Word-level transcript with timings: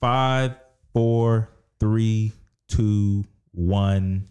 Five, 0.00 0.56
four, 0.92 1.50
three, 1.80 2.32
two, 2.68 3.24
one. 3.52 4.28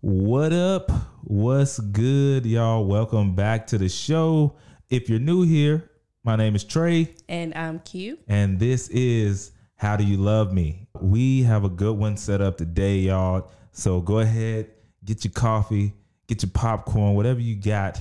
What 0.00 0.52
up? 0.52 0.90
What's 1.22 1.78
good, 1.78 2.44
y'all? 2.46 2.84
Welcome 2.84 3.34
back 3.34 3.66
to 3.68 3.78
the 3.78 3.88
show. 3.88 4.56
If 4.88 5.08
you're 5.08 5.20
new 5.20 5.42
here, 5.42 5.90
my 6.24 6.36
name 6.36 6.54
is 6.56 6.64
Trey, 6.64 7.14
And 7.28 7.54
I'm 7.54 7.78
Q. 7.80 8.18
and 8.28 8.58
this 8.58 8.88
is 8.88 9.52
How 9.76 9.96
Do 9.96 10.04
You 10.04 10.16
Love 10.16 10.52
Me? 10.52 10.88
We 11.00 11.42
have 11.44 11.64
a 11.64 11.68
good 11.68 11.96
one 11.96 12.16
set 12.16 12.40
up 12.40 12.56
today, 12.58 12.96
y'all. 12.98 13.50
So 13.72 14.00
go 14.00 14.18
ahead, 14.18 14.70
get 15.04 15.24
your 15.24 15.32
coffee, 15.32 15.92
get 16.26 16.42
your 16.42 16.50
popcorn, 16.50 17.14
whatever 17.14 17.40
you 17.40 17.54
got, 17.54 18.00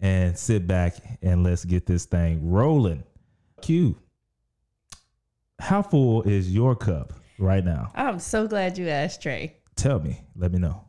and 0.00 0.36
sit 0.38 0.66
back 0.66 0.96
and 1.20 1.44
let's 1.44 1.64
get 1.64 1.84
this 1.84 2.06
thing 2.06 2.50
rolling. 2.50 3.04
Q, 3.60 3.96
how 5.64 5.82
full 5.82 6.22
is 6.22 6.52
your 6.52 6.76
cup 6.76 7.12
right 7.38 7.64
now? 7.64 7.90
I'm 7.94 8.18
so 8.18 8.46
glad 8.46 8.76
you 8.78 8.88
asked, 8.88 9.22
Trey. 9.22 9.56
Tell 9.76 9.98
me, 9.98 10.20
let 10.36 10.52
me 10.52 10.58
know. 10.58 10.84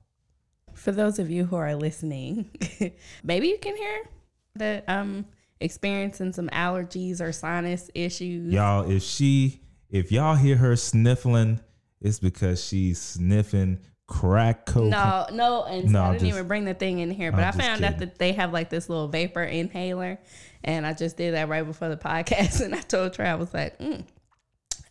For 0.73 0.91
those 0.91 1.17
of 1.17 1.29
you 1.31 1.45
who 1.45 1.55
are 1.55 1.75
listening, 1.75 2.49
maybe 3.23 3.47
you 3.47 3.57
can 3.57 3.75
hear 3.75 4.09
that 4.55 4.83
I'm 4.88 5.25
experiencing 5.61 6.33
some 6.33 6.49
allergies 6.49 7.21
or 7.21 7.31
sinus 7.31 7.89
issues. 7.95 8.53
Y'all, 8.53 8.89
if 8.89 9.02
she, 9.02 9.61
if 9.89 10.11
y'all 10.11 10.35
hear 10.35 10.57
her 10.57 10.75
sniffling, 10.75 11.59
it's 12.02 12.19
because 12.19 12.63
she's 12.63 13.02
sniffing 13.02 13.80
crack 14.07 14.66
cocaine. 14.66 14.89
No, 14.91 15.25
no, 15.31 15.63
and 15.63 15.85
so 15.89 15.94
No, 15.94 16.02
I 16.03 16.07
didn't 16.11 16.19
just- 16.27 16.33
even 16.35 16.47
bring 16.47 16.66
the 16.66 16.73
thing 16.73 16.99
in 16.99 17.09
here. 17.09 17.31
But 17.31 17.41
I'm 17.41 17.47
I 17.47 17.52
found 17.52 17.83
out 17.83 17.97
that 17.99 18.19
they 18.19 18.33
have 18.33 18.52
like 18.53 18.69
this 18.69 18.89
little 18.89 19.07
vapor 19.07 19.41
inhaler, 19.44 20.19
and 20.63 20.85
I 20.85 20.94
just 20.94 21.16
did 21.17 21.33
that 21.33 21.47
right 21.47 21.66
before 21.66 21.89
the 21.89 21.97
podcast. 21.97 22.59
And 22.63 22.75
I 22.75 22.81
told 22.81 23.13
Trey, 23.13 23.27
I 23.27 23.35
was 23.35 23.53
like, 23.53 23.80
mm, 23.80 24.05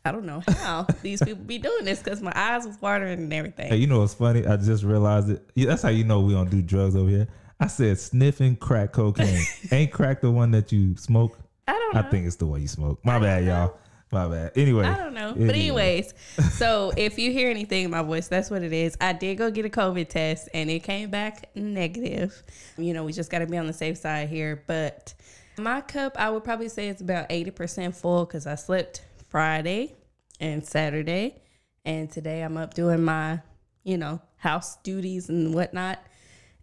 I 0.07 0.13
don't 0.13 0.27
know 0.27 0.43
how 0.47 0.87
these 1.01 1.23
people 1.23 1.45
be 1.45 1.57
doing 1.57 1.87
this 1.87 2.03
because 2.03 2.21
my 2.21 2.33
eyes 2.35 2.67
was 2.67 2.79
watering 2.83 3.21
and 3.21 3.33
everything. 3.33 3.69
Hey, 3.69 3.77
you 3.77 3.87
know 3.87 4.01
what's 4.01 4.13
funny? 4.13 4.47
I 4.47 4.59
just 4.59 4.85
realized 4.85 5.31
it. 5.31 5.49
Yeah, 5.55 5.69
that's 5.69 5.81
how 5.81 5.89
you 5.89 6.05
know 6.05 6.21
we 6.21 6.35
don't 6.35 6.51
do 6.51 6.61
drugs 6.61 6.95
over 6.95 7.09
here. 7.09 7.27
I 7.59 7.69
said 7.69 7.99
sniffing 7.99 8.57
crack 8.57 8.93
cocaine. 8.93 9.43
Ain't 9.73 9.93
crack 9.93 10.21
the 10.21 10.31
one 10.31 10.51
that 10.51 10.73
you 10.73 10.95
smoke? 10.99 11.39
I 11.67 11.73
don't 11.73 11.95
know. 11.95 12.01
I 12.01 12.03
think 12.03 12.27
it's 12.27 12.37
the 12.37 12.45
one 12.45 12.61
you 12.61 12.69
smoke. 12.69 13.03
My 13.03 13.19
bad, 13.19 13.45
y'all. 13.47 13.79
My 14.13 14.29
bad. 14.29 14.53
Anyway, 14.57 14.85
I 14.85 14.95
don't 14.95 15.15
know. 15.15 15.31
Anyway. 15.31 15.47
But 15.47 15.55
anyways, 15.55 16.15
so 16.53 16.93
if 16.99 17.19
you 17.19 17.33
hear 17.33 17.49
anything 17.49 17.85
in 17.85 17.91
my 17.91 18.03
voice, 18.03 18.29
that's 18.29 18.51
what 18.51 18.63
it 18.63 18.75
is. 18.75 18.99
I 19.01 19.15
did 19.15 19.39
go 19.39 19.51
get 19.51 19.65
a 19.65 19.71
COVID 19.71 20.11
test 20.11 20.51
and 20.53 20.71
it 20.71 20.81
came 20.81 21.09
back 21.09 21.49
negative. 21.55 22.43
You 22.77 22.93
know, 22.93 23.05
we 23.05 23.15
just 23.15 23.31
got 23.31 23.39
to 23.39 23.47
be 23.47 23.57
on 23.57 23.67
the 23.67 23.73
safe 23.73 23.97
side 23.97 24.29
here. 24.29 24.63
But 24.67 25.15
my 25.57 25.81
cup, 25.81 26.17
I 26.19 26.29
would 26.29 26.45
probably 26.45 26.69
say 26.69 26.89
it's 26.89 27.01
about 27.01 27.31
80% 27.31 27.95
full 27.97 28.27
because 28.27 28.47
I 28.47 28.57
slept 28.57 29.03
Friday 29.35 29.97
and 30.41 30.65
Saturday. 30.65 31.43
And 31.85 32.11
today 32.11 32.43
I'm 32.43 32.57
up 32.57 32.75
doing 32.75 33.05
my, 33.05 33.41
you 33.83 33.99
know, 33.99 34.21
house 34.37 34.77
duties 34.83 35.29
and 35.29 35.55
whatnot. 35.55 35.99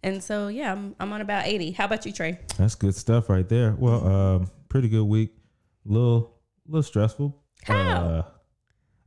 And 0.02 0.22
so, 0.22 0.48
yeah, 0.48 0.72
I'm, 0.72 0.96
I'm 0.98 1.12
on 1.12 1.20
about 1.20 1.46
80. 1.46 1.70
How 1.72 1.84
about 1.84 2.04
you, 2.06 2.12
Trey? 2.12 2.38
That's 2.58 2.74
good 2.74 2.94
stuff 2.94 3.28
right 3.30 3.48
there. 3.48 3.76
Well, 3.78 4.06
um, 4.06 4.50
pretty 4.68 4.88
good 4.88 5.04
week. 5.04 5.30
Little, 5.84 6.40
little 6.66 6.82
stressful. 6.82 7.40
How? 7.64 7.74
Uh, 7.74 8.22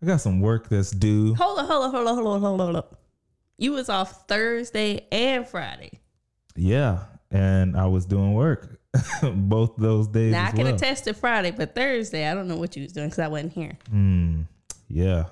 I 0.02 0.06
got 0.06 0.22
some 0.22 0.40
work 0.40 0.70
that's 0.70 0.92
due. 0.92 1.36
Hold 1.36 1.60
on, 1.60 1.66
hold 1.66 1.84
on, 1.86 1.92
hold 1.92 2.08
on, 2.08 2.16
hold 2.16 2.28
on, 2.28 2.42
hold 2.42 2.62
on, 2.62 2.74
hold 2.74 2.76
on. 2.78 2.98
You 3.58 3.72
was 3.74 3.90
off 3.90 4.28
Thursday 4.28 5.08
and 5.12 5.48
Friday. 5.48 6.00
Yeah, 6.56 7.00
and 7.32 7.76
I 7.78 7.86
was 7.88 8.06
doing 8.06 8.34
work 8.34 8.80
both 9.34 9.76
those 9.78 10.08
days 10.08 10.32
Now 10.32 10.48
I 10.48 10.52
can 10.52 10.66
well. 10.66 10.76
attest 10.76 11.06
to 11.06 11.14
Friday, 11.14 11.52
but 11.52 11.76
Thursday 11.76 12.30
I 12.30 12.34
don't 12.34 12.48
know 12.48 12.56
what 12.58 12.76
you 12.76 12.84
was 12.84 12.94
doing 12.94 13.08
because 13.08 13.20
I 13.20 13.28
wasn't 13.28 13.54
here. 13.54 13.78
Hmm. 13.90 14.42
Yeah, 14.88 15.26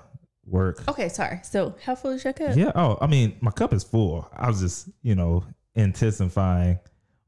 work. 0.46 0.82
Okay, 0.88 1.08
sorry. 1.08 1.40
So 1.44 1.74
how 1.84 1.94
full 1.94 2.10
is 2.12 2.24
your 2.24 2.32
cup? 2.32 2.56
Yeah. 2.56 2.72
Oh, 2.74 2.98
I 3.00 3.06
mean, 3.06 3.36
my 3.40 3.50
cup 3.50 3.72
is 3.72 3.84
full. 3.84 4.28
I 4.36 4.48
was 4.48 4.60
just, 4.60 4.88
you 5.02 5.14
know, 5.14 5.44
intensifying 5.74 6.78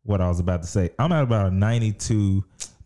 what 0.03 0.21
I 0.21 0.29
was 0.29 0.41
about 0.41 0.63
to 0.63 0.69
say. 0.69 0.91
I'm 0.99 1.13
at 1.13 1.23
about 1.23 1.53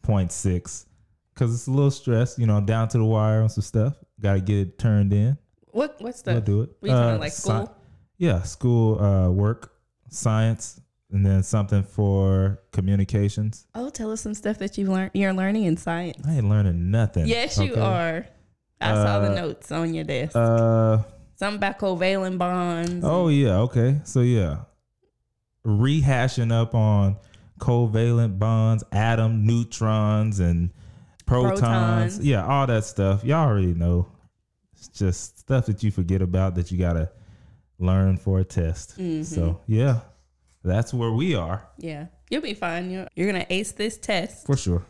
point 0.03 0.33
six 0.33 0.87
because 1.35 1.55
it's 1.55 1.67
a 1.67 1.71
little 1.71 1.91
stressed. 1.91 2.39
You 2.39 2.47
know, 2.47 2.57
I'm 2.57 2.67
down 2.67 2.89
to 2.89 2.99
the 2.99 3.05
wire 3.05 3.43
on 3.43 3.49
some 3.49 3.63
stuff. 3.63 3.95
Got 4.21 4.35
to 4.35 4.41
get 4.41 4.57
it 4.59 4.79
turned 4.79 5.13
in. 5.13 5.39
What 5.73 5.97
what's 6.01 6.23
the 6.23 6.33
We'll 6.33 6.41
do 6.41 6.63
it. 6.63 6.71
What 6.81 6.89
you 6.91 6.95
talking 6.95 7.15
Uh, 7.15 7.19
like 7.19 7.33
sci- 7.33 7.43
school? 7.43 7.77
yeah, 8.19 8.43
school 8.43 9.01
uh, 9.01 9.31
work, 9.31 9.73
science, 10.11 10.81
and 11.13 11.25
then 11.25 11.43
something 11.43 11.83
for 11.83 12.61
communications. 12.73 13.67
Oh, 13.75 13.89
tell 13.89 14.11
us 14.11 14.21
some 14.21 14.35
stuff 14.35 14.59
that 14.59 14.77
you've 14.79 14.89
learned 14.89 15.13
you're 15.15 15.33
learning 15.33 15.65
in 15.65 15.77
science. 15.77 16.21
I 16.27 16.35
ain't 16.35 16.49
learning 16.49 16.91
nothing. 16.91 17.27
Yes, 17.27 17.59
you 17.59 17.77
are. 17.77 18.27
I 18.81 18.95
saw 18.95 19.21
the 19.21 19.33
Uh, 19.33 19.35
notes 19.35 19.71
on 19.73 19.95
your 19.95 20.05
desk. 20.05 20.33
Uh. 20.35 20.99
Something 21.37 21.57
about 21.57 21.79
covalent 21.79 22.39
bonds. 22.39 23.05
Oh 23.05 23.29
yeah, 23.29 23.59
okay. 23.61 24.01
So 24.05 24.21
yeah. 24.21 24.63
Rehashing 25.67 26.53
up 26.53 26.75
on 26.75 27.17
covalent 27.59 28.39
bonds, 28.39 28.83
atom 28.93 29.45
neutrons 29.47 30.41
and 30.41 30.71
protons. 31.27 31.61
Protons. 31.61 32.21
Yeah, 32.21 32.47
all 32.47 32.67
that 32.67 32.85
stuff. 32.85 33.25
Y'all 33.25 33.47
already 33.49 33.75
know. 33.75 34.07
It's 34.73 34.89
just 34.89 35.39
stuff 35.39 35.67
that 35.67 35.83
you 35.83 35.91
forget 35.91 36.23
about 36.23 36.55
that 36.55 36.71
you 36.73 36.79
gotta 36.79 37.11
learn 37.79 38.17
for 38.17 38.39
a 38.41 38.45
test. 38.45 38.99
Mm-hmm. 38.99 39.23
So 39.23 39.61
yeah. 39.67 40.01
That's 40.63 40.93
where 40.93 41.11
we 41.11 41.35
are 41.35 41.67
Yeah, 41.79 42.09
you'll 42.29 42.43
be 42.43 42.53
fine. 42.53 42.91
You're, 42.91 43.09
you're 43.17 43.33
gonna 43.33 43.47
ace 43.49 43.73
this 43.73 43.97
test. 43.97 44.45
for 44.47 44.59
sure. 44.59 44.85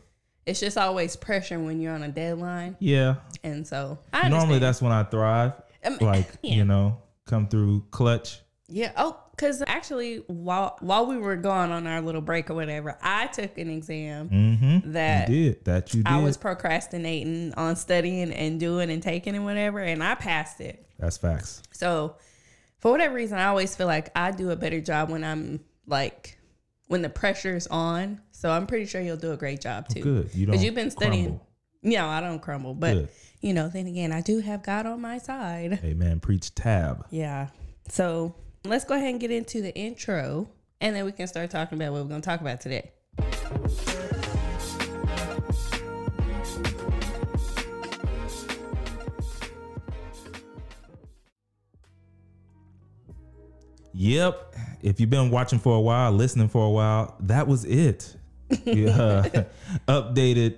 It's 0.46 0.58
just 0.60 0.78
always 0.78 1.16
pressure 1.16 1.58
when 1.60 1.80
you're 1.80 1.92
on 1.94 2.02
a 2.02 2.08
deadline, 2.08 2.76
Yeah. 2.80 3.16
and 3.44 3.66
so 3.66 3.98
I 4.12 4.18
understand. 4.18 4.32
Normally 4.34 4.58
that's 4.58 4.80
when 4.82 4.92
I 4.92 5.02
thrive. 5.04 5.52
Um, 5.84 5.98
Like, 6.00 6.28
yeah. 6.42 6.54
you 6.54 6.64
know, 6.64 6.98
come 7.26 7.46
through 7.48 7.84
clutch. 7.90 8.40
Yeah. 8.68 8.92
Oh, 8.96 9.18
because 9.32 9.62
actually, 9.66 10.16
while 10.28 10.76
while 10.80 11.06
we 11.06 11.16
were 11.16 11.36
gone 11.36 11.70
on 11.72 11.86
our 11.86 12.00
little 12.00 12.20
break 12.20 12.50
or 12.50 12.54
whatever, 12.54 12.96
I 13.02 13.26
took 13.28 13.56
an 13.58 13.68
exam 13.70 14.28
Mm-hmm. 14.30 14.92
that 14.92 15.28
you 15.28 15.44
did. 15.52 15.64
That 15.64 15.94
you 15.94 16.02
did. 16.02 16.12
I 16.12 16.18
was 16.22 16.36
procrastinating 16.36 17.52
on 17.56 17.76
studying 17.76 18.32
and 18.32 18.58
doing 18.60 18.90
and 18.90 19.02
taking 19.02 19.34
and 19.34 19.44
whatever, 19.44 19.78
and 19.80 20.02
I 20.02 20.14
passed 20.14 20.60
it. 20.60 20.86
That's 20.98 21.16
facts. 21.18 21.62
So, 21.72 22.16
for 22.78 22.90
whatever 22.92 23.14
reason, 23.14 23.38
I 23.38 23.46
always 23.46 23.74
feel 23.76 23.86
like 23.86 24.10
I 24.16 24.30
do 24.30 24.50
a 24.50 24.56
better 24.56 24.80
job 24.80 25.10
when 25.10 25.24
I'm 25.24 25.60
like 25.86 26.38
when 26.90 27.02
the 27.02 27.08
pressure's 27.08 27.68
on. 27.68 28.20
So 28.32 28.50
I'm 28.50 28.66
pretty 28.66 28.84
sure 28.84 29.00
you'll 29.00 29.16
do 29.16 29.30
a 29.30 29.36
great 29.36 29.60
job 29.60 29.86
oh, 29.88 29.94
too. 29.94 30.00
Good. 30.00 30.34
You 30.34 30.46
don't 30.46 30.60
you've 30.60 30.74
been 30.74 30.90
studying. 30.90 31.26
crumble. 31.26 31.46
No, 31.84 32.08
I 32.08 32.20
don't 32.20 32.40
crumble, 32.40 32.74
but 32.74 32.94
Good. 32.94 33.08
you 33.40 33.54
know, 33.54 33.68
then 33.68 33.86
again, 33.86 34.10
I 34.10 34.22
do 34.22 34.40
have 34.40 34.64
God 34.64 34.86
on 34.86 35.00
my 35.00 35.18
side. 35.18 35.78
Amen. 35.84 36.18
Preach 36.18 36.52
tab. 36.52 37.06
Yeah. 37.10 37.50
So 37.88 38.34
let's 38.64 38.84
go 38.84 38.96
ahead 38.96 39.08
and 39.08 39.20
get 39.20 39.30
into 39.30 39.62
the 39.62 39.72
intro 39.76 40.50
and 40.80 40.96
then 40.96 41.04
we 41.04 41.12
can 41.12 41.28
start 41.28 41.50
talking 41.50 41.78
about 41.80 41.92
what 41.92 42.02
we're 42.02 42.08
going 42.08 42.22
to 42.22 42.28
talk 42.28 42.40
about 42.40 42.60
today. 42.60 42.90
Yep. 53.92 54.49
If 54.82 55.00
you've 55.00 55.10
been 55.10 55.30
watching 55.30 55.58
for 55.58 55.76
a 55.76 55.80
while, 55.80 56.12
listening 56.12 56.48
for 56.48 56.66
a 56.66 56.70
while, 56.70 57.16
that 57.20 57.46
was 57.46 57.64
it. 57.64 58.16
Yeah. 58.64 59.44
updated, 59.86 60.56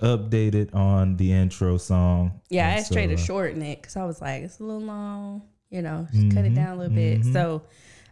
updated 0.00 0.74
on 0.74 1.16
the 1.16 1.32
intro 1.32 1.76
song. 1.76 2.40
Yeah, 2.48 2.66
I 2.66 2.70
And 2.70 2.80
asked 2.80 2.92
Trey 2.92 3.08
to 3.08 3.14
uh, 3.14 3.16
shorten 3.16 3.62
it 3.62 3.82
because 3.82 3.96
I 3.96 4.04
was 4.04 4.20
like, 4.20 4.42
it's 4.44 4.60
a 4.60 4.62
little 4.62 4.80
long, 4.80 5.42
you 5.70 5.82
know, 5.82 6.06
just 6.12 6.30
cut 6.30 6.44
it 6.44 6.48
mm-hmm, 6.48 6.54
down 6.54 6.76
a 6.76 6.76
little 6.76 6.94
bit. 6.94 7.20
Mm-hmm. 7.20 7.32
So, 7.32 7.62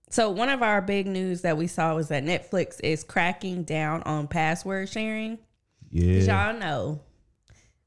so 0.08 0.30
one 0.30 0.48
of 0.48 0.62
our 0.62 0.82
big 0.82 1.06
news 1.06 1.42
that 1.42 1.56
we 1.56 1.68
saw 1.68 1.94
was 1.94 2.08
that 2.08 2.24
Netflix 2.24 2.80
is 2.82 3.04
cracking 3.04 3.62
down 3.62 4.02
on 4.02 4.26
password 4.26 4.88
sharing. 4.88 5.38
Yeah. 5.90 6.50
Y'all 6.50 6.58
know 6.58 7.00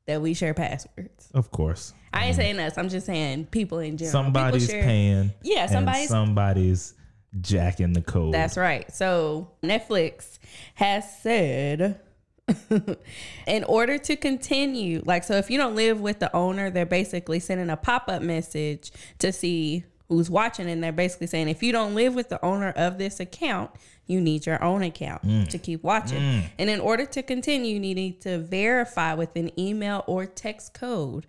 that 0.07 0.22
we 0.22 0.33
share 0.33 0.53
passwords. 0.53 1.29
Of 1.33 1.51
course. 1.51 1.94
I 2.13 2.25
ain't 2.25 2.31
mm-hmm. 2.31 2.41
saying 2.41 2.59
us. 2.59 2.78
I'm 2.78 2.89
just 2.89 3.06
saying 3.06 3.47
people 3.47 3.80
in 3.80 3.97
general. 3.97 4.12
Somebody's 4.12 4.68
share- 4.69 4.83
paying. 4.83 5.33
Yeah, 5.42 5.68
and 5.74 6.07
somebody's 6.07 6.94
somebody's 7.33 7.50
jacking 7.50 7.94
the 7.94 8.01
code. 8.01 8.33
That's 8.33 8.57
right. 8.57 8.91
So 8.94 9.51
Netflix 9.63 10.39
has 10.75 11.21
said 11.21 12.00
in 13.47 13.63
order 13.65 13.97
to 13.97 14.15
continue, 14.15 15.01
like, 15.06 15.24
so 15.24 15.35
if 15.35 15.50
you 15.50 15.57
don't 15.57 15.75
live 15.75 16.01
with 16.01 16.19
the 16.19 16.33
owner, 16.35 16.69
they're 16.69 16.85
basically 16.85 17.39
sending 17.39 17.69
a 17.69 17.77
pop 17.77 18.06
up 18.07 18.21
message 18.21 18.91
to 19.19 19.31
see 19.31 19.83
who's 20.09 20.30
watching. 20.30 20.69
And 20.69 20.83
they're 20.83 20.91
basically 20.91 21.27
saying, 21.27 21.47
if 21.50 21.63
you 21.63 21.71
don't 21.71 21.95
live 21.95 22.15
with 22.15 22.30
the 22.30 22.44
owner 22.44 22.71
of 22.71 22.97
this 22.97 23.19
account, 23.19 23.71
you 24.06 24.19
need 24.19 24.45
your 24.45 24.62
own 24.62 24.83
account 24.83 25.25
mm. 25.25 25.47
to 25.47 25.57
keep 25.57 25.81
watching. 25.81 26.19
Mm. 26.19 26.44
And 26.59 26.69
in 26.69 26.80
order 26.81 27.06
to 27.06 27.24
continue, 27.24 27.75
you 27.75 27.80
need 27.80 28.21
to 28.21 28.38
verify 28.38 29.13
with 29.13 29.35
an 29.35 29.57
email 29.57 30.03
or 30.07 30.25
text 30.25 30.74
code 30.74 31.25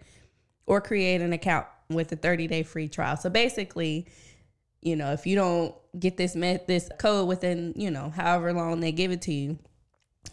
or 0.67 0.81
create 0.81 1.21
an 1.21 1.33
account 1.33 1.67
with 1.89 2.11
a 2.11 2.17
30 2.17 2.49
day 2.49 2.62
free 2.65 2.89
trial. 2.89 3.17
So 3.17 3.31
basically, 3.31 4.06
you 4.85 4.95
know, 4.97 5.13
if 5.13 5.27
you 5.27 5.35
don't 5.35 5.75
get 5.99 6.17
this 6.17 6.37
met 6.37 6.67
this 6.69 6.89
code 6.99 7.27
within, 7.27 7.73
you 7.77 7.91
know, 7.91 8.11
however 8.11 8.53
long 8.53 8.79
they 8.81 8.93
give 8.93 9.11
it 9.11 9.23
to 9.23 9.33
you, 9.33 9.59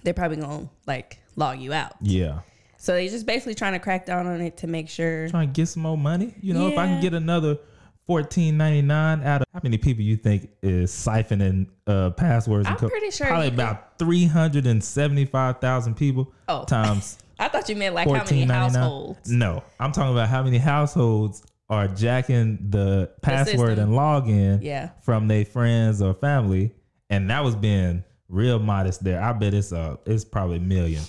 they're 0.04 0.14
probably 0.14 0.38
gonna 0.38 0.70
like 0.86 1.20
log 1.36 1.60
you 1.60 1.74
out. 1.74 1.94
yeah. 2.02 2.40
So 2.78 2.94
they're 2.94 3.08
just 3.10 3.28
basically 3.28 3.54
trying 3.54 3.74
to 3.74 3.80
crack 3.80 4.08
down 4.08 4.26
on 4.26 4.42
it 4.42 4.58
to 4.58 4.68
make 4.68 4.90
sure. 4.90 5.30
Trying 5.30 5.50
to 5.50 5.54
get 5.54 5.68
some 5.68 5.84
more 5.84 5.98
money. 5.98 6.34
You 6.42 6.56
know, 6.56 6.68
if 6.68 6.78
I 6.80 6.88
can 6.88 7.00
get 7.00 7.14
another 7.14 7.60
fourteen 8.08 8.58
ninety 8.58 8.82
nine 8.82 9.22
out 9.24 9.42
of 9.42 9.48
how 9.54 9.60
many 9.62 9.78
people 9.78 10.04
you 10.04 10.18
think 10.18 10.50
is 10.64 10.92
siphoning 10.92 11.68
uh, 11.86 12.10
passwords? 12.10 12.66
I'm 12.66 12.74
and 12.74 12.80
co- 12.82 12.90
pretty 12.90 13.12
sure 13.12 13.28
probably 13.28 13.50
about 13.50 14.00
three 14.00 14.26
hundred 14.26 14.66
and 14.66 14.84
seventy 14.84 15.26
five 15.26 15.60
thousand 15.62 15.94
people 15.96 16.34
Oh. 16.48 16.66
times 16.66 17.20
I 17.40 17.50
thought 17.50 17.70
you 17.70 17.76
meant 17.76 17.94
like 17.94 18.08
how 18.08 18.14
many 18.14 18.20
fourteen 18.26 18.48
ninety 18.48 18.74
nine. 18.74 18.82
households. 18.84 19.30
No, 19.32 19.64
I'm 19.80 19.92
talking 19.92 20.14
about 20.14 20.30
how 20.30 20.42
many 20.42 20.58
households 20.58 21.44
are 21.72 21.88
jacking 21.88 22.60
the 22.70 23.10
password 23.22 23.70
system. 23.78 23.80
and 23.80 23.92
login 23.94 24.60
Yeah. 24.62 24.90
from 25.02 25.28
their 25.28 25.46
friends 25.46 26.02
or 26.02 26.14
family, 26.14 26.76
and 27.10 27.30
that 27.32 27.44
was 27.44 27.56
being 27.56 28.04
real 28.28 28.60
modest 28.60 29.04
there. 29.04 29.22
I 29.22 29.32
bet 29.34 29.54
it's 29.54 29.72
uh 29.74 29.96
it's 30.06 30.24
probably 30.26 30.58
a 30.58 30.62
million, 30.62 31.02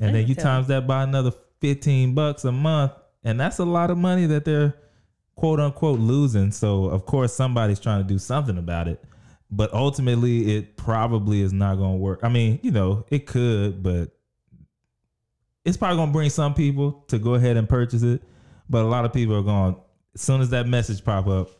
and 0.00 0.14
then 0.14 0.26
you 0.26 0.34
times 0.34 0.68
that 0.68 0.86
by 0.86 1.02
another 1.02 1.32
fifteen 1.60 2.14
bucks 2.14 2.44
a 2.44 2.52
month, 2.52 2.92
and 3.24 3.40
that's 3.40 3.58
a 3.58 3.64
lot 3.64 3.90
of 3.90 3.96
money 3.98 4.26
that 4.26 4.44
they're 4.44 4.74
quote 5.36 5.58
unquote 5.58 5.98
losing. 5.98 6.50
So 6.52 6.84
of 6.84 7.06
course 7.06 7.32
somebody's 7.32 7.80
trying 7.80 8.02
to 8.02 8.06
do 8.06 8.18
something 8.18 8.58
about 8.58 8.88
it, 8.88 9.02
but 9.50 9.72
ultimately 9.72 10.54
it 10.56 10.76
probably 10.76 11.40
is 11.40 11.52
not 11.52 11.76
going 11.76 11.92
to 11.94 11.98
work. 11.98 12.20
I 12.22 12.28
mean, 12.28 12.60
you 12.62 12.70
know, 12.72 13.06
it 13.10 13.26
could, 13.26 13.82
but 13.82 14.10
it's 15.64 15.76
probably 15.78 15.96
going 15.96 16.10
to 16.10 16.12
bring 16.12 16.30
some 16.30 16.52
people 16.52 17.04
to 17.08 17.18
go 17.18 17.34
ahead 17.34 17.56
and 17.56 17.66
purchase 17.66 18.02
it, 18.02 18.22
but 18.68 18.84
a 18.84 18.88
lot 18.88 19.04
of 19.06 19.12
people 19.14 19.34
are 19.34 19.42
going 19.42 19.76
as 20.14 20.20
soon 20.20 20.40
as 20.40 20.50
that 20.50 20.66
message 20.66 21.04
pop 21.04 21.26
up, 21.26 21.50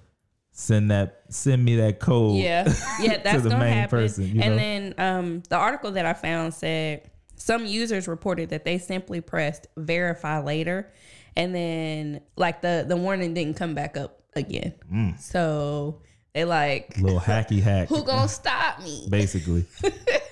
send 0.52 0.90
that 0.90 1.22
send 1.28 1.64
me 1.64 1.76
that 1.76 2.00
code. 2.00 2.36
Yeah, 2.36 2.72
yeah, 3.00 3.18
that's 3.18 3.42
the 3.42 3.50
gonna 3.50 3.64
main 3.64 3.72
happen. 3.74 3.98
person, 3.98 4.24
and 4.24 4.36
know? 4.36 4.56
then 4.56 4.94
um, 4.98 5.42
the 5.48 5.56
article 5.56 5.92
that 5.92 6.06
I 6.06 6.14
found 6.14 6.54
said 6.54 7.10
some 7.36 7.66
users 7.66 8.08
reported 8.08 8.50
that 8.50 8.64
they 8.64 8.78
simply 8.78 9.20
pressed 9.20 9.66
verify 9.76 10.40
later, 10.40 10.92
and 11.36 11.54
then 11.54 12.20
like 12.36 12.62
the 12.62 12.84
the 12.86 12.96
warning 12.96 13.34
didn't 13.34 13.56
come 13.56 13.74
back 13.74 13.96
up 13.96 14.22
again. 14.34 14.74
Mm. 14.92 15.20
So 15.20 16.00
they 16.32 16.44
like, 16.44 16.96
little 16.98 17.20
hacky 17.20 17.62
hack, 17.62 17.88
who 17.90 18.04
gonna 18.04 18.28
stop 18.28 18.80
me? 18.82 19.06
basically. 19.10 19.66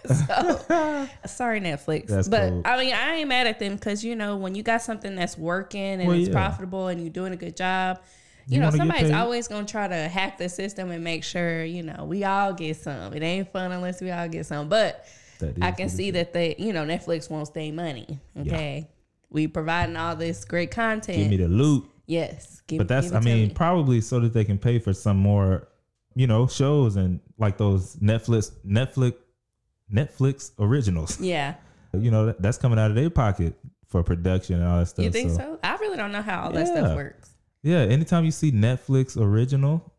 So, 0.13 1.09
sorry, 1.27 1.61
Netflix. 1.61 2.07
That's 2.07 2.29
but. 2.29 2.53
I 2.65 2.79
mean, 2.79 2.93
I 2.93 3.15
ain't 3.17 3.29
mad 3.29 3.47
at 3.47 3.59
them 3.59 3.75
because 3.75 4.05
you 4.05 4.17
know 4.17 4.37
when 4.37 4.55
you 4.55 4.63
got 4.63 4.83
something 4.83 5.15
that's 5.15 5.39
working 5.39 5.81
and 5.81 6.07
Well, 6.07 6.17
it's 6.17 6.29
yeah. 6.29 6.35
profitable 6.35 6.89
and 6.89 7.01
you're 7.01 7.11
doing 7.11 7.33
a 7.33 7.37
good 7.37 7.57
job, 7.57 8.01
you, 8.47 8.57
You 8.57 8.61
know 8.61 8.71
somebody's 8.71 9.13
always 9.13 9.49
gonna 9.49 9.67
try 9.67 9.87
to 9.87 9.95
hack 10.09 10.39
the 10.39 10.49
system 10.49 10.91
and 10.91 11.05
make 11.05 11.23
sure 11.23 11.65
you 11.65 11.83
know 11.83 12.05
we 12.05 12.25
all 12.25 12.53
get 12.53 12.77
some. 12.77 13.13
It 13.15 13.23
ain't 13.23 13.53
fun 13.53 13.71
unless 13.71 14.01
we 14.01 14.11
all 14.11 14.29
get 14.29 14.47
some. 14.47 14.69
But 14.69 15.07
I 15.61 15.71
can 15.73 15.89
see 15.89 16.09
is. 16.09 16.15
that 16.15 16.33
they, 16.33 16.57
you 16.59 16.73
know, 16.73 16.85
Netflix 16.85 17.31
wants 17.31 17.51
their 17.51 17.73
money. 17.73 18.19
Okay, 18.39 18.89
we 19.31 19.47
providing 19.47 19.97
all 19.97 20.17
this 20.17 20.45
great 20.45 20.71
content. 20.71 21.19
Give 21.19 21.31
me 21.31 21.37
the 21.37 21.49
loot. 21.49 21.89
yes, 22.07 22.63
give, 22.67 22.79
me 22.81 22.85
the 22.85 22.95
loot. 22.95 23.03
But 23.03 23.03
that's, 23.03 23.13
I 23.13 23.21
mean, 23.21 23.49
me. 23.49 23.55
probably 23.55 24.01
so 24.01 24.21
that 24.21 24.33
they 24.33 24.45
can 24.45 24.59
pay 24.59 24.79
for 24.79 24.93
some 24.93 25.17
more, 25.17 25.69
you 26.15 26.27
know, 26.27 26.47
shows 26.47 26.97
and 26.97 27.21
like 27.39 27.59
those 27.59 27.97
Netflix, 27.97 28.53
Netflix, 28.67 29.15
Netflix 29.93 30.53
originals. 30.59 31.21
yeah. 31.21 31.55
You 31.95 32.11
know, 32.11 32.27
that, 32.27 32.41
that's 32.41 32.57
coming 32.57 32.79
out 32.79 32.91
of 32.91 32.95
their 32.97 33.11
pocket 33.11 33.55
for 33.87 34.03
production 34.03 34.57
and 34.61 34.65
all 34.67 34.79
that 34.79 34.87
stuff. 34.87 35.05
You 35.05 35.11
think 35.11 35.31
so? 35.31 35.59
I 35.63 35.77
really 35.77 35.97
don't 35.99 36.11
know 36.13 36.23
how 36.23 36.45
all 36.45 36.51
that 36.53 36.67
stuff 36.67 36.97
works. 36.97 37.31
Yeah. 37.63 37.81
Anytime 37.81 38.25
you 38.25 38.31
see 38.31 38.51
Netflix 38.51 39.21
original, 39.21 39.93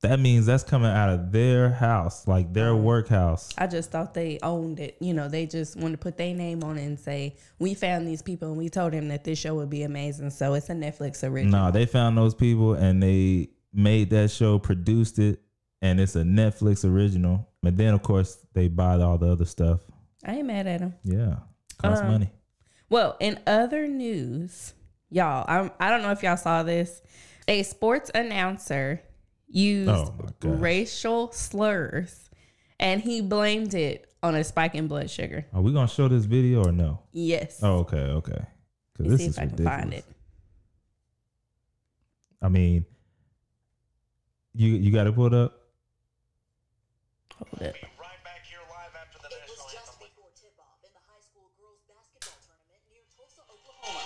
that 0.00 0.20
means 0.20 0.46
that's 0.46 0.62
coming 0.64 0.90
out 0.90 1.08
of 1.08 1.32
their 1.32 1.70
house, 1.70 2.26
like 2.28 2.52
their 2.52 2.68
Uh-huh. 2.70 2.76
work 2.82 3.08
house. 3.08 3.52
I 3.58 3.66
just 3.66 3.90
thought 3.90 4.14
they 4.14 4.38
owned 4.42 4.78
it. 4.80 4.96
You 5.00 5.12
know, 5.14 5.28
they 5.28 5.46
just 5.46 5.76
wanted 5.76 5.92
to 5.92 5.98
put 5.98 6.16
their 6.16 6.34
name 6.34 6.62
on 6.62 6.78
it 6.78 6.84
and 6.84 6.98
say, 6.98 7.36
we 7.58 7.74
found 7.74 8.06
these 8.06 8.22
people 8.22 8.48
and 8.48 8.56
we 8.56 8.68
told 8.68 8.92
them 8.92 9.08
that 9.08 9.24
this 9.24 9.38
show 9.38 9.54
would 9.56 9.70
be 9.70 9.82
amazing. 9.82 10.30
So 10.30 10.54
it's 10.54 10.68
a 10.70 10.74
Netflix 10.74 11.28
original. 11.28 11.52
Nah, 11.60 11.70
they 11.72 11.86
found 11.86 12.16
those 12.16 12.34
people 12.34 12.74
and 12.74 13.02
they 13.02 13.50
made 13.72 14.10
that 14.10 14.30
show, 14.30 14.58
produced 14.60 15.18
it, 15.18 15.40
and 15.82 16.00
it's 16.00 16.14
a 16.16 16.22
Netflix 16.22 16.84
original. 16.84 17.47
And 17.62 17.76
then, 17.76 17.94
of 17.94 18.02
course, 18.02 18.38
they 18.54 18.68
buy 18.68 18.94
all 19.00 19.18
the 19.18 19.30
other 19.32 19.44
stuff. 19.44 19.80
I 20.24 20.36
ain't 20.36 20.46
mad 20.46 20.66
at 20.66 20.80
them. 20.80 20.94
Yeah. 21.04 21.36
Costs 21.78 22.02
Um, 22.02 22.08
money. 22.12 22.30
Well, 22.90 23.16
in 23.20 23.38
other 23.46 23.86
news, 23.86 24.74
y'all, 25.10 25.44
I'm, 25.48 25.70
I 25.78 25.90
don't 25.90 26.02
know 26.02 26.10
if 26.12 26.22
y'all 26.22 26.36
saw 26.36 26.62
this. 26.62 27.02
A 27.46 27.62
sports 27.62 28.10
announcer 28.14 29.02
used 29.48 29.90
Oh, 29.90 30.14
racial 30.42 31.32
slurs 31.32 32.30
and 32.80 33.00
he 33.00 33.20
blamed 33.20 33.74
it 33.74 34.06
on 34.22 34.34
a 34.34 34.44
spike 34.44 34.74
in 34.74 34.86
blood 34.88 35.10
sugar. 35.10 35.46
Are 35.52 35.60
we 35.62 35.72
gonna 35.72 35.88
show 35.88 36.08
this 36.08 36.24
video 36.26 36.64
or 36.64 36.72
no? 36.72 37.00
Yes. 37.12 37.60
Oh, 37.62 37.78
okay, 37.78 37.96
okay. 37.98 38.40
Because 38.92 39.12
this 39.12 39.20
see 39.20 39.26
is 39.28 39.38
if 39.38 39.42
I 39.42 39.46
can 39.46 39.50
ridiculous. 39.56 39.80
find 39.80 39.94
it. 39.94 40.04
I 42.42 42.48
mean, 42.48 42.84
you 44.54 44.68
you 44.72 44.92
got 44.92 45.04
to 45.04 45.12
put 45.12 45.32
up. 45.34 45.57
Hold 47.38 47.62
it. 47.62 47.78
Right 47.94 48.18
back 48.26 48.42
here 48.42 48.58
live 48.66 48.94
after 48.98 49.22
the 49.22 49.30
It 49.30 49.46
was 49.46 49.62
just 49.70 49.94
before 50.02 50.26
tip-off 50.34 50.82
in 50.82 50.90
the 50.90 51.04
high 51.06 51.22
school 51.22 51.46
girls 51.54 51.78
basketball 51.86 52.34
tournament 52.42 52.82
near 52.90 53.06
Tulsa, 53.14 53.46
Oklahoma. 53.46 54.02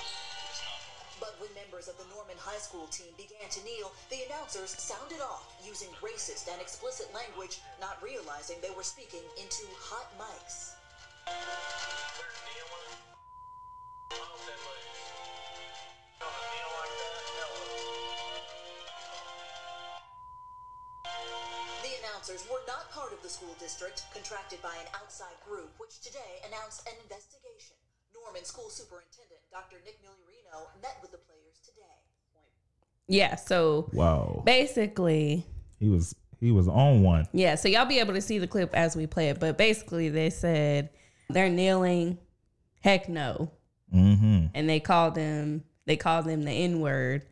But 1.17 1.41
when 1.41 1.49
members 1.57 1.89
of 1.89 1.97
the 1.97 2.05
Norman 2.13 2.37
High 2.37 2.61
School 2.61 2.93
team 2.93 3.09
began 3.17 3.49
to 3.49 3.61
kneel, 3.65 3.95
the 4.13 4.27
announcers 4.29 4.77
sounded 4.77 5.25
off 5.25 5.49
using 5.65 5.89
racist 6.05 6.53
and 6.53 6.61
explicit 6.61 7.09
language, 7.17 7.65
not 7.81 7.97
realizing 8.05 8.61
they 8.61 8.75
were 8.77 8.85
speaking 8.85 9.25
into 9.41 9.65
hot 9.81 10.13
mics. 10.21 10.77
The 22.33 22.39
announcers 22.39 22.51
were 22.51 22.65
not 22.67 22.91
part 22.91 23.13
of 23.13 23.23
the 23.23 23.29
school 23.29 23.55
district, 23.61 24.05
contracted 24.15 24.63
by 24.63 24.71
an 24.81 24.87
outside 25.03 25.35
group, 25.47 25.69
which 25.79 26.01
today 26.01 26.41
announced 26.49 26.87
an 26.89 26.95
investigation. 27.03 27.77
Norman 28.15 28.45
School 28.45 28.71
Superintendent 28.71 29.41
Dr. 29.51 29.77
Nick 29.85 29.99
Migliorino 30.01 30.67
met 30.81 30.97
with 31.03 31.11
the 31.11 31.19
players 31.19 31.59
today. 31.63 31.83
Yeah. 33.07 33.37
So 33.37 33.91
Wow, 33.93 34.43
basically, 34.47 35.45
he 35.79 35.91
was 35.91 36.15
he 36.41 36.51
was 36.53 36.69
on 36.69 37.03
one. 37.03 37.27
Yeah, 37.35 37.57
so 37.57 37.69
y'all 37.69 37.85
be 37.85 37.99
able 37.99 38.15
to 38.15 38.23
see 38.23 38.39
the 38.39 38.47
clip 38.47 38.75
as 38.75 38.97
we 38.97 39.07
play 39.07 39.29
it. 39.29 39.39
But 39.39 39.59
basically, 39.59 40.09
they 40.09 40.31
said 40.31 40.89
they're 41.29 41.51
kneeling, 41.51 42.17
heck 42.83 43.09
no, 43.11 43.51
Mm-hmm. 43.95 44.47
and 44.55 44.71
they 44.71 44.81
called 44.81 45.15
them 45.17 45.65
they 45.85 45.97
called 45.99 46.25
them 46.25 46.45
the 46.45 46.51
N 46.53 46.81
word. 46.81 47.27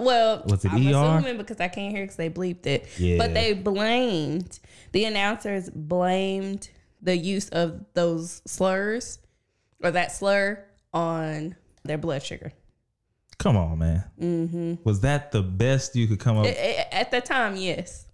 Well, 0.00 0.42
Was 0.46 0.64
it 0.64 0.72
I'm 0.72 0.86
ER? 0.86 0.90
assuming 0.90 1.36
because 1.36 1.60
I 1.60 1.68
can't 1.68 1.94
hear 1.94 2.04
because 2.04 2.16
they 2.16 2.30
bleeped 2.30 2.66
it. 2.66 2.88
Yeah. 2.98 3.18
But 3.18 3.34
they 3.34 3.52
blamed 3.52 4.58
the 4.92 5.04
announcers 5.04 5.70
blamed 5.70 6.68
the 7.02 7.16
use 7.16 7.48
of 7.50 7.84
those 7.94 8.42
slurs 8.46 9.18
or 9.82 9.90
that 9.90 10.12
slur 10.12 10.64
on 10.92 11.56
their 11.84 11.98
blood 11.98 12.22
sugar. 12.22 12.52
Come 13.38 13.56
on, 13.56 13.78
man. 13.78 14.04
Mm-hmm. 14.20 14.74
Was 14.84 15.00
that 15.00 15.32
the 15.32 15.42
best 15.42 15.96
you 15.96 16.06
could 16.06 16.20
come 16.20 16.38
up? 16.38 16.46
At 16.46 17.10
the 17.10 17.20
time, 17.20 17.56
yes. 17.56 18.06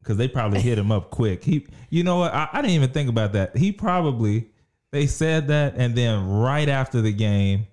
Because 0.00 0.16
they 0.16 0.26
probably 0.26 0.60
hit 0.60 0.78
him 0.78 0.90
up 0.90 1.10
quick. 1.10 1.44
He, 1.44 1.66
you 1.88 2.02
know 2.02 2.18
what? 2.18 2.34
I, 2.34 2.48
I 2.52 2.60
didn't 2.60 2.74
even 2.74 2.90
think 2.90 3.08
about 3.08 3.34
that. 3.34 3.56
He 3.56 3.70
probably 3.70 4.50
they 4.90 5.06
said 5.06 5.48
that, 5.48 5.74
and 5.76 5.94
then 5.96 6.28
right 6.28 6.68
after 6.68 7.00
the 7.00 7.12
game, 7.12 7.66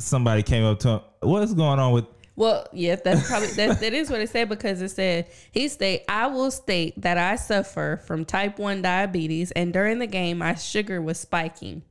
somebody 0.00 0.42
came 0.42 0.64
up 0.64 0.80
to 0.80 0.88
him. 0.88 1.00
What's 1.20 1.54
going 1.54 1.78
on 1.78 1.92
with? 1.92 2.06
Well, 2.36 2.66
yeah, 2.72 2.96
that's 2.96 3.28
probably 3.28 3.48
that, 3.48 3.80
that 3.80 3.92
is 3.92 4.10
what 4.10 4.20
it 4.20 4.28
said 4.28 4.48
because 4.48 4.82
it 4.82 4.90
said 4.90 5.28
he 5.52 5.68
state 5.68 6.04
I 6.08 6.26
will 6.26 6.50
state 6.50 7.00
that 7.00 7.16
I 7.16 7.36
suffer 7.36 8.00
from 8.06 8.24
type 8.24 8.58
1 8.58 8.82
diabetes 8.82 9.52
and 9.52 9.72
during 9.72 10.00
the 10.00 10.06
game 10.06 10.38
my 10.38 10.54
sugar 10.54 11.00
was 11.00 11.18
spiking. 11.18 11.82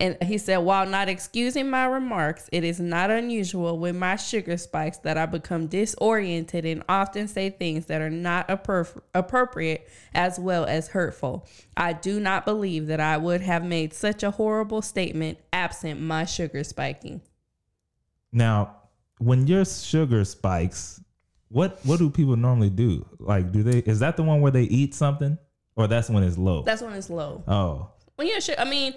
And 0.00 0.20
he 0.22 0.38
said, 0.38 0.58
while 0.58 0.86
not 0.86 1.08
excusing 1.08 1.70
my 1.70 1.84
remarks, 1.84 2.48
it 2.50 2.64
is 2.64 2.80
not 2.80 3.10
unusual 3.10 3.78
when 3.78 3.96
my 3.96 4.16
sugar 4.16 4.56
spikes 4.56 4.98
that 4.98 5.16
I 5.16 5.26
become 5.26 5.68
disoriented 5.68 6.64
and 6.64 6.82
often 6.88 7.28
say 7.28 7.50
things 7.50 7.86
that 7.86 8.02
are 8.02 8.10
not 8.10 8.48
appro- 8.48 9.00
appropriate 9.14 9.88
as 10.12 10.38
well 10.38 10.64
as 10.64 10.88
hurtful. 10.88 11.46
I 11.76 11.92
do 11.92 12.18
not 12.18 12.44
believe 12.44 12.88
that 12.88 13.00
I 13.00 13.16
would 13.18 13.40
have 13.42 13.64
made 13.64 13.94
such 13.94 14.24
a 14.24 14.32
horrible 14.32 14.82
statement 14.82 15.38
absent 15.52 16.00
my 16.00 16.24
sugar 16.24 16.64
spiking. 16.64 17.20
Now, 18.34 18.76
when 19.18 19.46
your 19.46 19.64
sugar 19.64 20.24
spikes, 20.24 21.00
what 21.48 21.78
what 21.84 22.00
do 22.00 22.10
people 22.10 22.36
normally 22.36 22.68
do? 22.70 23.06
Like, 23.18 23.52
do 23.52 23.62
they? 23.62 23.78
Is 23.78 24.00
that 24.00 24.16
the 24.16 24.24
one 24.24 24.40
where 24.40 24.50
they 24.50 24.64
eat 24.64 24.92
something, 24.94 25.38
or 25.76 25.86
that's 25.86 26.10
when 26.10 26.24
it's 26.24 26.36
low? 26.36 26.62
That's 26.62 26.82
when 26.82 26.92
it's 26.94 27.08
low. 27.08 27.44
oh, 27.46 27.90
Well, 28.18 28.26
yeah, 28.26 28.40
sure. 28.40 28.56
I 28.58 28.64
mean, 28.64 28.92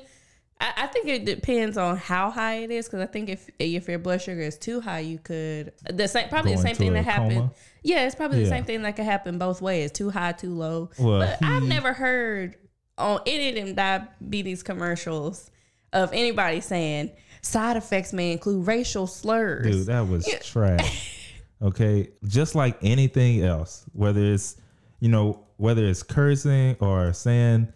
I, 0.59 0.73
I 0.75 0.87
think 0.87 1.07
it 1.07 1.23
depends 1.25 1.77
on 1.77 1.97
how 1.97 2.31
high 2.31 2.55
it 2.55 2.71
is 2.71 2.87
because 2.87 3.01
I 3.01 3.05
think 3.05 3.29
if 3.29 3.47
if 3.59 3.87
your 3.87 3.99
blood 3.99 4.23
sugar 4.23 4.41
is 4.41 4.57
too 4.57 4.81
high, 4.81 5.01
you 5.01 5.19
could 5.19 5.71
the 5.87 6.07
same 6.07 6.29
probably 6.29 6.53
Go 6.53 6.57
the 6.57 6.67
same 6.67 6.75
thing 6.75 6.93
that 6.93 7.05
happened. 7.05 7.35
coma? 7.35 7.53
Yeah, 7.83 8.05
it's 8.07 8.15
probably 8.15 8.43
the 8.43 8.49
same 8.49 8.63
thing 8.63 8.81
that 8.81 8.95
could 8.95 9.05
happen 9.05 9.37
both 9.37 9.61
ways: 9.61 9.91
too 9.91 10.09
high, 10.09 10.31
too 10.31 10.55
low. 10.55 10.89
Well, 10.97 11.19
but 11.19 11.43
I've 11.43 11.63
never 11.63 11.93
heard 11.93 12.55
on 12.97 13.21
any 13.27 13.49
of 13.49 13.55
them 13.55 13.75
diabetes 13.75 14.63
commercials 14.63 15.51
of 15.93 16.11
anybody 16.11 16.59
saying 16.59 17.11
side 17.47 17.77
effects 17.77 18.13
may 18.13 18.31
include 18.31 18.67
racial 18.67 19.07
slurs. 19.07 19.65
Dude, 19.65 19.87
that 19.87 20.07
was 20.07 20.27
trash. 20.43 21.13
Okay. 21.59 22.09
Just 22.27 22.53
like 22.53 22.77
anything 22.83 23.41
else, 23.43 23.83
whether 23.93 24.23
it's, 24.23 24.57
you 24.99 25.09
know, 25.09 25.43
whether 25.57 25.83
it's 25.85 26.03
cursing 26.03 26.75
or 26.79 27.13
saying 27.13 27.73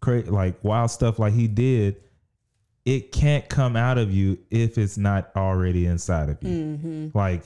cra- 0.00 0.22
like 0.22 0.64
wild 0.64 0.90
stuff 0.90 1.20
like 1.20 1.32
he 1.32 1.46
did, 1.46 2.02
it 2.84 3.12
can't 3.12 3.48
come 3.48 3.76
out 3.76 3.98
of 3.98 4.12
you 4.12 4.36
if 4.50 4.78
it's 4.78 4.98
not 4.98 5.30
already 5.36 5.86
inside 5.86 6.28
of 6.28 6.42
you. 6.42 6.48
Mm-hmm. 6.48 7.08
Like, 7.16 7.44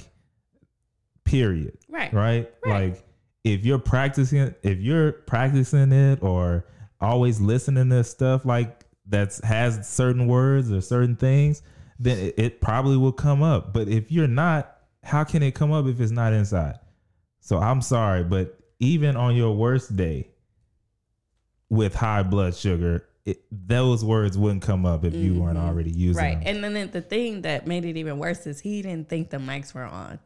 period. 1.25 1.77
Right. 1.91 2.13
Right? 2.15 2.51
Right. 2.65 2.93
Like, 2.93 3.05
if 3.45 3.67
you're 3.67 3.79
practicing, 3.79 4.55
if 4.63 4.79
you're 4.79 5.13
practicing 5.13 5.93
it 5.93 6.23
or 6.23 6.65
always 6.99 7.43
listening 7.43 7.91
to 7.91 8.03
stuff 8.05 8.47
like 8.47 8.84
that's 9.07 9.43
has 9.45 9.89
certain 9.89 10.27
words 10.27 10.73
or 10.73 10.81
certain 10.81 11.17
things, 11.17 11.63
then 11.99 12.19
it, 12.19 12.35
it 12.39 12.61
probably 12.61 12.97
will 12.97 13.13
come 13.13 13.43
up. 13.43 13.73
But 13.73 13.89
if 13.89 14.11
you're 14.11 14.29
not, 14.29 14.77
how 15.03 15.25
can 15.25 15.43
it 15.43 15.55
come 15.55 15.73
up 15.73 15.87
if 15.87 16.01
it's 16.01 16.11
not 16.11 16.33
inside? 16.33 16.79
So 17.41 17.59
I'm 17.59 17.83
sorry, 17.83 18.25
but 18.25 18.59
even 18.79 19.17
on 19.17 19.37
your 19.37 19.55
worst 19.55 19.95
day 19.97 20.29
with 21.69 21.95
high 21.95 22.23
blood 22.23 22.55
sugar, 22.55 23.07
it, 23.25 23.43
those 23.51 24.05
words 24.05 24.37
wouldn't 24.37 24.63
come 24.63 24.85
up 24.85 25.05
if 25.05 25.15
you 25.15 25.41
weren't 25.41 25.57
mm-hmm. 25.57 25.67
already 25.67 25.91
using 25.91 26.23
Right. 26.23 26.45
them. 26.45 26.65
And 26.65 26.77
then 26.77 26.91
the 26.91 27.01
thing 27.01 27.43
that 27.43 27.67
made 27.67 27.85
it 27.85 27.97
even 27.97 28.19
worse 28.19 28.47
is 28.47 28.61
he 28.61 28.83
didn't 28.83 29.09
think 29.09 29.31
the 29.31 29.39
mics 29.39 29.75
were 29.75 29.85
on. 29.85 30.19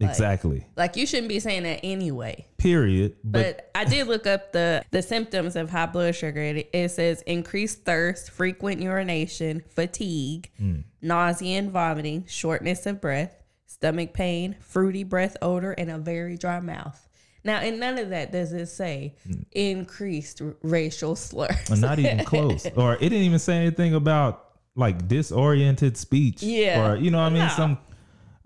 Exactly. 0.00 0.66
Like 0.76 0.96
you 0.96 1.06
shouldn't 1.06 1.28
be 1.28 1.40
saying 1.40 1.64
that 1.64 1.80
anyway. 1.82 2.46
Period. 2.56 3.16
But, 3.24 3.42
But 3.56 3.70
I 3.74 3.84
did 3.84 4.06
look 4.06 4.26
up 4.26 4.52
the 4.52 4.84
the 4.90 5.02
symptoms 5.02 5.56
of 5.56 5.70
high 5.70 5.86
blood 5.86 6.14
sugar. 6.14 6.40
It, 6.40 6.70
it 6.72 6.88
says 6.90 7.22
increased 7.22 7.84
thirst, 7.84 8.30
frequent 8.30 8.80
urination, 8.80 9.62
fatigue, 9.68 10.50
Hmm. 10.58 10.80
nausea 11.02 11.58
and 11.58 11.70
vomiting, 11.70 12.24
shortness 12.28 12.86
of 12.86 13.00
breath, 13.00 13.34
stomach 13.66 14.12
pain, 14.14 14.56
fruity 14.60 15.04
breath 15.04 15.36
odor, 15.42 15.72
and 15.72 15.90
a 15.90 15.98
very 15.98 16.36
dry 16.36 16.60
mouth. 16.60 17.04
Now, 17.44 17.62
in 17.62 17.78
none 17.78 17.98
of 17.98 18.10
that 18.10 18.32
does 18.32 18.52
it 18.52 18.66
say 18.66 19.14
increased 19.52 20.42
r- 20.42 20.54
racial 20.62 21.16
slurs. 21.16 21.80
not 21.80 21.98
even 21.98 22.24
close. 22.24 22.66
Or 22.76 22.94
it 22.94 23.00
didn't 23.00 23.18
even 23.24 23.38
say 23.38 23.56
anything 23.56 23.94
about 23.94 24.44
like 24.74 25.08
disoriented 25.08 25.96
speech. 25.96 26.42
Yeah. 26.42 26.92
Or 26.92 26.96
you 26.96 27.10
know 27.10 27.18
what 27.18 27.24
I 27.26 27.30
mean? 27.30 27.42
No. 27.42 27.48
Some 27.48 27.78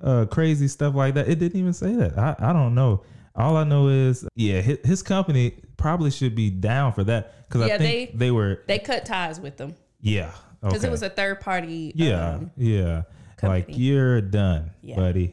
uh 0.03 0.27
crazy 0.27 0.69
stuff 0.69 0.95
like 0.95 1.15
that. 1.15 1.29
It 1.29 1.39
didn't 1.39 1.59
even 1.59 1.73
say 1.73 1.95
that. 1.95 2.19
I, 2.19 2.35
I 2.39 2.53
don't 2.53 2.75
know. 2.75 3.03
All 3.35 3.57
I 3.57 3.65
know 3.65 3.89
is 3.89 4.27
yeah, 4.35 4.61
his, 4.61 4.79
his 4.85 5.03
company 5.03 5.55
probably 5.77 6.11
should 6.11 6.35
be 6.35 6.51
down 6.51 6.93
for 6.93 7.05
that 7.05 7.49
because 7.49 7.67
Yeah, 7.69 7.75
I 7.75 7.79
think 7.79 8.11
they- 8.13 8.17
they, 8.19 8.31
were 8.31 8.63
they 8.67 8.79
cut 8.79 9.05
ties 9.07 9.41
with 9.41 9.57
them 9.57 9.75
yeah 10.01 10.31
because 10.61 10.79
okay. 10.79 10.89
it 10.89 10.91
was 10.91 11.03
a 11.03 11.09
third 11.11 11.41
party. 11.41 11.93
yeah 11.95 12.35
um, 12.35 12.51
yeah 12.57 13.03
like 13.43 13.67
you're 13.69 14.21
done, 14.21 14.71
Yeah. 14.83 14.97
buddy. 14.97 15.33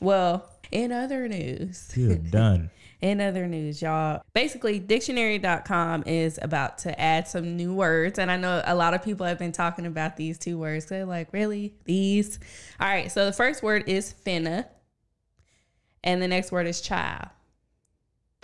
well, 0.00 0.48
in 0.70 0.92
other 0.92 1.26
news. 1.28 1.90
You're 1.96 2.14
done. 2.40 2.70
In 3.00 3.20
other 3.20 3.46
news, 3.46 3.80
y'all, 3.80 4.22
basically, 4.34 4.80
dictionary.com 4.80 6.02
is 6.06 6.38
about 6.42 6.78
to 6.78 7.00
add 7.00 7.28
some 7.28 7.56
new 7.56 7.72
words. 7.72 8.18
And 8.18 8.28
I 8.28 8.36
know 8.36 8.60
a 8.64 8.74
lot 8.74 8.92
of 8.92 9.04
people 9.04 9.24
have 9.24 9.38
been 9.38 9.52
talking 9.52 9.86
about 9.86 10.16
these 10.16 10.36
two 10.36 10.58
words. 10.58 10.86
They're 10.86 11.04
like, 11.04 11.32
really? 11.32 11.74
These? 11.84 12.40
All 12.80 12.88
right. 12.88 13.10
So 13.10 13.24
the 13.24 13.32
first 13.32 13.62
word 13.62 13.84
is 13.86 14.12
finna, 14.26 14.66
and 16.02 16.20
the 16.20 16.26
next 16.26 16.50
word 16.50 16.66
is 16.66 16.80
chile. 16.80 17.28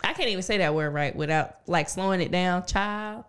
I 0.05 0.13
can't 0.13 0.29
even 0.29 0.43
say 0.43 0.59
that 0.59 0.75
word 0.75 0.91
right 0.91 1.17
without 1.17 1.57
like 1.67 1.89
slowing 1.89 2.21
it 2.21 2.31
down. 2.31 2.67
Child, 2.67 3.25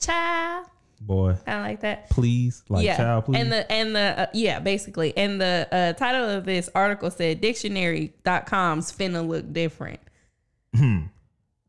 child, 0.00 0.66
Boy, 1.00 1.36
I 1.46 1.60
like 1.60 1.80
that. 1.80 2.10
please, 2.10 2.64
like 2.68 2.84
yeah, 2.84 2.96
child, 2.96 3.26
please. 3.26 3.36
and 3.36 3.52
the 3.52 3.70
and 3.70 3.94
the 3.94 4.00
uh, 4.18 4.26
yeah, 4.34 4.58
basically, 4.58 5.16
and 5.16 5.40
the 5.40 5.68
uh, 5.70 5.92
title 5.92 6.28
of 6.28 6.44
this 6.44 6.68
article 6.74 7.10
said 7.10 7.40
dictionary.com's 7.40 8.90
finna 8.90 9.26
look 9.26 9.52
different. 9.52 10.00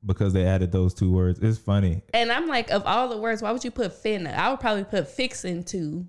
Because 0.06 0.34
they 0.34 0.46
added 0.46 0.72
those 0.72 0.94
two 0.94 1.12
words. 1.12 1.40
It's 1.40 1.58
funny. 1.58 2.02
And 2.14 2.32
I'm 2.32 2.48
like, 2.48 2.72
of 2.72 2.84
all 2.86 3.10
the 3.10 3.18
words, 3.18 3.42
why 3.42 3.52
would 3.52 3.64
you 3.64 3.72
put 3.72 3.92
finna? 3.92 4.34
I 4.36 4.50
would 4.50 4.60
probably 4.60 4.84
put 4.84 5.08
fixin' 5.08 5.64
to, 5.66 6.06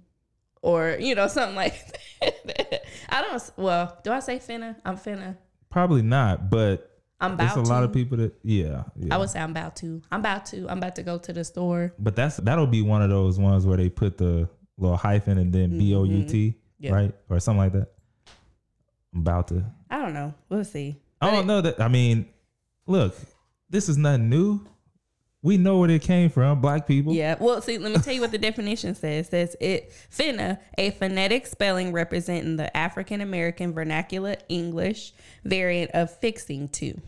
or 0.63 0.97
you 1.01 1.15
know, 1.15 1.27
something 1.27 1.57
like 1.57 1.75
that. 2.21 2.83
I 3.09 3.23
don't. 3.23 3.51
Well, 3.57 3.99
do 4.05 4.13
I 4.13 4.21
say 4.21 4.39
finna? 4.39 4.77
I'm 4.85 4.97
finna. 4.97 5.37
Probably 5.71 6.03
not, 6.03 6.51
but 6.51 6.91
I'm 7.21 7.33
about 7.35 7.55
there's 7.55 7.67
a 7.69 7.69
to. 7.69 7.75
lot 7.75 7.85
of 7.85 7.93
people 7.93 8.19
that 8.19 8.35
yeah, 8.43 8.85
yeah. 8.97 9.15
I 9.15 9.19
would 9.19 9.31
say 9.31 9.41
I'm 9.41 9.51
about 9.51 9.77
to. 9.77 10.03
I'm 10.11 10.21
about 10.21 10.47
to. 10.47 10.69
I'm 10.69 10.79
about 10.79 10.97
to 10.97 11.03
go 11.03 11.19
to 11.19 11.33
the 11.33 11.45
store. 11.45 11.95
But 11.99 12.17
that's 12.17 12.37
that'll 12.39 12.67
be 12.67 12.83
one 12.83 13.03
of 13.03 13.11
those 13.11 13.39
ones 13.39 13.67
where 13.67 13.77
they 13.77 13.89
put 13.89 14.19
the 14.19 14.49
little 14.79 14.97
hyphen 14.97 15.39
and 15.39 15.53
then 15.53 15.79
B 15.79 15.95
O 15.95 16.05
U 16.05 16.25
T, 16.25 16.57
Mm-hmm. 16.83 16.95
Right, 16.95 17.15
or 17.29 17.39
something 17.41 17.59
like 17.59 17.73
that. 17.73 17.89
I'm 19.13 19.21
about 19.21 19.49
to. 19.49 19.65
I 19.91 19.99
don't 19.99 20.15
know. 20.15 20.33
We'll 20.49 20.65
see. 20.65 20.97
I 21.21 21.31
don't 21.31 21.47
know 21.47 21.61
that. 21.61 21.79
I 21.79 21.89
mean, 21.89 22.27
look, 22.87 23.17
this 23.69 23.89
is 23.89 23.97
nothing 23.97 24.29
new. 24.29 24.61
We 25.43 25.57
know 25.57 25.79
where 25.79 25.91
it 25.91 26.03
came 26.03 26.29
from. 26.29 26.61
Black 26.61 26.87
people. 26.87 27.15
Yeah. 27.15 27.37
Well, 27.41 27.63
see, 27.63 27.79
let 27.79 27.93
me 27.93 27.99
tell 27.99 28.13
you 28.13 28.21
what 28.21 28.31
the 28.31 28.39
definition 28.39 28.95
says. 28.95 29.29
It 29.29 29.31
says 29.31 29.57
it 29.59 29.93
finna, 30.13 30.59
a 30.77 30.91
phonetic 30.91 31.47
spelling 31.47 31.93
representing 31.93 32.57
the 32.57 32.77
African 32.77 33.23
American 33.23 33.73
vernacular 33.73 34.37
English 34.51 35.15
variant 35.45 35.93
of 35.93 36.15
fixing 36.19 36.69
to. 36.71 37.01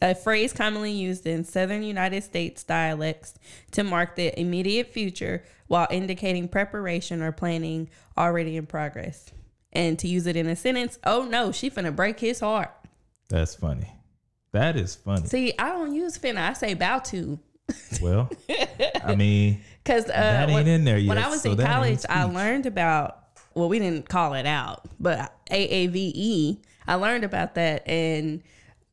A 0.00 0.14
phrase 0.14 0.52
commonly 0.52 0.92
used 0.92 1.26
in 1.26 1.44
southern 1.44 1.82
United 1.82 2.22
States 2.22 2.62
dialects 2.64 3.34
to 3.72 3.82
mark 3.82 4.16
the 4.16 4.38
immediate 4.38 4.88
future 4.88 5.44
while 5.66 5.88
indicating 5.90 6.48
preparation 6.48 7.22
or 7.22 7.32
planning 7.32 7.90
already 8.16 8.56
in 8.56 8.66
progress. 8.66 9.30
And 9.72 9.98
to 9.98 10.08
use 10.08 10.26
it 10.26 10.36
in 10.36 10.46
a 10.46 10.56
sentence, 10.56 10.98
oh 11.04 11.24
no, 11.24 11.52
she 11.52 11.70
finna 11.70 11.94
break 11.94 12.20
his 12.20 12.40
heart. 12.40 12.72
That's 13.28 13.54
funny. 13.54 13.92
That 14.52 14.76
is 14.76 14.96
funny. 14.96 15.26
See, 15.26 15.52
I 15.58 15.68
don't 15.70 15.94
use 15.94 16.18
finna, 16.18 16.38
I 16.48 16.52
say 16.54 16.72
about 16.72 17.04
to. 17.06 17.38
Well, 18.02 18.28
I 19.04 19.14
mean, 19.14 19.60
Because 19.84 20.04
uh, 20.04 20.12
That 20.12 20.48
ain't 20.48 20.54
when, 20.54 20.68
in 20.68 20.84
there 20.84 20.98
yet. 20.98 21.08
when 21.08 21.18
I 21.18 21.28
was 21.28 21.42
so 21.42 21.52
in 21.52 21.58
college, 21.58 22.04
I 22.08 22.24
learned 22.24 22.66
about. 22.66 23.16
Well, 23.54 23.68
we 23.68 23.78
didn't 23.80 24.08
call 24.08 24.34
it 24.34 24.46
out, 24.46 24.88
but 25.00 25.34
AAVE. 25.50 26.58
I 26.86 26.94
learned 26.94 27.24
about 27.24 27.56
that, 27.56 27.86
and 27.88 28.42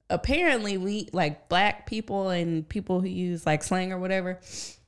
apparently, 0.10 0.78
we 0.78 1.10
like 1.14 1.50
black 1.50 1.86
people 1.86 2.30
and 2.30 2.68
people 2.68 3.02
who 3.02 3.08
use 3.08 3.46
like 3.46 3.64
slang 3.64 3.92
or 3.92 4.00
whatever. 4.00 4.40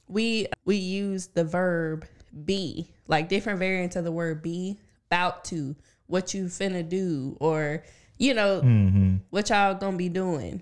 We 0.07 0.47
we 0.65 0.77
use 0.77 1.27
the 1.27 1.43
verb 1.43 2.05
be, 2.45 2.91
like 3.07 3.29
different 3.29 3.59
variants 3.59 3.95
of 3.95 4.03
the 4.03 4.11
word 4.11 4.41
be, 4.41 4.79
about 5.07 5.45
to, 5.45 5.75
what 6.07 6.33
you 6.33 6.45
finna 6.45 6.88
do, 6.88 7.38
or 7.39 7.83
you 8.19 8.33
know 8.35 8.61
hmm 8.61 9.15
what 9.31 9.49
y'all 9.49 9.73
gonna 9.73 9.97
be 9.97 10.09
doing 10.09 10.61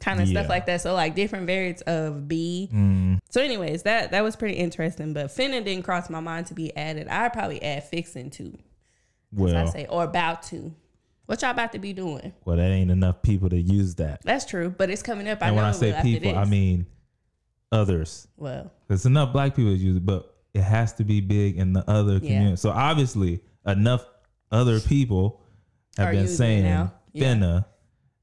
kind 0.00 0.20
of 0.20 0.26
Yeah. 0.28 0.40
stuff 0.40 0.48
like 0.50 0.66
that. 0.66 0.80
So 0.82 0.92
like 0.94 1.14
different 1.14 1.46
variants 1.46 1.80
of 1.82 2.26
b. 2.28 2.68
So 3.30 3.40
anyways 3.40 3.84
that 3.84 4.10
that 4.10 4.22
was 4.24 4.34
pretty 4.36 4.54
interesting 4.54 5.12
but 5.12 5.26
finna 5.28 5.64
didn't 5.64 5.84
cross 5.84 6.10
my 6.10 6.20
mind 6.20 6.46
to 6.48 6.54
be 6.54 6.74
added. 6.76 7.06
I'd 7.08 7.32
probably 7.32 7.62
add 7.62 7.84
fixing 7.84 8.30
to 8.30 8.58
what 9.30 9.54
i 9.54 9.64
say 9.66 9.86
or 9.88 10.04
about 10.04 10.42
to. 10.44 10.74
What 11.26 11.42
y'all 11.42 11.50
about 11.50 11.72
to 11.72 11.78
be 11.80 11.92
doing? 11.92 12.32
Well, 12.44 12.56
that 12.56 12.70
ain't 12.70 12.90
enough 12.90 13.20
people 13.22 13.48
to 13.50 13.56
use 13.60 13.96
that. 13.96 14.22
that's 14.22 14.44
true 14.44 14.70
but 14.70 14.90
it's 14.90 15.02
coming 15.02 15.28
up. 15.28 15.42
I 15.42 15.48
and 15.48 15.56
know 15.56 15.62
when 15.62 15.70
I 15.70 15.72
say 15.72 15.98
people, 16.02 16.36
I 16.36 16.44
mean 16.44 16.86
others. 17.72 18.28
well. 18.36 18.72
There's 18.88 19.06
enough 19.06 19.32
black 19.32 19.54
people 19.56 19.72
that 19.72 19.78
use 19.78 19.96
it, 19.96 20.06
but 20.06 20.34
it 20.54 20.62
has 20.62 20.92
to 20.94 21.04
be 21.04 21.20
big 21.20 21.58
in 21.58 21.72
the 21.72 21.88
other 21.90 22.18
community. 22.20 22.56
So 22.56 22.70
obviously, 22.70 23.40
enough 23.66 24.06
other 24.52 24.80
people 24.80 25.42
have 26.04 26.12
been 26.12 26.28
saying 26.28 26.64
now. 26.64 26.92
Yeah. 27.12 27.34
finna, 27.34 27.64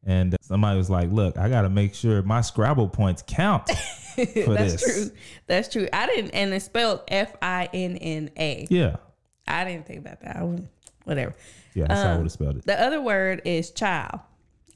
and 0.05 0.35
somebody 0.41 0.77
was 0.77 0.89
like, 0.89 1.11
"Look, 1.11 1.37
I 1.37 1.49
got 1.49 1.61
to 1.63 1.69
make 1.69 1.95
sure 1.95 2.21
my 2.21 2.41
Scrabble 2.41 2.87
points 2.89 3.23
count 3.25 3.67
for 4.15 4.25
that's 4.53 4.73
this." 4.73 4.83
true 4.83 5.17
that's 5.47 5.69
true 5.69 5.87
i 5.91 6.05
didn't 6.05 6.29
and 6.31 6.53
it's 6.53 6.65
spelled 6.65 7.01
f-i-n-n-a 7.07 8.67
Yeah, 8.69 8.97
i 9.47 9.63
didn't 9.65 9.85
think 9.87 9.99
about 9.99 10.21
that 10.21 10.37
I 10.37 10.43
wouldn't- 10.43 10.69
whatever 11.05 11.33
yeah, 11.75 11.85
that's 11.87 12.01
how 12.01 12.09
I 12.09 12.11
Um, 12.11 12.17
would 12.19 12.25
have 12.25 12.31
spelled 12.31 12.57
it. 12.57 12.65
The 12.65 12.79
other 12.79 13.01
word 13.01 13.41
is 13.45 13.71
chile, 13.71 14.19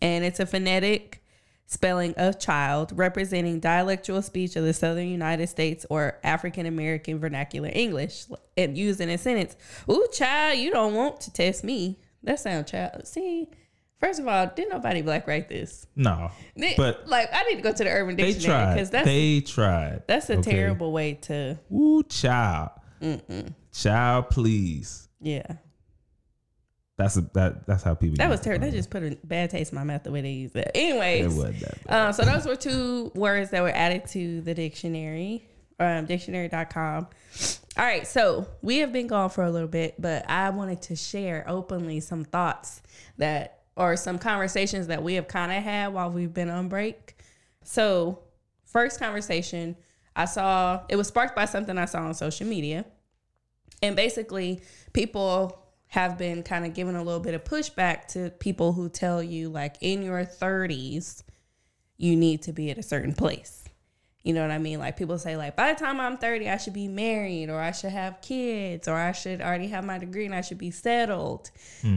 and 0.02 0.26
it's 0.26 0.40
a 0.40 0.48
phonetic 0.48 1.22
spelling 1.68 2.16
of 2.18 2.40
child 2.40 2.92
representing 2.96 3.60
dialectual 3.60 4.24
speech 4.24 4.56
of 4.56 4.64
the 4.64 4.74
southern 4.74 5.08
United 5.08 5.46
States 5.48 5.86
or 5.92 6.18
African 6.24 6.66
American 6.66 7.20
vernacular 7.20 7.70
English 7.72 8.26
and 8.58 8.76
used 8.76 9.00
in 9.00 9.10
a 9.12 9.18
sentence. 9.20 9.56
Ooh, 9.88 10.08
child, 10.12 10.58
you 10.58 10.72
don't 10.72 10.96
want 10.96 11.22
to 11.22 11.32
test 11.32 11.64
me. 11.64 12.00
That 12.28 12.40
sound 12.40 12.68
child. 12.68 13.08
See, 13.08 13.48
first 14.00 14.20
of 14.20 14.28
all, 14.28 14.48
didn't 14.56 14.72
nobody 14.74 15.02
black 15.02 15.28
write 15.28 15.50
this? 15.50 15.88
No, 15.96 16.30
They- 16.56 16.76
but 16.78 17.08
like, 17.08 17.30
I 17.34 17.44
need 17.44 17.56
to 17.56 17.62
go 17.62 17.72
to 17.74 17.84
the 17.84 17.90
Urban 17.90 18.16
they 18.16 18.34
Dictionary 18.34 18.60
tried. 18.64 18.74
because 18.76 18.90
that's 18.92 19.06
they 19.06 19.42
tried. 19.42 20.04
that's 20.08 20.30
a 20.30 20.38
okay? 20.40 20.52
terrible 20.52 20.92
way 20.92 21.14
to. 21.24 21.58
Ooh, 21.74 22.04
child, 22.04 22.70
child, 23.74 24.30
please. 24.30 25.08
Yeah, 25.20 25.48
That's 26.98 27.16
a, 27.18 27.22
that. 27.34 27.66
That's 27.66 27.82
how 27.84 27.96
people. 27.96 28.18
that 28.18 28.30
was 28.30 28.42
terrible. 28.42 28.66
That 28.68 28.74
just 28.74 28.90
put 28.90 29.04
a 29.04 29.18
bad 29.24 29.50
taste 29.50 29.72
in 29.72 29.78
my 29.78 29.84
mouth 29.84 30.04
the 30.04 30.12
way 30.12 30.22
they 30.22 30.32
use 30.32 30.52
that. 30.54 30.76
Anyways, 30.78 31.26
It 31.34 31.38
wasn't 31.38 31.60
that. 31.62 31.78
Um, 32.08 32.14
so 32.14 32.24
those 32.24 32.46
were 32.46 32.56
two 32.56 33.12
words 33.16 33.50
that 33.52 33.62
were 33.64 33.70
added 33.70 34.06
to 34.10 34.42
the 34.42 34.54
dictionary, 34.54 35.44
um, 35.80 36.06
dictionary.com. 36.06 37.08
All 37.78 37.86
right, 37.86 38.08
so 38.08 38.48
we 38.64 38.80
have 38.80 38.92
been 38.92 39.06
gone 39.06 39.30
for 39.30 39.44
a 39.44 39.52
little 39.52 39.68
bit, 39.68 40.02
but 40.02 40.28
I 40.28 40.50
wanted 40.50 40.82
to 40.84 40.96
share 40.96 41.46
openly 41.48 42.00
some 42.00 42.24
thoughts 42.24 42.82
that 43.18 43.60
or 43.76 43.96
some 43.96 44.18
conversations 44.18 44.88
that 44.88 45.04
we 45.04 45.14
have 45.14 45.28
kind 45.28 45.52
of 45.52 45.62
had 45.62 45.94
while 45.94 46.10
we've 46.10 46.34
been 46.34 46.50
on 46.50 46.70
break. 46.70 47.16
So, 47.64 48.24
first 48.66 49.00
conversation 49.00 49.76
I 50.16 50.26
saw 50.26 50.82
it 50.90 50.96
was 50.96 51.08
sparked 51.08 51.36
by 51.36 51.46
something 51.46 51.78
I 51.78 51.86
saw 51.86 52.00
on 52.00 52.16
social 52.16 52.48
media. 52.48 52.84
And 53.84 53.96
basically, 53.96 54.64
people 54.94 55.64
have 55.86 56.18
been 56.18 56.42
kind 56.42 56.66
of 56.66 56.74
giving 56.74 56.96
a 56.96 57.04
little 57.04 57.20
bit 57.20 57.36
of 57.36 57.44
pushback 57.44 58.08
to 58.08 58.32
people 58.32 58.74
who 58.74 58.90
tell 58.90 59.22
you 59.22 59.50
like 59.50 59.78
in 59.82 60.02
your 60.02 60.26
30s 60.26 61.24
you 61.96 62.16
need 62.16 62.42
to 62.42 62.52
be 62.54 62.72
at 62.72 62.80
a 62.80 62.84
certain 62.84 63.14
place. 63.14 63.67
You 64.28 64.34
know 64.34 64.42
what 64.42 64.52
I 64.52 64.58
mean? 64.58 64.80
Like 64.80 64.98
people 64.98 65.18
say 65.18 65.38
like 65.38 65.56
by 65.56 65.72
the 65.72 65.80
time 65.80 66.02
I'm 66.02 66.18
30 66.18 66.50
I 66.50 66.58
should 66.58 66.74
be 66.74 66.90
married 66.90 67.50
or 67.50 67.62
I 67.62 67.72
should 67.72 67.92
have 67.92 68.20
kids 68.20 68.90
or 68.90 68.94
I 68.94 69.14
should 69.14 69.40
already 69.40 69.68
have 69.68 69.86
my 69.86 69.98
degree 69.98 70.26
and 70.26 70.36
I 70.36 70.42
should 70.42 70.58
be 70.58 70.70
settled 70.70 71.50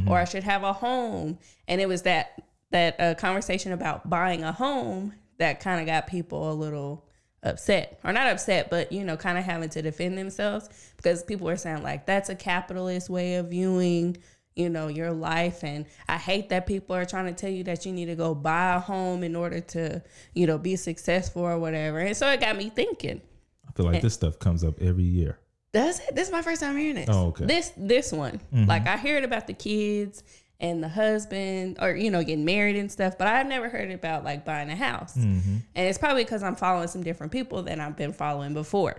or 0.07 0.17
I 0.17 0.25
should 0.25 0.45
have 0.45 0.63
a 0.63 0.73
home. 0.73 1.41
And 1.67 1.81
it 1.81 1.89
was 1.89 2.03
that 2.03 2.41
that 2.71 3.01
uh, 3.01 3.15
conversation 3.17 3.73
about 3.73 4.09
buying 4.09 4.45
a 4.45 4.53
home 4.53 5.13
that 5.39 5.59
kind 5.59 5.81
of 5.81 5.87
got 5.87 6.07
people 6.07 6.53
a 6.53 6.55
little 6.55 7.05
upset 7.43 7.99
or 8.05 8.13
not 8.13 8.29
upset 8.29 8.71
but 8.71 8.93
you 8.93 9.03
know 9.03 9.17
kind 9.17 9.37
of 9.37 9.43
having 9.43 9.71
to 9.71 9.83
defend 9.83 10.17
themselves 10.17 10.69
because 10.99 11.25
people 11.25 11.47
were 11.47 11.57
saying 11.57 11.83
like 11.83 12.07
that's 12.07 12.29
a 12.29 12.35
capitalist 12.35 13.09
way 13.11 13.37
of 13.37 13.49
viewing 13.49 14.17
you 14.57 14.69
know 14.69 14.89
your 14.89 15.13
life. 15.13 15.63
And 15.65 15.87
i 16.09 16.17
hate 16.17 16.49
that 16.51 16.67
people 16.67 16.95
are 16.97 17.05
trying 17.05 17.27
to 17.27 17.33
tell 17.33 17.51
you 17.51 17.65
that 17.65 17.87
you 17.87 17.93
need 17.93 18.07
to 18.07 18.15
go 18.17 18.35
buy 18.35 18.75
a 18.75 18.81
home 18.81 19.23
in 19.23 19.35
order 19.37 19.61
to 19.61 20.03
you 20.35 20.47
know 20.47 20.59
be 20.59 20.77
successful 20.77 21.43
or 21.43 21.59
whatever. 21.59 21.99
And 21.99 22.17
so 22.17 22.29
it 22.31 22.41
got 22.41 22.57
me 22.57 22.71
thinking. 22.71 23.21
I 23.69 23.73
feel 23.73 23.87
like 23.87 24.03
this 24.03 24.15
stuff 24.15 24.39
comes 24.39 24.65
up 24.65 24.81
every 24.81 25.05
year. 25.05 25.39
does 25.73 26.01
it. 26.01 26.15
This 26.17 26.27
is 26.29 26.33
my 26.33 26.43
first 26.43 26.61
time 26.61 26.77
hearing 26.77 26.97
this 26.97 27.09
Oh, 27.09 27.29
okay. 27.29 27.45
this 27.47 27.73
this 27.77 28.13
one. 28.13 28.41
Mm-hmm. 28.53 28.67
Like 28.67 28.87
i 28.87 28.97
heard 28.97 29.25
about 29.25 29.47
the 29.47 29.55
kids 29.55 30.23
and 30.59 30.83
the 30.83 30.89
husband 30.89 31.79
or 31.81 31.93
you 31.93 32.11
know 32.11 32.23
getting 32.23 32.45
married 32.45 32.77
and 32.77 32.93
stuff 32.93 33.17
but 33.17 33.27
i've 33.27 33.47
never 33.47 33.71
heard 33.71 33.91
about 33.91 34.25
like 34.25 34.45
buying 34.45 34.69
a 34.69 34.77
house. 34.77 35.17
Mm-hmm. 35.17 35.57
And 35.75 35.89
it's 35.89 35.97
probably 35.97 36.25
because 36.25 36.43
i'm 36.43 36.57
following 36.57 36.89
some 36.89 37.03
different 37.03 37.33
people 37.33 37.63
than 37.63 37.81
i've 37.81 37.97
been 37.97 38.13
following 38.13 38.53
before. 38.53 38.97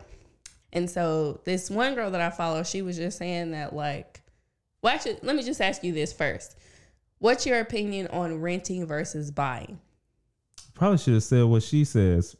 And 0.74 0.90
so 0.90 1.42
this 1.44 1.70
one 1.70 1.94
girl 1.96 2.10
that 2.12 2.22
i 2.22 2.30
follow 2.30 2.64
she 2.64 2.82
was 2.82 2.96
just 2.98 3.18
saying 3.18 3.52
that 3.52 3.76
like 3.76 4.21
well 4.82 4.94
actually 4.94 5.18
let 5.22 5.36
me 5.36 5.44
just 5.44 5.62
ask 5.62 5.84
you 5.84 5.94
this 5.94 6.14
first 6.14 6.58
what's 7.20 7.46
your 7.46 7.60
opinion 7.60 8.08
on 8.08 8.40
renting 8.42 8.86
versus 8.86 9.32
buying 9.32 9.80
Probably 10.82 10.98
should 10.98 11.14
have 11.14 11.24
said 11.24 11.44
what 11.44 11.62
she 11.62 11.86
says. 11.86 12.36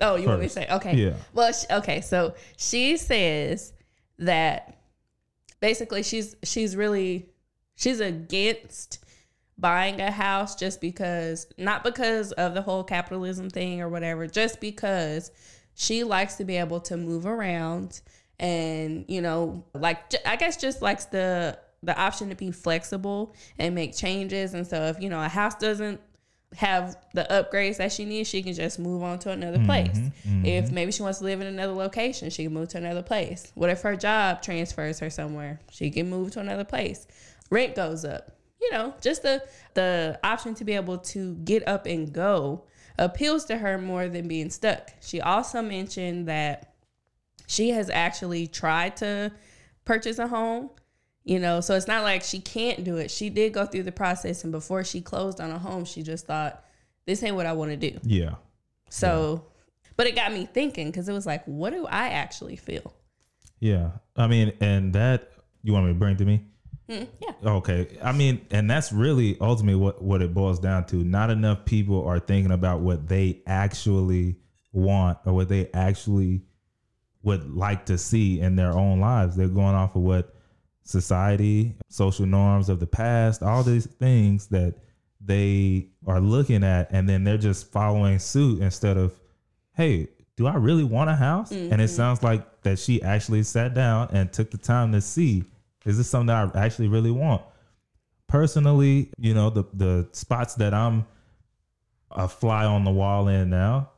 Oh, 0.00 0.16
you 0.16 0.26
want 0.26 0.40
me 0.40 0.46
to 0.46 0.52
say? 0.52 0.66
Okay. 0.68 0.96
Yeah. 0.96 1.14
Well, 1.32 1.52
sh 1.52 1.64
okay. 1.70 2.00
So 2.00 2.34
she 2.56 2.96
says 2.96 3.72
that 4.18 4.78
basically 5.60 6.02
she's 6.02 6.34
she's 6.42 6.74
really 6.74 7.28
she's 7.76 8.00
against 8.00 9.04
buying 9.58 10.00
a 10.00 10.10
house 10.10 10.56
just 10.56 10.80
because 10.80 11.46
not 11.56 11.84
because 11.84 12.32
of 12.32 12.54
the 12.54 12.62
whole 12.62 12.82
capitalism 12.82 13.48
thing 13.48 13.80
or 13.80 13.88
whatever, 13.88 14.26
just 14.26 14.60
because 14.60 15.30
she 15.74 16.02
likes 16.02 16.34
to 16.34 16.44
be 16.44 16.56
able 16.56 16.80
to 16.80 16.96
move 16.96 17.26
around 17.26 18.00
and 18.40 19.04
you 19.06 19.20
know 19.20 19.64
like 19.74 20.12
i 20.26 20.34
guess 20.34 20.56
just 20.56 20.82
likes 20.82 21.04
the 21.04 21.56
the 21.84 21.98
option 21.98 22.28
to 22.28 22.34
be 22.34 22.50
flexible 22.50 23.34
and 23.58 23.74
make 23.74 23.94
changes 23.96 24.54
and 24.54 24.66
so 24.66 24.84
if 24.84 25.00
you 25.00 25.08
know 25.08 25.22
a 25.22 25.28
house 25.28 25.54
doesn't 25.56 26.00
have 26.56 26.96
the 27.12 27.26
upgrades 27.30 27.78
that 27.78 27.92
she 27.92 28.04
needs, 28.04 28.28
she 28.28 28.42
can 28.42 28.54
just 28.54 28.78
move 28.78 29.02
on 29.02 29.18
to 29.20 29.30
another 29.30 29.56
mm-hmm, 29.56 29.66
place. 29.66 29.98
Mm-hmm. 30.26 30.46
If 30.46 30.70
maybe 30.70 30.92
she 30.92 31.02
wants 31.02 31.18
to 31.18 31.24
live 31.24 31.40
in 31.40 31.46
another 31.46 31.72
location, 31.72 32.30
she 32.30 32.44
can 32.44 32.54
move 32.54 32.68
to 32.70 32.78
another 32.78 33.02
place. 33.02 33.50
What 33.54 33.70
if 33.70 33.82
her 33.82 33.96
job 33.96 34.42
transfers 34.42 35.00
her 35.00 35.10
somewhere? 35.10 35.60
She 35.70 35.90
can 35.90 36.08
move 36.08 36.30
to 36.32 36.40
another 36.40 36.64
place. 36.64 37.06
Rent 37.50 37.74
goes 37.74 38.04
up. 38.04 38.30
You 38.60 38.70
know, 38.72 38.94
just 39.00 39.22
the 39.22 39.44
the 39.74 40.18
option 40.24 40.54
to 40.54 40.64
be 40.64 40.72
able 40.72 40.98
to 40.98 41.34
get 41.34 41.66
up 41.68 41.86
and 41.86 42.10
go 42.12 42.64
appeals 42.98 43.44
to 43.46 43.58
her 43.58 43.76
more 43.76 44.08
than 44.08 44.28
being 44.28 44.48
stuck. 44.48 44.90
She 45.00 45.20
also 45.20 45.60
mentioned 45.60 46.28
that 46.28 46.74
she 47.46 47.70
has 47.70 47.90
actually 47.90 48.46
tried 48.46 48.96
to 48.98 49.32
purchase 49.84 50.18
a 50.18 50.28
home 50.28 50.70
you 51.24 51.38
know 51.38 51.60
so 51.60 51.74
it's 51.74 51.88
not 51.88 52.02
like 52.02 52.22
she 52.22 52.38
can't 52.40 52.84
do 52.84 52.96
it 52.96 53.10
she 53.10 53.30
did 53.30 53.52
go 53.52 53.64
through 53.66 53.82
the 53.82 53.92
process 53.92 54.44
and 54.44 54.52
before 54.52 54.84
she 54.84 55.00
closed 55.00 55.40
on 55.40 55.50
a 55.50 55.58
home 55.58 55.84
she 55.84 56.02
just 56.02 56.26
thought 56.26 56.64
this 57.06 57.22
ain't 57.22 57.34
what 57.34 57.46
i 57.46 57.52
want 57.52 57.70
to 57.70 57.76
do 57.76 57.98
Yeah. 58.02 58.34
so 58.90 59.44
but 59.96 60.06
it 60.06 60.14
got 60.14 60.32
me 60.32 60.46
thinking 60.46 60.90
because 60.90 61.08
it 61.08 61.12
was 61.12 61.26
like 61.26 61.44
what 61.46 61.70
do 61.72 61.86
i 61.86 62.08
actually 62.08 62.56
feel 62.56 62.92
Yeah. 63.60 63.90
I 64.16 64.26
mean, 64.26 64.52
and 64.60 64.92
that 64.94 65.30
you 65.62 65.72
want 65.72 65.86
me 65.86 65.92
to 65.92 65.98
bring 65.98 66.16
to 66.18 66.24
me? 66.24 66.42
Mm, 66.88 67.08
yeah 67.20 67.32
Okay. 67.50 67.96
I 68.02 68.12
mean, 68.12 68.44
and 68.50 68.68
that's 68.70 68.92
really 68.92 69.38
ultimately 69.40 69.80
what, 69.80 70.02
what 70.02 70.20
it 70.20 70.34
boils 70.34 70.58
down 70.60 70.84
to. 70.86 70.96
Not 70.96 71.30
enough 71.30 71.64
people 71.64 72.06
are 72.06 72.20
thinking 72.20 72.52
about 72.52 72.80
what 72.80 73.08
they 73.08 73.40
actually 73.46 74.36
want 74.72 75.18
or 75.24 75.32
what 75.32 75.48
they 75.48 75.70
actually 75.72 76.42
would 77.22 77.50
like 77.56 77.86
to 77.86 77.96
see 77.96 78.38
in 78.40 78.54
their 78.56 78.72
own 78.72 79.00
lives. 79.00 79.34
They're 79.34 79.48
going 79.48 79.74
off 79.74 79.96
of 79.96 80.02
what 80.02 80.33
society, 80.84 81.74
social 81.88 82.26
norms 82.26 82.68
of 82.68 82.78
the 82.78 82.86
past, 82.86 83.42
all 83.42 83.62
these 83.62 83.86
things 83.86 84.46
that 84.48 84.74
they 85.20 85.88
are 86.06 86.20
looking 86.20 86.62
at, 86.62 86.90
and 86.92 87.08
then 87.08 87.24
they're 87.24 87.38
just 87.38 87.72
following 87.72 88.18
suit 88.18 88.60
instead 88.60 88.96
of, 88.96 89.18
hey, 89.72 90.08
do 90.36 90.46
I 90.46 90.54
really 90.54 90.84
want 90.84 91.10
a 91.10 91.14
house? 91.14 91.50
And 91.50 91.72
it 91.72 91.84
mm-hmm. 91.84 91.86
sounds 91.86 92.22
like 92.22 92.62
that 92.62 92.78
she 92.78 93.02
actually 93.02 93.42
sat 93.42 93.72
down 93.74 94.08
and 94.12 94.32
took 94.32 94.50
the 94.50 94.58
time 94.58 94.92
to 94.92 95.00
see, 95.00 95.44
is 95.84 95.96
this 95.96 96.08
something 96.08 96.26
that 96.26 96.54
I 96.54 96.64
actually 96.64 96.88
really 96.88 97.10
want? 97.10 97.42
Personally, 98.26 99.10
you 99.18 99.34
know, 99.34 99.50
the 99.50 99.64
the 99.74 100.08
spots 100.12 100.54
that 100.56 100.74
I'm 100.74 101.06
a 102.10 102.26
fly 102.26 102.64
on 102.64 102.84
the 102.84 102.90
wall 102.90 103.28
in 103.28 103.50
now, 103.50 103.90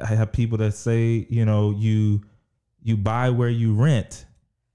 I 0.00 0.06
have 0.06 0.32
people 0.32 0.56
that 0.58 0.72
say, 0.72 1.26
you 1.28 1.44
know, 1.44 1.72
you 1.72 2.22
you 2.82 2.96
buy 2.96 3.30
where 3.30 3.48
you 3.48 3.74
rent 3.74 4.24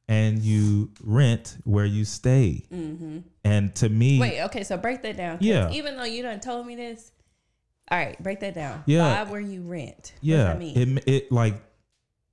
and 0.10 0.40
you 0.40 0.92
rent 1.02 1.58
where 1.64 1.86
you 1.86 2.04
stay. 2.04 2.66
Mm-hmm. 2.74 3.20
And 3.46 3.74
to 3.76 3.88
me, 3.88 4.20
wait 4.20 4.42
okay 4.46 4.64
so 4.66 4.76
break 4.76 5.02
that 5.04 5.16
down. 5.16 5.38
Yeah. 5.40 5.72
even 5.72 5.96
though 5.96 6.04
you 6.04 6.22
done 6.24 6.42
told 6.42 6.68
me 6.68 6.76
this 6.76 7.14
all 7.90 7.98
right 7.98 8.22
break 8.22 8.42
that 8.42 8.54
down 8.54 8.84
Yeah. 8.86 9.24
buy 9.24 9.32
where 9.32 9.40
you 9.40 9.62
rent 9.62 10.14
yeah, 10.22 10.44
that 10.44 10.60
mean? 10.60 10.98
it 10.98 11.08
it 11.08 11.32
like 11.32 11.62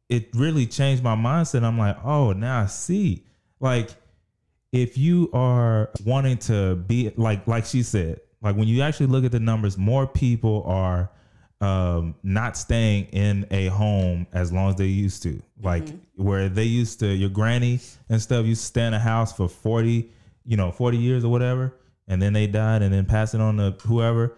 it 0.09 0.29
really 0.35 0.67
changed 0.67 1.03
my 1.03 1.17
mindset. 1.17 1.65
I'm 1.65 1.79
like, 1.79 1.97
oh, 2.05 2.33
now 2.33 2.63
I 2.63 2.67
see. 2.67 3.25
Like, 3.59 3.91
if 4.73 4.97
you 4.99 5.31
are 5.33 5.91
wanting 6.05 6.39
to 6.39 6.77
be 6.77 7.13
like 7.17 7.47
like 7.47 7.65
she 7.65 7.83
said, 7.83 8.21
like 8.43 8.57
when 8.57 8.69
you 8.69 8.83
actually 8.83 9.07
look 9.07 9.25
at 9.25 9.33
the 9.33 9.41
numbers, 9.41 9.77
more 9.77 10.07
people 10.07 10.63
are 10.67 11.11
um 11.61 12.15
not 12.23 12.57
staying 12.57 13.05
in 13.07 13.47
a 13.51 13.67
home 13.69 14.27
as 14.33 14.53
long 14.53 14.69
as 14.69 14.77
they 14.77 14.87
used 14.87 15.23
to. 15.23 15.43
Like 15.63 15.89
where 16.15 16.49
they 16.49 16.65
used 16.65 17.01
to 17.01 17.07
your 17.07 17.31
granny 17.31 17.81
and 18.09 18.21
stuff 18.21 18.45
used 18.45 18.61
to 18.63 18.67
stay 18.67 18.87
in 18.87 18.95
a 18.95 18.99
house 18.99 19.33
for 19.33 19.49
40, 19.49 20.11
you 20.45 20.57
know, 20.57 20.71
40 20.71 20.99
years 20.99 21.25
or 21.25 21.31
whatever, 21.31 21.75
and 22.09 22.21
then 22.21 22.33
they 22.33 22.47
died 22.47 22.83
and 22.83 22.93
then 22.93 23.07
pass 23.07 23.35
it 23.35 23.41
on 23.41 23.57
to 23.57 23.77
whoever 23.87 24.37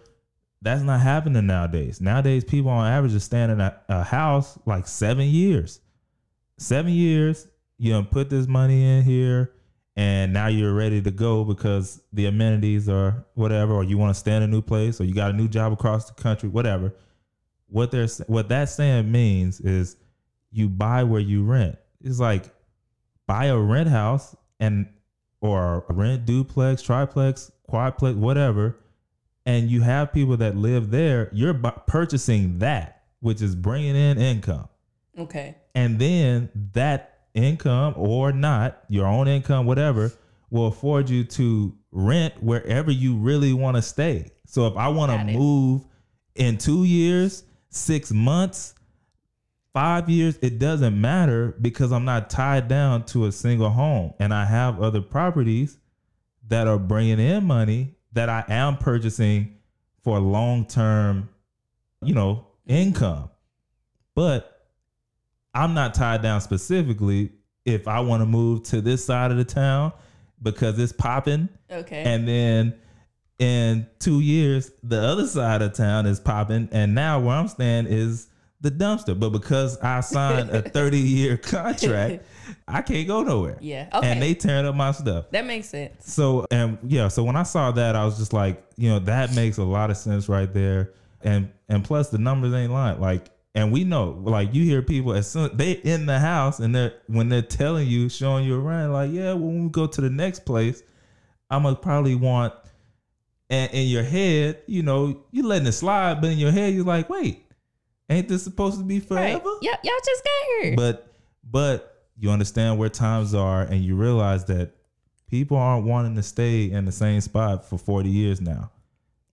that's 0.61 0.81
not 0.81 0.99
happening 0.99 1.47
nowadays. 1.47 2.01
Nowadays, 2.01 2.43
people 2.43 2.71
on 2.71 2.85
average 2.85 3.15
are 3.15 3.19
staying 3.19 3.49
in 3.49 3.61
a, 3.61 3.79
a 3.87 4.03
house 4.03 4.59
like 4.65 4.87
seven 4.87 5.27
years. 5.27 5.79
Seven 6.57 6.91
years, 6.91 7.47
you 7.77 7.93
know, 7.93 8.03
put 8.03 8.29
this 8.29 8.47
money 8.47 8.83
in 8.83 9.03
here, 9.03 9.53
and 9.95 10.33
now 10.33 10.47
you're 10.47 10.73
ready 10.73 11.01
to 11.01 11.11
go 11.11 11.45
because 11.45 12.01
the 12.11 12.25
amenities 12.25 12.89
are 12.89 13.25
whatever, 13.35 13.73
or 13.73 13.83
you 13.85 13.97
want 13.97 14.13
to 14.13 14.19
stay 14.19 14.35
in 14.35 14.43
a 14.43 14.47
new 14.47 14.61
place, 14.61 14.99
or 14.99 15.05
you 15.05 15.13
got 15.13 15.31
a 15.31 15.33
new 15.33 15.47
job 15.47 15.71
across 15.71 16.09
the 16.09 16.21
country, 16.21 16.49
whatever. 16.49 16.93
What 17.69 17.91
they're 17.91 18.07
what 18.27 18.49
that 18.49 18.69
saying 18.69 19.11
means 19.11 19.59
is 19.59 19.97
you 20.51 20.69
buy 20.69 21.03
where 21.03 21.21
you 21.21 21.43
rent. 21.43 21.77
It's 22.01 22.19
like 22.19 22.45
buy 23.27 23.45
a 23.45 23.57
rent 23.57 23.89
house 23.89 24.35
and 24.59 24.87
or 25.41 25.85
rent 25.89 26.25
duplex, 26.25 26.81
triplex, 26.81 27.51
quadplex, 27.69 28.15
whatever 28.15 28.75
and 29.49 29.71
you 29.71 29.81
have 29.81 30.13
people 30.13 30.37
that 30.37 30.55
live 30.55 30.91
there, 30.91 31.27
you're 31.33 31.53
bu- 31.53 31.71
purchasing 31.87 32.59
that, 32.59 33.01
which 33.19 33.41
is 33.41 33.55
bringing 33.55 33.95
in 33.95 34.19
income. 34.19 34.67
okay 35.17 35.55
And 35.73 35.97
then 35.97 36.49
that 36.73 37.21
income 37.33 37.95
or 37.97 38.31
not, 38.31 38.83
your 38.89 39.07
own 39.07 39.27
income, 39.27 39.65
whatever, 39.65 40.13
will 40.51 40.67
afford 40.67 41.09
you 41.09 41.23
to 41.23 41.75
rent 41.91 42.35
wherever 42.43 42.91
you 42.91 43.15
really 43.15 43.53
want 43.53 43.75
to 43.75 43.81
stay. 43.81 44.31
So 44.45 44.67
if 44.67 44.77
I 44.77 44.87
want 44.89 45.11
to 45.11 45.37
move 45.37 45.85
in 46.35 46.59
two 46.59 46.83
years, 46.83 47.43
six 47.69 48.11
months, 48.11 48.75
five 49.73 50.09
years, 50.09 50.37
it 50.41 50.59
doesn't 50.59 50.99
matter 50.99 51.55
because 51.61 51.91
I'm 51.91 52.05
not 52.05 52.29
tied 52.29 52.67
down 52.67 53.05
to 53.05 53.25
a 53.25 53.31
single 53.31 53.69
home 53.69 54.13
and 54.19 54.33
I 54.33 54.45
have 54.45 54.81
other 54.81 55.01
properties 55.01 55.77
that 56.47 56.67
are 56.67 56.79
bringing 56.79 57.19
in 57.19 57.45
money 57.45 57.95
that 58.13 58.29
I 58.29 58.43
am 58.47 58.77
purchasing 58.77 59.57
for 60.03 60.19
long 60.19 60.65
term, 60.65 61.29
you 62.01 62.13
know, 62.13 62.47
income. 62.65 63.29
But 64.15 64.67
I'm 65.53 65.73
not 65.73 65.93
tied 65.93 66.21
down 66.21 66.41
specifically 66.41 67.31
if 67.65 67.87
I 67.87 67.99
want 67.99 68.21
to 68.21 68.25
move 68.25 68.63
to 68.63 68.81
this 68.81 69.03
side 69.05 69.31
of 69.31 69.37
the 69.37 69.45
town 69.45 69.93
because 70.41 70.79
it's 70.79 70.91
popping. 70.91 71.49
Okay. 71.69 72.03
And 72.03 72.27
then 72.27 72.75
in 73.39 73.87
two 73.99 74.19
years, 74.19 74.71
the 74.83 75.01
other 75.01 75.25
side 75.25 75.61
of 75.61 75.73
town 75.73 76.05
is 76.05 76.19
popping. 76.19 76.69
And 76.71 76.93
now 76.93 77.19
where 77.19 77.35
I'm 77.35 77.47
staying 77.47 77.87
is 77.87 78.27
the 78.61 78.69
dumpster. 78.69 79.17
But 79.17 79.29
because 79.29 79.77
I 79.79 80.01
signed 80.01 80.49
a 80.49 80.61
30 80.69 80.99
year 80.99 81.37
contract, 81.37 82.25
I 82.67 82.81
can't 82.81 83.07
go 83.07 83.23
nowhere. 83.23 83.57
Yeah, 83.61 83.87
okay. 83.93 84.07
And 84.07 84.21
they 84.21 84.33
tearing 84.33 84.65
up 84.65 84.75
my 84.75 84.91
stuff. 84.91 85.25
that 85.31 85.45
makes 85.45 85.69
sense. 85.69 86.11
So 86.11 86.45
and 86.51 86.77
yeah, 86.83 87.07
so 87.07 87.23
when 87.23 87.35
I 87.35 87.43
saw 87.43 87.71
that, 87.71 87.95
I 87.95 88.05
was 88.05 88.17
just 88.17 88.33
like, 88.33 88.63
you 88.75 88.89
know, 88.89 88.99
that 88.99 89.33
makes 89.33 89.57
a 89.57 89.63
lot 89.63 89.89
of 89.89 89.97
sense 89.97 90.27
right 90.29 90.53
there. 90.53 90.91
And 91.21 91.51
and 91.69 91.83
plus 91.83 92.09
the 92.09 92.17
numbers 92.17 92.53
ain't 92.53 92.71
lying. 92.73 92.99
Like, 92.99 93.29
and 93.55 93.71
we 93.71 93.83
know, 93.83 94.21
like 94.23 94.53
you 94.53 94.63
hear 94.63 94.81
people 94.81 95.13
as 95.13 95.29
soon 95.31 95.55
they 95.55 95.71
in 95.73 96.05
the 96.05 96.19
house 96.19 96.59
and 96.59 96.75
they're 96.75 96.93
when 97.07 97.29
they're 97.29 97.41
telling 97.41 97.87
you, 97.87 98.09
showing 98.09 98.45
you 98.45 98.59
around, 98.59 98.91
like, 98.91 99.11
yeah, 99.11 99.33
well, 99.33 99.47
when 99.47 99.63
we 99.65 99.69
go 99.69 99.87
to 99.87 100.01
the 100.01 100.09
next 100.09 100.45
place, 100.45 100.83
I'm 101.49 101.63
gonna 101.63 101.75
probably 101.75 102.15
want 102.15 102.53
and 103.49 103.71
in 103.73 103.87
your 103.87 104.03
head, 104.03 104.61
you 104.67 104.83
know, 104.83 105.23
you 105.31 105.43
letting 105.43 105.67
it 105.67 105.71
slide, 105.73 106.21
but 106.21 106.29
in 106.31 106.37
your 106.37 106.51
head, 106.51 106.73
you're 106.73 106.85
like, 106.85 107.09
wait, 107.09 107.45
ain't 108.09 108.27
this 108.27 108.43
supposed 108.43 108.77
to 108.77 108.83
be 108.83 108.99
Right. 108.99 109.07
forever? 109.07 109.49
Yeah, 109.61 109.75
y'all 109.83 109.93
just 110.05 110.23
got 110.23 110.63
here. 110.63 110.75
But 110.75 111.11
but 111.43 112.05
you 112.17 112.29
understand 112.29 112.77
where 112.77 112.89
times 112.89 113.33
are 113.33 113.61
and 113.61 113.83
you 113.83 113.95
realize 113.95 114.45
that 114.45 114.71
people 115.27 115.57
aren't 115.57 115.85
wanting 115.85 116.15
to 116.15 116.23
stay 116.23 116.69
in 116.69 116.85
the 116.85 116.91
same 116.91 117.21
spot 117.21 117.63
for 117.65 117.77
40 117.77 118.09
years 118.09 118.41
now. 118.41 118.71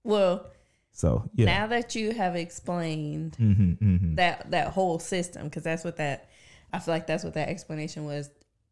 well, 0.04 0.46
So 0.92 1.28
yeah. 1.34 1.46
now 1.46 1.66
that 1.66 1.94
you 1.94 2.12
have 2.12 2.36
explained 2.36 3.34
hmm 3.36 3.72
hmm 3.72 4.14
that 4.14 4.50
that 4.50 4.68
whole 4.68 4.98
system, 4.98 5.44
because 5.44 5.62
that's 5.64 5.84
what 5.84 5.96
that 5.98 6.28
I 6.72 6.78
feel 6.78 6.94
like 6.94 7.06
that's 7.06 7.24
what 7.24 7.34
that 7.34 7.48
explanation 7.48 8.04
was. 8.06 8.30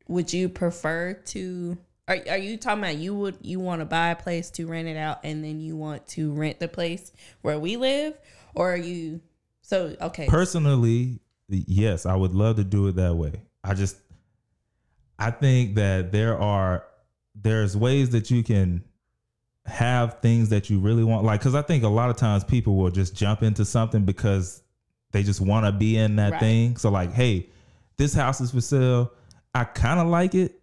Would 0.09 0.33
you 0.33 0.49
prefer 0.49 1.15
to? 1.15 1.77
Are, 2.07 2.19
are 2.29 2.39
you 2.39 2.57
talking 2.59 2.83
about 2.83 2.97
you 2.97 3.15
would 3.15 3.39
you 3.41 3.61
want 3.61 3.81
to 3.81 3.87
buy 3.87 4.11
a 4.11 4.17
place 4.17 4.51
to 4.51 4.67
rent 4.67 4.89
it 4.89 4.97
out 4.97 5.21
and 5.25 5.43
then 5.43 5.61
you 5.61 5.77
want 5.77 6.07
to 6.09 6.33
rent 6.33 6.61
the 6.61 6.69
place 6.69 7.13
where 7.43 7.59
we 7.59 7.77
live, 7.77 8.15
or 8.55 8.73
are 8.73 8.77
you? 8.77 9.21
So 9.63 9.97
okay, 10.01 10.27
Personally, 10.27 11.21
yes, 11.49 12.05
I 12.05 12.15
would 12.15 12.35
love 12.35 12.57
to 12.57 12.65
do 12.65 12.87
it 12.89 12.97
that 12.97 13.15
way. 13.15 13.33
I 13.63 13.73
just 13.75 13.97
I 15.19 15.31
think 15.31 15.77
that 15.77 16.13
there 16.13 16.39
are 16.39 16.85
there's 17.35 17.77
ways 17.77 18.11
that 18.11 18.31
you 18.31 18.43
can 18.43 18.85
have 19.67 20.21
things 20.21 20.51
that 20.51 20.69
you 20.69 20.79
really 20.79 21.03
want 21.05 21.25
like 21.25 21.41
cuz 21.41 21.55
I 21.55 21.63
think 21.63 21.85
a 21.85 21.89
lot 21.89 22.11
of 22.11 22.17
times 22.17 22.45
people 22.45 22.77
will 22.77 22.91
just 22.91 23.15
jump 23.17 23.43
into 23.43 23.65
something 23.65 24.05
because 24.05 24.63
they 25.13 25.23
just 25.23 25.41
want 25.41 25.65
to 25.65 25.73
be 25.73 25.97
in 25.97 26.17
that 26.17 26.33
Right. 26.33 26.41
thing. 26.41 26.77
So 26.77 26.91
like, 26.91 27.13
hey, 27.13 27.49
this 27.97 28.13
house 28.13 28.43
is 28.43 28.51
for 28.51 28.61
sale. 28.61 29.13
I 29.55 29.65
kind 29.65 30.01
of 30.01 30.09
like 30.09 30.35
it, 30.35 30.61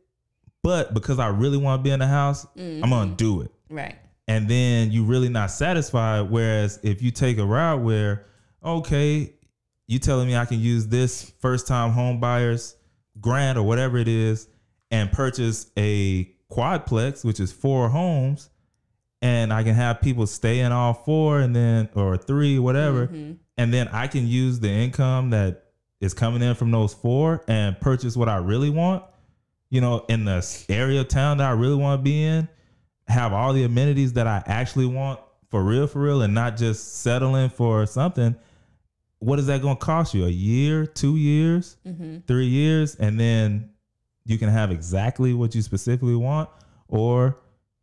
but 0.63 0.93
because 0.93 1.19
I 1.19 1.27
really 1.27 1.57
want 1.57 1.79
to 1.79 1.83
be 1.83 1.91
in 1.91 1.99
the 1.99 2.07
house, 2.07 2.45
I'm 2.55 2.81
going 2.81 2.89
to 2.89 2.95
mm-hmm. 2.95 3.15
do 3.15 3.41
it. 3.41 3.51
right, 3.69 3.95
and 4.27 4.47
then 4.47 4.91
you're 4.91 5.05
really 5.05 5.29
not 5.29 5.51
satisfied. 5.51 6.29
Whereas 6.29 6.79
if 6.83 7.01
you 7.01 7.11
take 7.11 7.37
a 7.37 7.45
route 7.45 7.81
where, 7.81 8.25
okay, 8.63 9.33
you 9.87 9.99
telling 9.99 10.27
me 10.27 10.35
I 10.35 10.45
can 10.45 10.59
use 10.59 10.87
this 10.87 11.33
first 11.39 11.67
time 11.67 11.91
home 11.91 12.19
buyers 12.19 12.75
grant 13.19 13.57
or 13.57 13.63
whatever 13.63 13.97
it 13.97 14.07
is 14.07 14.47
and 14.89 15.11
purchase 15.11 15.69
a 15.77 16.31
quadplex, 16.51 17.25
which 17.25 17.39
is 17.39 17.51
four 17.51 17.89
homes, 17.89 18.49
and 19.21 19.51
I 19.53 19.63
can 19.63 19.75
have 19.75 20.01
people 20.01 20.27
stay 20.27 20.59
in 20.59 20.71
all 20.71 20.93
four 20.93 21.39
and 21.39 21.55
then 21.55 21.89
or 21.95 22.17
three, 22.17 22.59
whatever, 22.59 23.07
mm-hmm. 23.07 23.33
and 23.57 23.73
then 23.73 23.87
I 23.89 24.07
can 24.07 24.27
use 24.27 24.59
the 24.59 24.69
income 24.69 25.31
that 25.31 25.65
is 25.99 26.13
coming 26.13 26.41
in 26.41 26.55
from 26.55 26.71
those 26.71 26.93
four 26.93 27.43
and 27.47 27.79
purchase 27.79 28.17
what 28.17 28.27
I 28.27 28.37
really 28.37 28.69
want, 28.69 29.03
you 29.71 29.81
know, 29.81 30.05
in 30.09 30.25
the 30.25 30.65
area 30.69 31.01
of 31.01 31.07
town 31.07 31.37
that 31.37 31.47
I 31.47 31.53
really 31.53 31.75
want 31.75 31.99
to 31.99 32.03
be 32.03 32.23
in 32.23 32.47
have 33.07 33.33
all 33.33 33.53
the 33.53 33.63
amenities 33.63 34.13
that 34.13 34.27
I 34.27 34.43
actually 34.45 34.85
want 34.85 35.19
for 35.49 35.63
real, 35.63 35.87
for 35.87 35.99
real, 35.99 36.21
and 36.21 36.33
not 36.33 36.57
just 36.57 36.97
settling 37.01 37.49
for 37.49 37.85
something. 37.85 38.35
What 39.19 39.39
is 39.39 39.47
that 39.47 39.61
going 39.61 39.77
to 39.77 39.79
cost 39.79 40.13
you? 40.13 40.25
A 40.25 40.29
year, 40.29 40.85
two 40.85 41.15
years, 41.15 41.77
mm-hmm. 41.87 42.19
three 42.27 42.47
years, 42.47 42.95
and 42.95 43.19
then 43.19 43.71
you 44.25 44.37
can 44.37 44.49
have 44.49 44.71
exactly 44.71 45.33
what 45.33 45.55
you 45.55 45.61
specifically 45.61 46.15
want, 46.15 46.49
or 46.87 47.37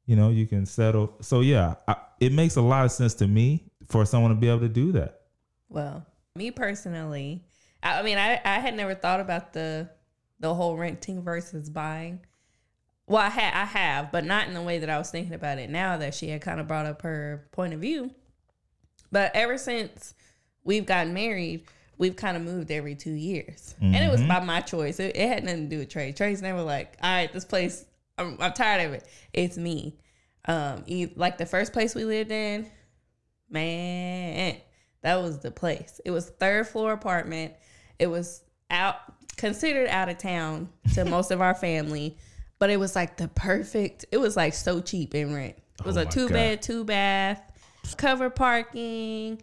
you 0.04 0.14
know 0.14 0.28
you 0.28 0.46
can 0.46 0.66
settle. 0.66 1.14
So 1.20 1.40
yeah, 1.40 1.76
I, 1.86 1.96
it 2.20 2.32
makes 2.32 2.56
a 2.56 2.62
lot 2.62 2.84
of 2.84 2.92
sense 2.92 3.14
to 3.14 3.26
me 3.26 3.64
for 3.86 4.04
someone 4.04 4.30
to 4.30 4.36
be 4.36 4.48
able 4.48 4.60
to 4.60 4.68
do 4.68 4.92
that. 4.92 5.22
Well, 5.70 6.04
me 6.34 6.50
personally, 6.50 7.44
I, 7.82 8.00
I 8.00 8.02
mean, 8.02 8.18
I, 8.18 8.40
I 8.44 8.58
had 8.58 8.74
never 8.74 8.94
thought 8.94 9.20
about 9.20 9.52
the 9.52 9.88
the 10.40 10.54
whole 10.54 10.76
renting 10.76 11.22
versus 11.22 11.68
buying. 11.68 12.20
Well, 13.06 13.22
I 13.22 13.28
had 13.30 13.54
I 13.54 13.64
have, 13.64 14.12
but 14.12 14.24
not 14.24 14.48
in 14.48 14.54
the 14.54 14.62
way 14.62 14.78
that 14.80 14.90
I 14.90 14.98
was 14.98 15.10
thinking 15.10 15.34
about 15.34 15.58
it 15.58 15.70
now 15.70 15.96
that 15.96 16.14
she 16.14 16.28
had 16.28 16.42
kind 16.42 16.60
of 16.60 16.68
brought 16.68 16.86
up 16.86 17.02
her 17.02 17.48
point 17.52 17.72
of 17.72 17.80
view. 17.80 18.10
But 19.10 19.30
ever 19.34 19.56
since 19.56 20.14
we've 20.64 20.84
gotten 20.84 21.14
married, 21.14 21.64
we've 21.96 22.16
kind 22.16 22.36
of 22.36 22.42
moved 22.42 22.70
every 22.70 22.94
two 22.94 23.12
years, 23.12 23.74
and 23.80 23.96
it 23.96 24.10
was 24.10 24.20
by 24.22 24.40
my 24.40 24.60
choice. 24.60 25.00
It, 25.00 25.16
it 25.16 25.28
had 25.28 25.44
nothing 25.44 25.68
to 25.70 25.76
do 25.76 25.78
with 25.78 25.88
Trey. 25.88 26.12
Trey's 26.12 26.42
never 26.42 26.60
like, 26.62 26.96
all 27.02 27.10
right, 27.10 27.32
this 27.32 27.46
place, 27.46 27.86
I'm, 28.18 28.36
I'm 28.40 28.52
tired 28.52 28.86
of 28.86 28.92
it. 28.92 29.04
It's 29.32 29.56
me. 29.56 29.96
Um, 30.44 30.84
e- 30.86 31.12
like 31.16 31.38
the 31.38 31.46
first 31.46 31.72
place 31.72 31.94
we 31.94 32.04
lived 32.04 32.30
in, 32.30 32.70
man, 33.48 34.56
that 35.02 35.16
was 35.22 35.38
the 35.38 35.50
place. 35.50 36.00
It 36.04 36.10
was 36.10 36.28
third 36.28 36.68
floor 36.68 36.92
apartment. 36.92 37.54
It 37.98 38.08
was 38.08 38.42
out 38.70 38.96
considered 39.38 39.88
out 39.88 40.08
of 40.10 40.18
town 40.18 40.68
to 40.94 41.04
most 41.06 41.30
of 41.30 41.40
our 41.40 41.54
family, 41.54 42.18
but 42.58 42.68
it 42.68 42.76
was 42.78 42.94
like 42.94 43.16
the 43.16 43.28
perfect. 43.28 44.04
It 44.12 44.18
was 44.18 44.36
like 44.36 44.52
so 44.52 44.80
cheap 44.80 45.14
in 45.14 45.34
rent. 45.34 45.56
It 45.80 45.86
was 45.86 45.96
Oh 45.96 46.02
a 46.02 46.04
two 46.04 46.28
God. 46.28 46.32
bed, 46.34 46.62
two 46.62 46.84
bath, 46.84 47.40
cover 47.96 48.28
parking. 48.28 49.40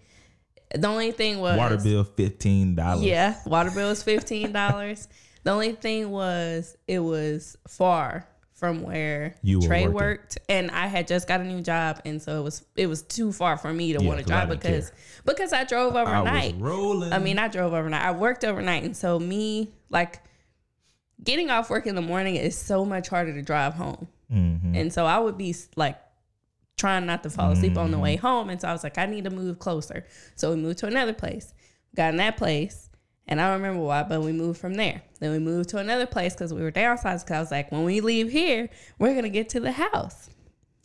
The 0.73 0.87
only 0.87 1.11
thing 1.11 1.39
was 1.39 1.57
Water 1.57 1.77
bill 1.77 2.03
fifteen 2.03 2.75
dollars. 2.75 3.03
yeah, 3.03 3.35
water 3.45 3.71
bill 3.71 3.89
was 3.89 4.03
fifteen 4.03 4.51
dollars. 4.51 5.07
the 5.43 5.51
only 5.51 5.71
thing 5.71 6.11
was 6.11 6.75
it 6.87 6.99
was 6.99 7.55
far 7.67 8.27
from 8.55 8.81
where 8.83 9.35
You 9.41 9.61
Trey 9.61 9.81
working. 9.83 9.93
worked, 9.93 10.37
and 10.49 10.71
I 10.71 10.87
had 10.87 11.07
just 11.07 11.27
got 11.27 11.41
a 11.41 11.43
new 11.43 11.61
job, 11.61 12.01
and 12.05 12.21
so 12.21 12.39
it 12.39 12.43
was 12.43 12.63
it 12.75 12.87
was 12.87 13.01
too 13.03 13.31
far 13.31 13.57
for 13.57 13.71
me 13.73 13.93
to 13.93 14.01
Yeah, 14.01 14.07
want 14.07 14.19
to 14.19 14.25
I 14.25 14.27
drive 14.45 14.49
because 14.49 14.89
care. 14.89 14.99
because 15.25 15.53
I 15.53 15.63
drove 15.65 15.95
I 15.95 16.01
overnight. 16.01 16.55
rolling. 16.57 17.11
I 17.13 17.19
mean, 17.19 17.37
I 17.37 17.47
drove 17.49 17.73
overnight. 17.73 18.01
I 18.01 18.11
worked 18.11 18.43
overnight, 18.45 18.83
and 18.83 18.95
so 18.95 19.19
me 19.19 19.73
like 19.89 20.21
getting 21.23 21.49
off 21.49 21.69
work 21.69 21.85
in 21.87 21.95
the 21.95 22.01
morning 22.01 22.35
is 22.35 22.57
so 22.57 22.85
much 22.85 23.09
harder 23.09 23.33
to 23.33 23.41
drive 23.41 23.73
home. 23.73 24.07
Mhm. 24.31 24.75
And 24.75 24.91
so 24.93 25.05
I 25.05 25.19
would 25.19 25.37
be 25.37 25.55
like 25.75 25.97
trying 26.77 27.05
not 27.05 27.23
to 27.23 27.29
fall 27.29 27.51
asleep 27.51 27.77
on 27.77 27.91
the 27.91 27.97
way 27.99 28.15
home. 28.17 28.49
And 28.49 28.59
so 28.59 28.67
I 28.67 28.73
was 28.73 28.83
like, 28.83 28.97
I 28.97 29.05
need 29.05 29.23
to 29.23 29.29
move 29.29 29.59
closer. 29.59 30.05
So 30.35 30.49
we 30.53 30.57
moved 30.57 30.79
to 30.79 30.87
another 30.87 31.13
place. 31.13 31.53
Got 31.95 32.09
in 32.09 32.17
that 32.17 32.35
place. 32.35 32.84
And 33.27 33.41
I 33.41 33.47
don't 33.49 33.61
remember 33.61 33.83
why, 33.83 34.03
but 34.03 34.21
we 34.21 34.31
moved 34.31 34.59
from 34.59 34.75
there. 34.75 35.01
Then 35.19 35.31
we 35.31 35.39
moved 35.39 35.69
to 35.69 35.77
another 35.77 36.05
place 36.05 36.33
because 36.33 36.53
we 36.53 36.61
were 36.61 36.71
downsized. 36.71 37.25
Because 37.25 37.31
I 37.31 37.39
was 37.39 37.51
like, 37.51 37.71
when 37.71 37.83
we 37.83 37.99
leave 38.01 38.31
here, 38.31 38.69
we're 38.99 39.11
going 39.13 39.23
to 39.23 39.29
get 39.29 39.49
to 39.49 39.59
the 39.59 39.71
house. 39.71 40.29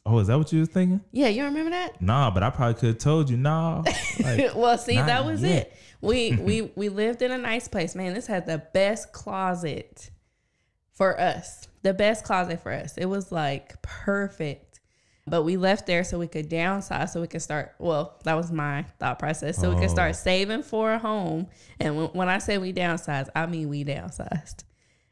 oh, 0.07 0.18
is 0.18 0.29
that 0.29 0.38
what 0.38 0.50
you 0.53 0.61
was 0.61 0.70
thinking? 0.70 1.03
Yeah, 1.12 1.29
you 1.29 1.44
remember 1.44 1.70
that? 1.70 2.00
Nah, 2.00 2.31
but 2.31 2.42
I 2.42 2.48
probably 2.50 2.74
could 2.74 2.88
have 2.88 2.98
told 2.98 3.29
you. 3.29 3.37
Nah, 3.37 3.83
like, 4.24 4.55
well, 4.55 4.79
see, 4.79 4.96
that 4.96 5.24
was 5.26 5.42
yet. 5.42 5.66
it. 5.66 5.76
We 6.00 6.33
we 6.40 6.62
we 6.74 6.88
lived 6.88 7.20
in 7.20 7.31
a 7.31 7.38
nice 7.38 7.68
place, 7.68 7.94
man. 7.94 8.14
This 8.14 8.26
had 8.26 8.46
the 8.46 8.62
best 8.72 9.12
closet 9.12 10.11
for 10.92 11.20
us. 11.20 11.68
The 11.83 11.92
best 11.92 12.24
closet 12.24 12.62
for 12.62 12.72
us. 12.72 12.96
It 12.96 13.07
was 13.07 13.31
like 13.31 13.81
perfect. 13.83 14.69
But 15.26 15.42
we 15.44 15.56
left 15.56 15.87
there 15.87 16.02
so 16.02 16.18
we 16.18 16.26
could 16.26 16.48
downsize, 16.50 17.11
so 17.11 17.20
we 17.20 17.26
could 17.28 17.42
start. 17.42 17.74
Well, 17.78 18.18
that 18.24 18.35
was 18.35 18.50
my 18.50 18.85
thought 18.98 19.18
process. 19.18 19.56
So 19.59 19.68
we 19.70 19.76
could 19.76 19.90
Oh. 19.90 19.94
start 19.94 20.16
saving 20.16 20.62
for 20.62 20.92
a 20.92 20.98
home. 20.98 21.46
And 21.78 21.96
when, 21.96 22.06
when 22.09 22.28
I 22.28 22.38
say 22.38 22.59
we 22.59 22.72
downsized, 22.72 23.28
I 23.35 23.46
mean 23.46 23.68
we 23.68 23.85
downsized. 23.85 24.64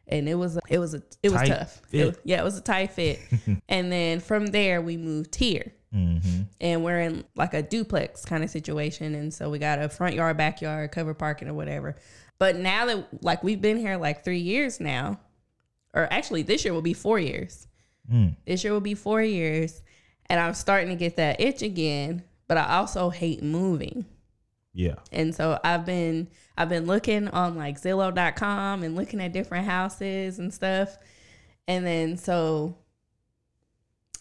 And 0.08 0.28
it 0.28 0.34
was 0.34 0.58
it 0.68 0.78
was 0.78 0.94
a 0.94 1.02
it 1.22 1.30
was 1.30 1.40
Tight 1.42 1.48
tough. 1.48 1.82
It 1.92 2.06
was- 2.06 2.18
yeah, 2.24 2.40
it 2.40 2.44
was 2.44 2.56
a 2.56 2.62
tight 2.62 2.92
fit. 2.92 3.20
and 3.68 3.92
then 3.92 4.20
from 4.20 4.46
there 4.46 4.80
we 4.80 4.96
moved 4.96 5.34
here 5.36 5.72
mm-hmm. 5.94 6.42
and 6.62 6.82
we're 6.82 7.00
in 7.00 7.24
like 7.36 7.52
a 7.52 7.62
duplex 7.62 8.24
kind 8.24 8.42
of 8.42 8.48
situation 8.50 9.14
and 9.14 9.32
so 9.34 9.50
we 9.50 9.58
got 9.58 9.78
a 9.78 9.88
front 9.88 10.14
yard 10.14 10.36
backyard 10.38 10.90
cover 10.92 11.12
parking 11.14 11.46
or 11.48 11.54
whatever 11.54 11.96
but 12.38 12.56
now 12.56 12.86
that 12.86 13.06
like 13.22 13.42
we've 13.44 13.60
been 13.60 13.76
here 13.76 13.96
like 13.98 14.24
three 14.24 14.38
years 14.38 14.80
now 14.80 15.18
or 15.94 16.06
actually 16.10 16.42
this 16.42 16.64
year 16.64 16.72
will 16.74 16.82
be 16.82 16.94
four 16.94 17.18
years 17.18 17.66
Mm. 18.10 18.36
this 18.46 18.64
year 18.64 18.72
will 18.72 18.80
be 18.80 18.94
four 18.94 19.20
years 19.22 19.82
and 20.30 20.40
i'm 20.40 20.54
starting 20.54 20.88
to 20.88 20.96
get 20.96 21.16
that 21.16 21.40
itch 21.40 21.62
again 21.62 22.22
but 22.46 22.56
i 22.56 22.76
also 22.76 23.10
hate 23.10 23.42
moving 23.42 24.04
yeah. 24.78 24.94
and 25.10 25.34
so 25.34 25.58
I've 25.64 25.84
been 25.84 26.28
I've 26.56 26.68
been 26.68 26.86
looking 26.86 27.26
on 27.26 27.56
like 27.56 27.80
Zillow.com 27.80 28.84
and 28.84 28.94
looking 28.94 29.20
at 29.20 29.32
different 29.32 29.66
houses 29.66 30.38
and 30.38 30.54
stuff. 30.54 30.96
And 31.66 31.84
then 31.84 32.16
so 32.16 32.76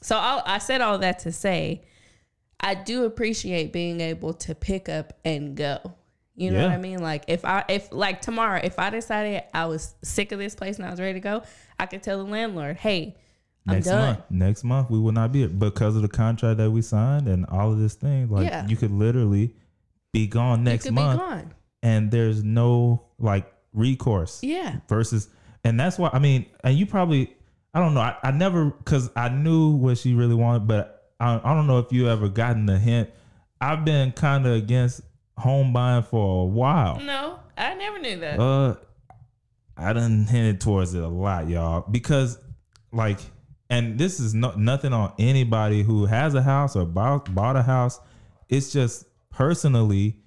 so 0.01 0.17
I'll, 0.17 0.41
I 0.47 0.57
said 0.57 0.81
all 0.81 0.97
that 0.97 1.19
to 1.19 1.31
say 1.31 1.83
I 2.59 2.73
do 2.73 3.05
appreciate 3.05 3.71
being 3.71 4.01
able 4.01 4.33
to 4.33 4.55
pick 4.55 4.89
up 4.89 5.13
and 5.23 5.55
go. 5.55 5.93
You 6.35 6.51
know 6.51 6.63
what 6.63 6.71
I 6.71 6.77
mean? 6.77 7.03
Like 7.03 7.25
if 7.27 7.45
I 7.45 7.63
if 7.69 7.91
like 7.91 8.21
tomorrow, 8.21 8.59
if 8.63 8.79
I 8.79 8.89
decided 8.89 9.43
I 9.53 9.67
was 9.67 9.93
sick 10.03 10.31
of 10.31 10.39
this 10.39 10.55
place 10.55 10.77
and 10.77 10.87
I 10.87 10.89
was 10.89 10.99
ready 10.99 11.13
to 11.13 11.19
go, 11.19 11.43
I 11.79 11.85
could 11.85 12.01
tell 12.01 12.23
the 12.23 12.31
landlord, 12.31 12.77
"Hey, 12.77 13.15
I'm 13.67 13.75
next 13.75 13.87
done." 13.87 14.05
month, 14.07 14.19
next 14.29 14.63
month 14.63 14.89
we 14.89 14.99
will 14.99 15.11
not 15.11 15.31
be 15.31 15.39
here 15.39 15.47
because 15.49 15.95
of 15.95 16.01
the 16.01 16.07
contract 16.07 16.57
that 16.57 16.71
we 16.71 16.81
signed 16.81 17.27
and 17.27 17.45
all 17.47 17.71
of 17.71 17.79
this 17.79 17.95
thing. 17.95 18.29
Like 18.29 18.47
Yeah. 18.49 18.67
you 18.67 18.77
could 18.77 18.91
literally 18.91 19.53
be 20.13 20.27
gone 20.27 20.63
next 20.63 20.89
month, 20.91 21.19
gone. 21.19 21.53
and 21.83 22.09
there's 22.11 22.43
no 22.43 23.03
like 23.19 23.51
recourse. 23.73 24.41
Yeah. 24.43 24.77
versus 24.89 25.29
and 25.63 25.79
that's 25.79 25.97
why 25.99 26.09
i 26.13 26.19
mean 26.19 26.45
and 26.63 26.77
you 26.77 26.85
probably 26.85 27.35
i 27.73 27.79
don't 27.79 27.93
know 27.93 27.99
i, 27.99 28.15
I 28.23 28.31
never 28.31 28.65
because 28.67 29.09
i 29.15 29.27
knew 29.27 29.71
what 29.75 29.97
she 29.97 30.13
really 30.13 30.35
wanted 30.35 30.65
but 30.67 31.11
I, 31.19 31.35
I 31.43 31.53
don't 31.55 31.67
know 31.67 31.79
if 31.79 31.91
you 31.91 32.07
ever 32.09 32.29
gotten 32.29 32.65
the 32.67 32.77
hint 32.79 33.09
i've 33.59 33.83
been 33.83 34.11
kind 34.13 34.45
of 34.45 34.53
against 34.53 35.01
home 35.37 35.73
buying 35.73 36.03
for 36.03 36.43
a 36.43 36.45
while 36.45 36.99
No, 36.99 37.39
I 37.57 37.73
never 37.75 37.99
knew 37.99 38.19
that. 38.19 38.39
uh 38.39 38.75
i 39.75 39.93
done 39.93 40.25
hinted 40.25 40.61
towards 40.61 40.93
it 40.93 41.03
a 41.03 41.07
lot 41.07 41.49
y'all 41.49 41.81
because 41.89 42.39
like 42.91 43.19
and 43.69 43.97
this 43.99 44.19
is 44.19 44.33
no, 44.33 44.51
nothing 44.55 44.93
on 44.93 45.13
anybody 45.19 45.83
who 45.83 46.05
has 46.05 46.33
a 46.35 46.41
house 46.41 46.75
or 46.75 46.85
bought, 46.85 47.33
bought 47.35 47.55
a 47.55 47.63
house. 47.63 47.99
It's 48.49 48.71
just 48.71 49.05
personally 49.29 50.17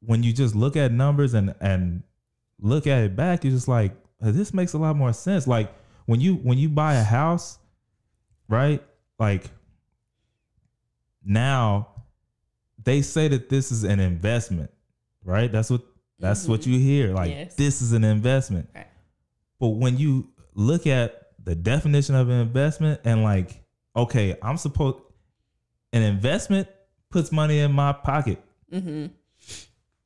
when 0.00 0.22
you 0.22 0.32
just 0.32 0.54
look 0.54 0.76
at 0.76 0.92
numbers 0.92 1.34
and 1.34 1.54
and 1.60 2.02
look 2.60 2.86
at 2.86 3.02
it 3.04 3.16
back 3.16 3.44
you're 3.44 3.52
just 3.52 3.68
like 3.68 3.92
"Uh, 4.22 4.30
this 4.32 4.52
makes 4.52 4.72
a 4.72 4.78
lot 4.78 4.96
more 4.96 5.12
sense. 5.12 5.46
Like 5.46 5.72
when 6.06 6.20
you 6.20 6.34
when 6.36 6.58
you 6.58 6.68
buy 6.68 6.94
a 6.94 7.04
house 7.04 7.58
right? 8.48 8.82
Like 9.18 9.44
now 11.24 11.88
they 12.82 13.02
say 13.02 13.28
that 13.28 13.48
this 13.48 13.70
is 13.72 13.84
an 13.84 14.00
investment 14.00 14.70
right? 15.24 15.52
That's 15.52 15.70
what 15.70 15.82
that's 16.18 16.46
what 16.48 16.66
you 16.66 16.78
hear. 16.78 17.12
Like 17.14 17.30
Yes. 17.30 17.54
this 17.54 17.82
is 17.82 17.92
an 17.92 18.04
investment. 18.04 18.68
Right. 18.74 18.86
but 19.58 19.68
when 19.68 19.96
you 19.98 20.28
look 20.54 20.86
at 20.86 21.19
the 21.44 21.54
definition 21.54 22.14
of 22.14 22.28
an 22.28 22.40
investment 22.40 23.00
and 23.04 23.22
like 23.22 23.62
okay 23.96 24.36
i'm 24.42 24.56
supposed 24.56 24.98
an 25.92 26.02
investment 26.02 26.68
puts 27.10 27.32
money 27.32 27.58
in 27.60 27.72
my 27.72 27.92
pocket 27.92 28.38
Mm-hmm. 28.72 29.06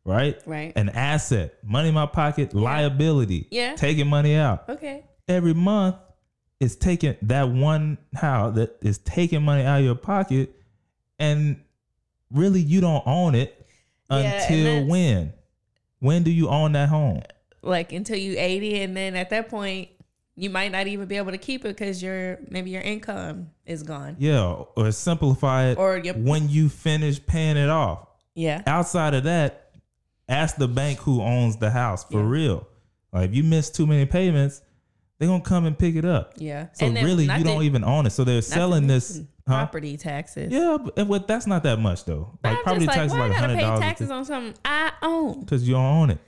right 0.04 0.40
Right. 0.46 0.72
an 0.76 0.88
asset 0.90 1.54
money 1.62 1.88
in 1.88 1.94
my 1.94 2.06
pocket 2.06 2.54
liability 2.54 3.48
Yeah. 3.50 3.74
taking 3.76 4.06
money 4.06 4.34
out 4.36 4.68
Okay. 4.68 5.04
every 5.28 5.54
month 5.54 5.96
is 6.60 6.76
taking 6.76 7.16
that 7.22 7.48
one 7.50 7.98
house 8.14 8.54
that 8.54 8.76
is 8.80 8.98
taking 8.98 9.42
money 9.42 9.64
out 9.64 9.80
of 9.80 9.84
your 9.84 9.94
pocket 9.96 10.54
and 11.18 11.60
really 12.30 12.60
you 12.60 12.80
don't 12.80 13.06
own 13.06 13.34
it 13.34 13.66
Yeah, 14.10 14.40
until 14.42 14.86
when 14.86 15.32
when 15.98 16.22
do 16.22 16.30
you 16.30 16.48
own 16.48 16.72
that 16.72 16.88
home 16.88 17.22
Like 17.62 17.92
until 17.92 18.16
you 18.16 18.36
80 18.38 18.80
and 18.82 18.96
then 18.96 19.14
at 19.16 19.30
that 19.30 19.48
point 19.48 19.88
you 20.36 20.50
might 20.50 20.72
not 20.72 20.86
even 20.86 21.06
be 21.06 21.16
able 21.16 21.30
to 21.30 21.38
keep 21.38 21.64
it 21.64 21.68
because 21.68 22.02
your 22.02 22.38
maybe 22.48 22.70
your 22.70 22.82
income 22.82 23.50
is 23.66 23.82
gone. 23.82 24.16
yeah 24.18 24.42
or 24.76 24.90
simplify 24.92 25.66
it 25.66 25.78
Or 25.78 25.98
your- 25.98 26.14
when 26.14 26.48
you 26.48 26.68
finish 26.68 27.24
paying 27.24 27.56
it 27.56 27.68
off 27.70 28.08
Yeah. 28.34 28.62
outside 28.66 29.14
of 29.14 29.24
that 29.24 29.70
ask 30.28 30.56
the 30.56 30.68
bank 30.68 30.98
who 31.00 31.20
owns 31.22 31.56
the 31.58 31.70
house 31.70 32.04
for 32.04 32.18
Yeah. 32.22 32.28
real 32.28 32.66
like 33.12 33.30
if 33.30 33.36
you 33.36 33.44
miss 33.44 33.70
too 33.70 33.86
many 33.86 34.06
payments 34.06 34.60
they're 35.18 35.28
gonna 35.28 35.42
come 35.42 35.64
and 35.66 35.78
pick 35.78 35.94
it 35.94 36.04
up 36.04 36.32
Yeah. 36.36 36.66
so 36.72 36.86
And 36.86 36.96
really 36.96 37.24
you 37.24 37.44
don't 37.44 37.62
even 37.62 37.84
own 37.84 38.06
it 38.06 38.10
so 38.10 38.24
they're 38.24 38.42
selling 38.42 38.86
this 38.88 39.20
huh? 39.46 39.54
property 39.58 39.96
taxes. 39.96 40.50
Yeah, 40.52 40.78
but 40.82 41.06
what 41.06 41.28
that's 41.28 41.46
not 41.46 41.62
that 41.62 41.78
much 41.78 42.04
though. 42.06 42.36
But 42.42 42.48
Like 42.48 42.58
I'm 42.58 42.64
property 42.64 42.86
like, 42.86 42.96
tax 42.96 43.12
is 43.12 43.18
why 43.18 43.26
like 43.28 43.36
hundred 43.36 43.54
pay 43.56 43.60
dollars 43.60 43.80
taxes 43.80 44.10
on 44.10 44.24
something 44.24 44.54
I 44.64 44.90
own? 45.02 45.40
because 45.40 45.66
you 45.68 45.74
don't 45.74 45.84
own 45.84 46.10
it. 46.10 46.18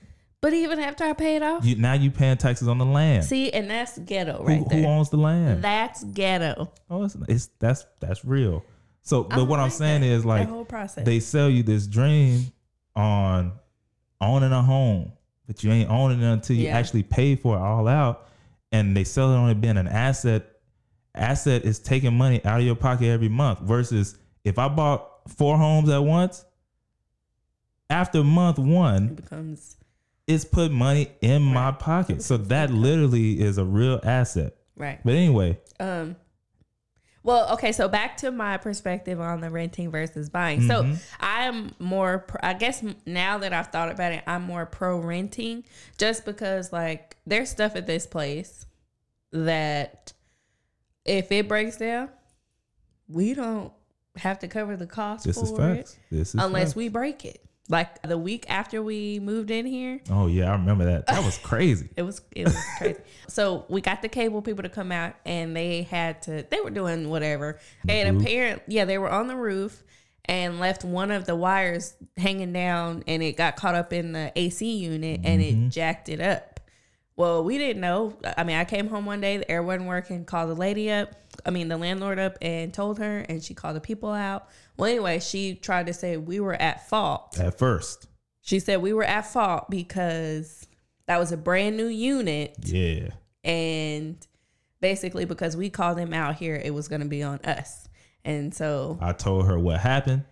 But 0.43 0.53
even 0.53 0.79
after 0.79 1.05
I 1.05 1.13
pay 1.15 1.37
it 1.37 1.43
off, 1.43 1.65
You 1.65 1.77
now 1.77 1.95
you 1.95 2.11
paying 2.11 2.37
taxes 2.37 2.69
on 2.69 2.79
the 2.79 2.85
land. 2.85 3.25
see, 3.25 3.51
and 3.51 3.69
that's 3.71 3.99
ghetto 3.99 4.39
who, 4.39 4.45
right 4.45 4.59
who 4.59 4.69
there. 4.69 4.87
owns 4.87 5.11
the 5.11 5.17
land? 5.17 5.63
That's 5.65 6.05
ghetto. 6.05 6.71
oh, 6.91 7.05
it's, 7.05 7.17
it's 7.29 7.47
that's 7.59 7.87
that's 8.01 8.25
real. 8.25 8.65
So, 9.03 9.25
but 9.25 9.47
what 9.47 9.61
I'm 9.61 9.71
saying 9.71 10.01
that. 10.03 10.07
is 10.09 10.25
like 10.25 10.49
whole 10.49 10.65
process. 10.65 11.05
they 11.05 11.21
sell 11.21 11.49
you 11.49 11.63
this 11.63 11.87
dream 11.87 12.47
on 12.95 13.53
owning 14.21 14.53
a 14.53 14.63
home, 14.63 15.13
but 15.47 15.63
you 15.65 15.71
ain't 15.73 15.91
owning 15.91 16.21
it 16.21 16.27
until 16.33 16.57
you 16.57 16.65
Yeah. 16.65 16.77
actually 16.79 17.03
pay 17.05 17.35
for 17.37 17.57
it 17.57 17.61
all 17.61 17.87
out, 17.89 18.29
and 18.73 18.97
they 18.97 19.05
sell 19.05 19.33
it 19.33 19.37
on 19.37 19.51
it 19.51 19.61
being 19.61 19.77
an 19.79 19.89
asset. 19.89 20.45
Asset 21.15 21.65
is 21.65 21.79
taking 21.79 22.15
money 22.17 22.45
out 22.45 22.61
of 22.61 22.67
your 22.67 22.75
pocket 22.77 23.07
every 23.07 23.29
month 23.31 23.61
versus 23.61 24.19
if 24.45 24.59
I 24.59 24.69
bought 24.69 25.09
four 25.31 25.57
homes 25.57 25.89
at 25.89 26.05
once. 26.05 26.45
After 27.89 28.23
month 28.25 28.59
one, 28.59 29.05
it 29.11 29.17
becomes 29.17 29.77
it's 30.27 30.45
put 30.45 30.73
money 30.73 31.11
in 31.21 31.43
my 31.43 31.71
pocket. 31.73 32.23
So 32.23 32.37
that 32.37 32.71
literally 32.71 33.41
is 33.41 33.59
a 33.59 33.65
real 33.65 34.01
asset. 34.03 34.55
right. 34.77 35.01
But 35.05 35.15
anyway, 35.15 35.59
Um. 35.81 36.17
Well, 37.23 37.53
okay. 37.55 37.73
So 37.73 37.89
back 37.89 38.17
to 38.19 38.31
my 38.31 38.57
perspective 38.57 39.21
on 39.21 39.41
the 39.41 39.51
renting 39.51 39.91
versus 39.91 40.29
buying. 40.31 40.63
So 40.63 40.85
Mhm. 40.85 40.99
I'm 41.19 41.75
more. 41.81 42.25
I 42.41 42.55
guess 42.55 42.85
now 43.05 43.39
that 43.39 43.53
I've 43.53 43.67
thought 43.69 43.91
about 43.91 44.13
it, 44.13 44.23
I'm 44.29 44.43
more 44.43 44.65
pro 44.65 44.99
renting, 45.01 45.65
just 45.99 46.25
because 46.25 46.73
like 46.73 47.17
there's 47.27 47.51
stuff 47.51 47.75
at 47.75 47.87
this 47.89 48.07
place 48.07 48.67
that 49.33 50.13
if 51.05 51.33
it 51.33 51.49
breaks 51.49 51.77
down, 51.79 52.11
we 53.09 53.35
don't 53.35 53.73
have 54.17 54.39
to 54.41 54.49
cover 54.49 54.77
the 54.77 54.87
cost 54.87 55.25
this 55.25 55.37
for 55.37 55.45
is 55.45 55.51
facts. 55.51 55.93
it 56.11 56.17
This 56.17 56.29
is 56.35 56.41
unless 56.41 56.69
facts. 56.69 56.77
we 56.77 56.89
break 56.89 57.25
it. 57.25 57.45
Like 57.69 58.01
the 58.03 58.17
week 58.17 58.45
after 58.49 58.83
we 58.83 59.19
moved 59.19 59.51
in 59.51 59.67
here, 59.67 60.01
Oh 60.11 60.27
yeah, 60.29 60.49
I 60.51 60.53
remember 60.53 60.85
that. 60.85 61.07
That 61.09 61.25
was 61.25 61.37
crazy. 61.39 61.89
it 61.97 62.03
was 62.03 62.21
it 62.35 62.45
was 62.45 62.57
crazy. 62.79 63.01
So 63.29 63.65
we 63.69 63.81
got 63.81 64.03
the 64.03 64.09
cable 64.09 64.41
people 64.43 64.63
to 64.63 64.69
come 64.69 64.93
out, 64.93 65.15
and 65.25 65.57
they 65.57 65.83
had 65.83 66.23
to. 66.23 66.45
They 66.49 66.61
were 66.61 66.71
doing 66.71 67.09
whatever, 67.09 67.59
and 67.89 68.21
apparently, 68.21 68.75
yeah, 68.75 68.85
they 68.85 68.99
were 68.99 69.11
on 69.11 69.27
the 69.27 69.37
roof 69.37 69.83
and 70.27 70.59
left 70.59 70.85
one 70.85 71.11
of 71.11 71.25
the 71.25 71.35
wires 71.37 71.95
hanging 72.17 72.53
down, 72.53 73.03
and 73.07 73.23
it 73.23 73.37
got 73.37 73.57
caught 73.57 73.75
up 73.75 73.93
in 73.93 74.13
the 74.13 74.33
AC 74.37 74.77
unit, 74.77 75.21
and 75.25 75.41
Mm-hmm. 75.43 75.67
it 75.67 75.71
jacked 75.71 76.09
it 76.09 76.21
up. 76.21 76.56
Well, 77.17 77.43
we 77.45 77.57
didn't 77.57 77.81
know. 77.81 78.15
I 78.37 78.45
mean, 78.45 78.57
I 78.57 78.65
came 78.65 78.89
home 78.89 79.07
one 79.07 79.21
day, 79.23 79.39
the 79.39 79.51
air 79.51 79.63
wasn't 79.63 79.87
working. 79.89 80.25
Called 80.27 80.51
the 80.51 80.55
lady 80.55 80.91
up, 80.91 81.15
I 81.47 81.51
mean 81.51 81.69
the 81.69 81.77
landlord 81.79 82.19
up, 82.19 82.37
and 82.43 82.73
told 82.75 82.99
her, 82.99 83.21
and 83.21 83.43
she 83.43 83.55
called 83.55 83.77
the 83.77 83.81
people 83.81 84.11
out. 84.13 84.49
Well, 84.77 84.91
anyway, 84.91 85.21
she 85.21 85.55
tried 85.55 85.87
to 85.87 85.95
say 85.95 86.17
we 86.19 86.41
were 86.41 86.55
at 86.55 86.89
fault. 86.89 87.39
At 87.41 87.59
first. 87.59 88.07
She 88.43 88.61
said 88.61 88.83
we 88.83 88.93
were 88.93 89.03
at 89.05 89.27
fault 89.27 89.71
because 89.71 90.67
that 91.07 91.19
was 91.19 91.33
a 91.33 91.37
brand 91.37 91.77
new 91.77 91.87
unit 91.89 92.55
Yeah. 92.63 93.09
and 93.43 94.25
basically 94.81 95.25
because 95.25 95.57
we 95.57 95.71
called 95.71 95.97
them 95.99 96.13
out 96.13 96.37
here 96.37 96.55
it 96.55 96.73
was 96.75 96.87
going 96.87 97.01
to 97.01 97.07
be 97.09 97.23
on 97.23 97.39
us 97.45 97.89
and 98.25 98.55
so 98.55 98.99
I 99.01 99.13
told 99.15 99.47
her 99.47 99.59
what 99.59 99.81
happened. 99.81 100.25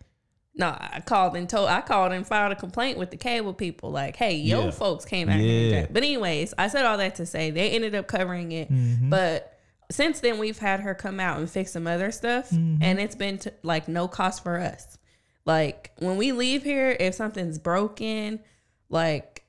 No 0.57 0.69
i 0.69 1.03
called 1.05 1.37
and 1.37 1.49
told 1.49 1.69
i 1.69 1.81
called 1.81 2.13
and 2.13 2.27
filed 2.27 2.53
a 2.53 2.57
complaint 2.57 2.97
with 2.99 3.11
the 3.11 3.17
cable 3.17 3.53
people 3.55 3.91
like 3.91 4.17
hey 4.17 4.35
yo 4.37 4.65
Yeah. 4.67 4.71
folks 4.71 5.05
came 5.05 5.29
out 5.29 5.41
here 5.41 5.71
Yeah. 5.81 5.87
but 5.91 6.03
anyways 6.03 6.55
i 6.59 6.69
said 6.69 6.85
all 6.85 6.97
that 6.99 7.17
to 7.17 7.27
say 7.27 7.51
they 7.51 7.71
ended 7.71 7.95
up 7.95 8.07
covering 8.07 8.53
it 8.53 8.71
Mm-hmm. 8.73 9.11
but 9.11 9.59
since 9.91 10.21
then 10.21 10.39
we've 10.39 10.59
had 10.59 10.81
her 10.81 10.95
come 10.95 11.21
out 11.21 11.39
and 11.39 11.51
fix 11.51 11.73
some 11.73 11.87
other 11.87 12.11
stuff 12.11 12.51
Mm-hmm. 12.51 12.83
and 12.83 12.99
it's 13.01 13.15
been 13.17 13.39
t- 13.39 13.51
like 13.63 13.89
no 13.89 14.07
cost 14.09 14.43
for 14.43 14.59
us 14.59 14.97
like 15.45 15.91
when 15.99 16.17
we 16.17 16.33
leave 16.33 16.63
here 16.63 16.97
if 16.99 17.15
something's 17.15 17.59
broken 17.59 18.41
like 18.89 19.45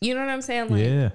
you 0.00 0.14
know 0.14 0.20
what 0.20 0.30
i'm 0.30 0.42
saying 0.42 0.68
like 0.70 0.84
yeah. 0.84 1.10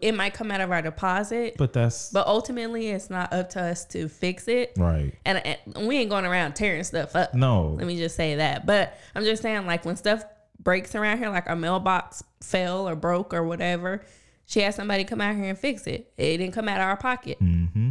It 0.00 0.12
might 0.12 0.32
come 0.32 0.50
out 0.50 0.62
of 0.62 0.70
our 0.70 0.80
deposit 0.80 1.56
But 1.58 1.72
that's 1.74 2.10
but 2.10 2.26
ultimately, 2.26 2.88
it's 2.88 3.10
not 3.10 3.32
up 3.32 3.50
to 3.50 3.60
us 3.62 3.84
to 3.86 4.08
fix 4.08 4.48
it. 4.48 4.72
right. 4.78 5.12
And, 5.26 5.38
and 5.44 5.86
we 5.86 5.98
ain't 5.98 6.10
going 6.10 6.24
around 6.24 6.54
tearing 6.56 6.84
stuff 6.84 7.14
up. 7.14 7.34
No. 7.34 7.68
Let 7.78 7.86
me 7.86 7.96
just 7.98 8.16
say 8.16 8.36
that. 8.36 8.64
But 8.64 8.98
I'm 9.14 9.24
just 9.24 9.42
saying, 9.42 9.66
like, 9.66 9.84
when 9.84 9.96
stuff 9.96 10.24
breaks 10.58 10.94
around 10.94 11.18
here, 11.18 11.28
like 11.28 11.48
our 11.48 11.56
mailbox 11.56 12.24
fell 12.40 12.88
or 12.88 12.96
broke 12.96 13.34
or 13.34 13.42
whatever, 13.44 14.02
she 14.46 14.60
had 14.60 14.74
somebody 14.74 15.04
come 15.04 15.20
out 15.20 15.34
here 15.36 15.44
and 15.50 15.58
fix 15.58 15.86
it. 15.86 16.12
It 16.16 16.38
didn't 16.38 16.54
come 16.54 16.68
out 16.68 16.80
of 16.80 16.86
our 16.86 16.96
pocket. 16.96 17.38
mm-hmm. 17.42 17.90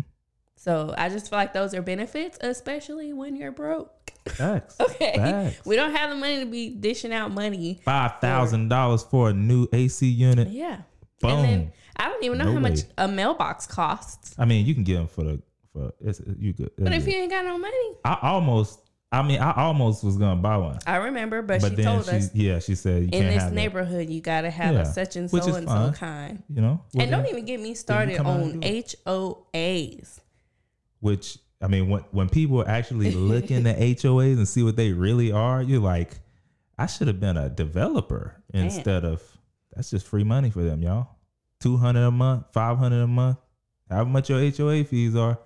So 0.56 0.96
I 0.98 1.10
just 1.10 1.30
feel 1.30 1.38
like 1.38 1.52
those 1.54 1.74
are 1.74 1.82
benefits, 1.82 2.38
especially 2.42 3.12
when 3.12 3.36
you're 3.36 3.52
broke. 3.52 4.12
Facts. 4.30 4.78
Okay. 4.80 5.14
Facts. 5.16 5.66
We 5.66 5.76
don't 5.76 5.94
have 5.94 6.10
the 6.10 6.16
money 6.16 6.40
to 6.40 6.46
be 6.46 6.70
dishing 6.70 7.12
out 7.14 7.32
money. 7.32 7.82
Five 7.84 8.20
thousand 8.22 8.70
dollars 8.70 9.04
for 9.04 9.30
a 9.30 9.34
new 9.34 9.68
AC 9.74 10.08
unit. 10.08 10.48
Yeah. 10.48 10.84
Boom. 11.20 11.32
And 11.32 11.46
then 11.46 11.72
I 12.04 12.10
don't 12.10 12.24
even 12.26 12.38
know 12.38 12.46
No 12.46 12.54
how 12.54 12.60
much 12.60 12.80
a 12.98 13.08
mailbox 13.08 13.66
costs. 13.66 14.36
I 14.38 14.44
mean, 14.44 14.66
you 14.66 14.74
can 14.74 14.84
get 14.84 14.96
them 14.96 15.08
for 15.08 15.24
the 15.24 15.42
for 15.72 15.94
it's 16.02 16.20
you 16.38 16.52
good. 16.52 16.72
But 16.78 16.92
if 16.94 17.08
you 17.08 17.14
ain't 17.14 17.32
got 17.32 17.46
no 17.46 17.58
money, 17.58 17.96
I 18.04 18.18
almost, 18.22 18.80
I 19.10 19.22
mean, 19.22 19.40
I 19.40 19.54
almost 19.54 20.04
was 20.04 20.18
gonna 20.18 20.36
buy 20.42 20.58
one, 20.58 20.80
I 20.86 20.98
remember, 20.98 21.42
but, 21.42 21.62
but 21.62 21.70
she 21.70 21.76
then 21.76 21.86
told 21.86 22.06
she, 22.06 22.12
us 22.12 22.36
yeah, 22.36 22.60
she 22.60 22.76
said 22.76 23.04
you 23.04 23.10
in 23.14 23.28
this 23.28 23.44
that. 23.44 23.54
neighborhood, 23.54 24.10
you 24.10 24.20
gotta 24.20 24.50
have 24.50 24.74
Yeah, 24.76 24.82
a 24.82 24.86
such 24.86 25.16
and 25.16 25.30
so 25.30 25.56
and 25.56 25.68
so 25.70 25.92
kind. 25.96 26.44
You 26.50 26.62
know, 26.62 26.82
And 27.00 27.10
don't 27.10 27.28
even 27.28 27.46
get 27.46 27.62
me 27.62 27.74
started 27.74 28.20
on 28.20 28.62
HOAs. 28.62 30.20
which 31.00 31.38
I 31.62 31.68
mean, 31.68 31.90
when 31.90 32.02
when 32.12 32.28
people 32.28 32.68
actually 32.68 33.12
look 33.12 33.50
into 33.50 33.72
HOAs 33.80 34.36
and 34.38 34.48
see 34.48 34.64
what 34.64 34.76
they 34.76 34.92
really 34.92 35.32
are, 35.32 35.62
you're 35.62 35.80
like, 35.80 36.20
I 36.78 36.86
should 36.88 37.08
have 37.08 37.20
been 37.22 37.38
a 37.38 37.50
developer 37.50 38.44
instead 38.54 39.06
of 39.06 39.22
that's 39.74 39.90
just 39.90 40.06
free 40.06 40.24
money 40.26 40.50
for 40.50 40.62
them, 40.64 40.82
y'all. 40.84 41.08
Two 41.64 41.78
hundred 41.78 42.04
a 42.06 42.12
month, 42.12 42.48
five 42.52 42.78
hundred 42.78 43.04
a 43.04 43.08
month, 43.08 43.38
however 43.90 44.10
much 44.10 44.30
your 44.30 44.40
HOA 44.40 44.84
fees 44.84 45.16
are. 45.16 45.40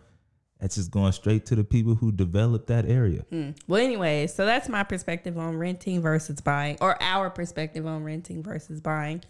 That's 0.60 0.74
just 0.74 0.90
going 0.90 1.12
straight 1.12 1.46
to 1.46 1.56
the 1.56 1.64
people 1.64 1.94
who 1.94 2.12
developed 2.12 2.66
that 2.70 2.88
area. 2.88 3.22
Hmm. 3.30 3.52
Well, 3.68 3.80
anyway, 3.80 4.26
so 4.26 4.44
that's 4.44 4.68
my 4.68 4.82
perspective 4.82 5.38
on 5.38 5.58
renting 5.58 6.02
versus 6.02 6.42
buying, 6.42 6.80
or 6.82 7.00
our 7.04 7.30
perspective 7.30 7.86
on 7.86 8.04
renting 8.04 8.42
versus 8.42 8.82
buying. 8.82 9.24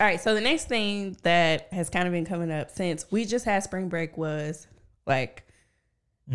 All 0.00 0.06
right, 0.06 0.18
so 0.18 0.34
the 0.34 0.40
next 0.40 0.68
thing 0.68 1.18
that 1.22 1.70
has 1.70 1.90
kind 1.90 2.06
of 2.06 2.14
been 2.14 2.24
coming 2.24 2.50
up 2.50 2.70
since 2.70 3.04
we 3.10 3.26
just 3.26 3.44
had 3.44 3.62
spring 3.62 3.90
break 3.90 4.16
was 4.16 4.66
like 5.06 5.44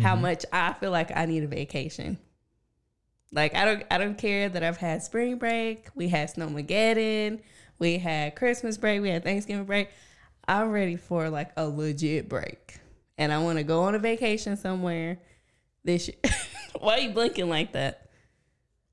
how 0.00 0.14
much 0.14 0.44
I 0.52 0.74
feel 0.74 0.92
like 0.92 1.10
I 1.16 1.26
need 1.26 1.42
a 1.42 1.48
vacation. 1.48 2.18
Like 3.32 3.56
I 3.56 3.64
don't 3.64 3.82
I 3.90 3.98
don't 3.98 4.16
care 4.16 4.48
that 4.48 4.62
I've 4.62 4.76
had 4.76 5.02
spring 5.02 5.38
break, 5.38 5.88
we 5.96 6.06
had 6.06 6.32
snowmageddon, 6.32 7.40
we 7.78 7.98
had 7.98 8.34
Christmas 8.36 8.76
break, 8.76 9.00
we 9.02 9.10
had 9.10 9.22
Thanksgiving 9.24 9.64
break. 9.64 9.90
I'm 10.46 10.70
ready 10.70 10.96
for 10.96 11.28
like 11.30 11.50
a 11.56 11.66
legit 11.68 12.28
break. 12.28 12.78
And 13.18 13.32
I 13.32 13.38
want 13.38 13.58
to 13.58 13.64
go 13.64 13.82
on 13.82 13.94
a 13.94 13.98
vacation 13.98 14.56
somewhere 14.56 15.18
this 15.84 16.08
year. 16.08 16.16
Why 16.80 16.94
are 16.94 17.00
you 17.00 17.10
blinking 17.10 17.48
like 17.48 17.72
that? 17.72 18.08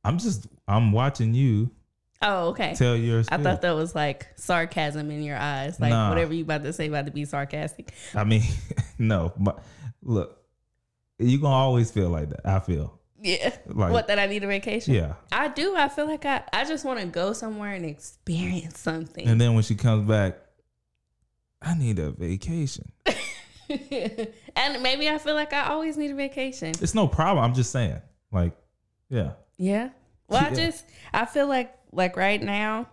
I'm 0.04 0.18
just 0.18 0.48
I'm 0.68 0.92
watching 0.92 1.34
you 1.34 1.72
Oh, 2.22 2.50
okay. 2.50 2.74
tell 2.76 2.96
your 2.96 3.24
I 3.30 3.38
thought 3.38 3.62
that 3.62 3.74
was 3.74 3.94
like 3.94 4.28
sarcasm 4.38 5.12
in 5.12 5.22
your 5.22 5.38
eyes. 5.38 5.80
Like 5.80 5.92
Nah. 5.92 6.10
whatever 6.10 6.34
you 6.34 6.44
about 6.44 6.64
to 6.64 6.74
say 6.74 6.88
about 6.88 7.06
to 7.06 7.12
be 7.12 7.26
sarcastic. 7.26 7.94
I 8.16 8.24
mean, 8.24 8.42
no, 9.00 9.32
but 9.38 9.64
look, 10.02 10.38
you're 11.20 11.42
gonna 11.42 11.54
always 11.54 11.92
feel 11.92 12.10
like 12.10 12.30
that. 12.30 12.42
I 12.46 12.60
feel. 12.60 13.00
Yeah. 13.22 13.56
Like- 13.68 13.92
what 13.92 14.08
that 14.08 14.20
I 14.20 14.26
need 14.26 14.44
a 14.44 14.48
vacation? 14.48 14.94
Yeah. 14.94 15.14
I 15.32 15.48
do. 15.48 15.76
I 15.76 15.88
feel 15.90 16.06
like 16.08 16.26
I, 16.26 16.44
I 16.52 16.66
just 16.66 16.86
want 16.86 17.00
to 17.00 17.06
go 17.06 17.34
somewhere 17.34 17.74
and 17.74 17.86
experience 17.86 18.80
something. 18.80 19.28
And 19.28 19.40
then 19.40 19.54
when 19.54 19.64
she 19.64 19.76
comes 19.76 20.08
back, 20.08 20.38
I 21.62 21.76
need 21.76 22.00
a 22.00 22.12
vacation. 22.12 22.92
and 23.70 24.84
maybe 24.84 25.10
I 25.10 25.18
feel 25.18 25.36
like 25.36 25.54
I 25.54 25.70
always 25.70 25.98
need 25.98 26.12
a 26.12 26.16
vacation. 26.16 26.74
It's 26.82 26.94
no 26.94 27.08
problem. 27.08 27.44
I'm 27.44 27.54
just 27.56 27.72
saying. 27.72 28.02
Like, 28.32 28.54
yeah. 29.10 29.32
Yeah. 29.58 29.90
Well, 30.28 30.44
I 30.44 30.54
just 30.54 30.86
I 31.14 31.26
feel 31.26 31.48
like 31.48 31.74
like 31.92 32.18
right 32.18 32.42
now, 32.42 32.88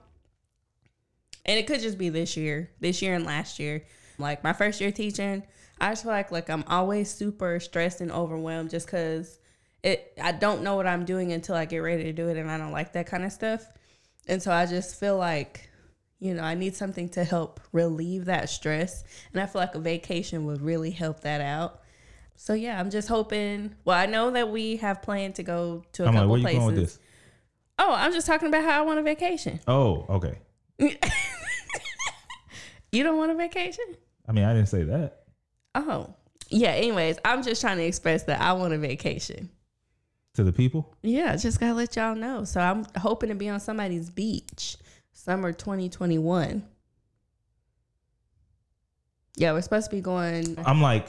and 1.45 1.59
it 1.59 1.67
could 1.67 1.81
just 1.81 1.99
be 1.99 2.09
this 2.09 2.37
year, 2.37 2.71
this 2.81 3.03
year 3.03 3.15
and 3.15 3.25
last 3.25 3.59
year. 3.59 3.85
Like 4.19 4.45
my 4.45 4.53
first 4.53 4.81
year 4.81 4.93
teaching, 4.93 5.43
I 5.81 5.91
just 5.91 6.03
feel 6.05 6.13
like 6.13 6.31
like 6.31 6.49
I'm 6.51 6.65
always 6.69 7.11
super 7.11 7.59
stressed 7.59 8.01
and 8.01 8.13
overwhelmed 8.13 8.71
just 8.71 8.87
because 8.87 9.39
it 9.83 10.13
I 10.23 10.33
don't 10.33 10.63
know 10.63 10.77
what 10.77 10.87
I'm 10.87 11.05
doing 11.05 11.33
until 11.33 11.55
I 11.55 11.65
get 11.65 11.79
ready 11.79 12.05
to 12.05 12.13
do 12.13 12.29
it, 12.29 12.37
and 12.37 12.51
I 12.51 12.59
don't 12.59 12.73
like 12.73 12.93
that 12.93 13.07
kind 13.07 13.25
of 13.25 13.33
stuff. 13.33 13.65
And 14.29 14.41
so 14.43 14.53
I 14.53 14.67
just 14.67 14.99
feel 15.01 15.17
like, 15.17 15.69
you 16.21 16.35
know, 16.35 16.43
I 16.43 16.55
need 16.55 16.77
something 16.77 17.09
to 17.11 17.25
help 17.25 17.61
relieve 17.73 18.27
that 18.27 18.49
stress, 18.51 19.05
and 19.33 19.43
I 19.43 19.47
feel 19.47 19.61
like 19.61 19.75
a 19.75 19.81
vacation 19.81 20.47
would 20.47 20.63
really 20.63 20.91
help 20.93 21.21
that 21.21 21.41
out. 21.41 21.81
So 22.37 22.55
yeah, 22.55 22.79
I'm 22.81 22.91
just 22.91 23.09
hoping. 23.09 23.75
Well, 23.85 23.97
I 23.99 24.07
know 24.07 24.31
that 24.31 24.51
we 24.51 24.77
have 24.77 25.03
planned 25.03 25.35
to 25.37 25.43
go 25.43 25.85
to 25.93 26.05
a 26.05 26.07
I'm 26.07 26.15
like, 26.15 26.21
couple 26.23 26.31
where 26.31 26.39
you 26.39 26.45
places. 26.45 26.59
going 26.61 26.75
with 26.75 26.85
this? 26.85 26.99
Oh, 27.79 27.93
I'm 27.93 28.13
just 28.13 28.27
talking 28.27 28.49
about 28.49 28.65
how 28.65 28.83
I 28.83 28.85
want 28.87 28.99
a 28.99 29.03
vacation. 29.03 29.59
Oh, 29.69 30.07
okay. 30.09 30.39
You 32.91 33.03
don't 33.03 33.17
want 33.17 33.33
a 33.33 33.35
vacation? 33.35 33.85
I 34.29 34.33
mean, 34.33 34.45
I 34.45 34.53
didn't 34.53 34.69
say 34.69 34.83
that. 34.85 35.23
Oh. 35.75 36.15
Yeah, 36.51 36.71
anyways, 36.71 37.19
I'm 37.25 37.43
just 37.43 37.61
trying 37.63 37.79
to 37.79 37.85
express 37.85 38.25
that 38.25 38.41
I 38.41 38.53
want 38.53 38.75
a 38.75 38.79
vacation. 38.79 39.49
To 40.35 40.45
the 40.45 40.53
people? 40.53 40.95
Yeah, 41.03 41.37
just 41.37 41.61
gotta 41.61 41.75
let 41.75 41.95
y'all 41.97 42.15
know. 42.15 42.45
So 42.45 42.61
I'm 42.61 42.87
hoping 42.97 43.29
to 43.29 43.35
be 43.35 43.49
on 43.51 43.61
somebody's 43.61 44.09
beach 44.09 44.77
summer 45.13 45.53
2021. 45.53 46.63
Yeah, 49.37 49.53
we're 49.53 49.61
supposed 49.63 49.91
to 49.91 49.97
be 49.97 50.01
going. 50.01 50.57
I'm 50.65 50.81
like, 50.81 51.09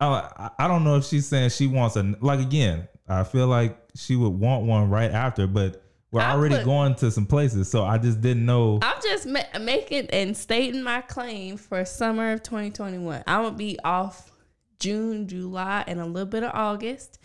oh, 0.00 0.10
I, 0.12 0.50
I 0.58 0.68
don't 0.68 0.84
know 0.84 0.96
if 0.96 1.04
she's 1.04 1.26
saying 1.26 1.50
she 1.50 1.66
wants 1.66 1.96
a 1.96 2.02
like 2.20 2.40
again. 2.40 2.88
I 3.08 3.22
feel 3.24 3.46
like 3.46 3.78
she 3.94 4.16
would 4.16 4.30
want 4.30 4.64
one 4.64 4.90
right 4.90 5.12
after, 5.12 5.46
but 5.46 5.82
we're 6.10 6.20
I 6.20 6.32
already 6.32 6.56
put- 6.56 6.64
going 6.64 6.94
to 6.96 7.10
some 7.10 7.26
places, 7.26 7.70
so 7.70 7.84
I 7.84 7.98
just 7.98 8.20
didn't 8.20 8.46
know. 8.46 8.80
I'm 8.82 9.00
just 9.02 9.26
ma- 9.26 9.58
making 9.60 10.06
and 10.10 10.36
stating 10.36 10.82
my 10.82 11.02
claim 11.02 11.56
for 11.56 11.84
summer 11.84 12.32
of 12.32 12.42
2021. 12.42 13.22
I'm 13.28 13.42
gonna 13.44 13.56
be 13.56 13.78
off 13.84 14.32
June, 14.80 15.28
July, 15.28 15.84
and 15.86 16.00
a 16.00 16.04
little 16.06 16.28
bit 16.28 16.42
of 16.42 16.50
August, 16.52 17.18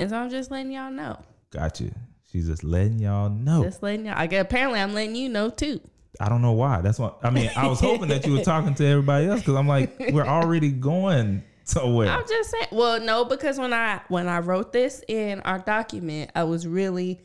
and 0.00 0.10
so 0.10 0.16
I'm 0.16 0.30
just 0.30 0.50
letting 0.50 0.72
y'all 0.72 0.90
know. 0.90 1.18
Got 1.50 1.80
you. 1.80 1.92
She's 2.32 2.46
just 2.46 2.64
letting 2.64 2.98
y'all 2.98 3.28
know. 3.28 3.64
Just 3.64 3.82
letting 3.82 4.06
y'all. 4.06 4.14
I 4.16 4.26
guess 4.26 4.42
apparently 4.42 4.80
I'm 4.80 4.94
letting 4.94 5.14
you 5.14 5.28
know 5.28 5.50
too. 5.50 5.80
I 6.18 6.28
don't 6.28 6.42
know 6.42 6.52
why. 6.52 6.80
That's 6.80 6.98
what 6.98 7.18
I 7.22 7.30
mean. 7.30 7.50
I 7.56 7.66
was 7.66 7.80
hoping 7.80 8.08
that 8.08 8.26
you 8.26 8.32
were 8.32 8.42
talking 8.42 8.74
to 8.74 8.86
everybody 8.86 9.26
else 9.26 9.40
because 9.40 9.56
I'm 9.56 9.68
like, 9.68 9.96
we're 10.12 10.26
already 10.26 10.70
going 10.70 11.42
somewhere. 11.64 12.08
I'm 12.08 12.26
just 12.26 12.50
saying. 12.50 12.66
Well, 12.72 13.00
no, 13.00 13.24
because 13.24 13.58
when 13.58 13.72
I 13.72 14.00
when 14.08 14.28
I 14.28 14.40
wrote 14.40 14.72
this 14.72 15.02
in 15.08 15.40
our 15.40 15.58
document, 15.58 16.30
I 16.34 16.44
was 16.44 16.66
really 16.66 17.20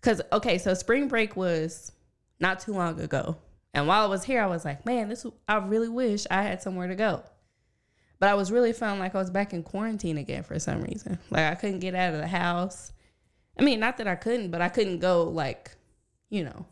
because 0.00 0.20
okay, 0.32 0.58
so 0.58 0.74
spring 0.74 1.08
break 1.08 1.36
was 1.36 1.92
not 2.40 2.60
too 2.60 2.72
long 2.72 3.00
ago, 3.00 3.36
and 3.72 3.86
while 3.86 4.04
I 4.04 4.06
was 4.06 4.24
here, 4.24 4.42
I 4.42 4.46
was 4.46 4.64
like, 4.64 4.84
man, 4.86 5.08
this 5.08 5.26
I 5.48 5.56
really 5.56 5.88
wish 5.88 6.26
I 6.30 6.42
had 6.42 6.62
somewhere 6.62 6.88
to 6.88 6.96
go. 6.96 7.22
But 8.20 8.28
I 8.30 8.34
was 8.34 8.50
really 8.52 8.72
feeling 8.72 8.98
like 8.98 9.14
I 9.14 9.18
was 9.18 9.30
back 9.30 9.52
in 9.52 9.62
quarantine 9.62 10.18
again 10.18 10.42
for 10.44 10.58
some 10.58 10.82
reason. 10.82 11.18
Like 11.30 11.44
I 11.52 11.54
couldn't 11.54 11.80
get 11.80 11.94
out 11.94 12.14
of 12.14 12.20
the 12.20 12.26
house. 12.26 12.92
I 13.58 13.62
mean, 13.62 13.80
not 13.80 13.98
that 13.98 14.08
I 14.08 14.14
couldn't, 14.14 14.50
but 14.50 14.60
I 14.60 14.68
couldn't 14.68 14.98
go 14.98 15.24
like, 15.24 15.76
you 16.30 16.44
know, 16.44 16.66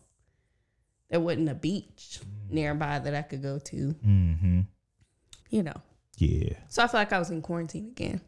there 1.11 1.21
wasn't 1.21 1.49
a 1.49 1.55
beach 1.55 2.21
nearby 2.49 2.99
that 2.99 3.15
I 3.15 3.23
could 3.23 3.43
go 3.43 3.59
to. 3.59 3.77
mm-hmm. 4.07 4.61
You 5.51 5.63
know. 5.63 5.83
Yeah. 6.17 6.55
So 6.69 6.83
I 6.83 6.87
feel 6.87 7.01
like 7.01 7.13
I 7.13 7.19
was 7.19 7.31
in 7.31 7.43
quarantine 7.43 7.89
again. 7.89 8.21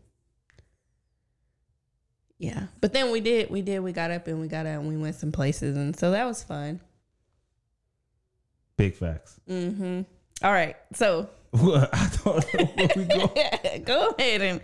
Yeah. 2.38 2.66
But 2.80 2.92
then 2.92 3.10
we 3.10 3.20
did, 3.20 3.48
we 3.48 3.62
did, 3.62 3.80
we 3.80 3.92
got 3.92 4.10
up 4.10 4.26
and 4.26 4.40
we 4.40 4.48
got 4.48 4.66
out 4.66 4.80
and 4.80 4.88
we 4.88 4.96
went 4.96 5.14
some 5.14 5.32
places. 5.32 5.76
And 5.76 5.96
so 5.96 6.10
that 6.10 6.26
was 6.26 6.42
fun. 6.42 6.80
Big 8.76 8.94
facts. 8.94 9.40
Mm-hmm. 9.48 10.02
All 10.42 10.52
right. 10.52 10.76
So 10.92 11.30
Well, 11.54 11.88
I 11.92 12.10
don't 12.24 12.54
know 12.54 12.64
where 12.74 12.88
we 12.96 13.04
go. 13.04 13.78
go 13.84 14.14
ahead 14.18 14.40
and 14.42 14.60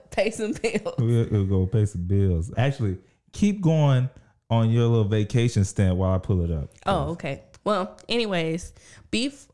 pay 0.10 0.30
some 0.30 0.52
bills. 0.52 0.94
We'll, 0.98 1.28
we'll 1.30 1.46
go 1.46 1.66
pay 1.66 1.84
some 1.86 2.04
bills. 2.04 2.52
Actually, 2.56 2.98
keep 3.32 3.60
going 3.60 4.08
on 4.48 4.70
your 4.70 4.84
little 4.84 5.04
vacation 5.04 5.64
stint 5.64 5.96
while 5.96 6.14
I 6.14 6.18
pull 6.18 6.42
it 6.42 6.50
up. 6.50 6.70
Oh, 6.86 7.10
okay. 7.10 7.42
Well, 7.64 7.96
anyways, 8.08 8.72
beef. 9.10 9.46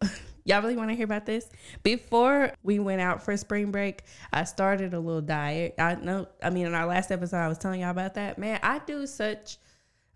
Y'all 0.44 0.62
really 0.62 0.76
want 0.76 0.88
to 0.88 0.96
hear 0.96 1.04
about 1.04 1.26
this? 1.26 1.46
Before 1.82 2.54
we 2.62 2.78
went 2.78 3.02
out 3.02 3.22
for 3.22 3.36
spring 3.36 3.70
break, 3.70 4.04
I 4.32 4.44
started 4.44 4.94
a 4.94 5.00
little 5.00 5.20
diet. 5.20 5.74
I 5.78 5.96
know, 5.96 6.26
I 6.42 6.48
mean, 6.48 6.66
in 6.66 6.74
our 6.74 6.86
last 6.86 7.10
episode, 7.10 7.36
I 7.36 7.48
was 7.48 7.58
telling 7.58 7.82
y'all 7.82 7.90
about 7.90 8.14
that. 8.14 8.38
Man, 8.38 8.58
I 8.62 8.78
do 8.78 9.06
such 9.06 9.58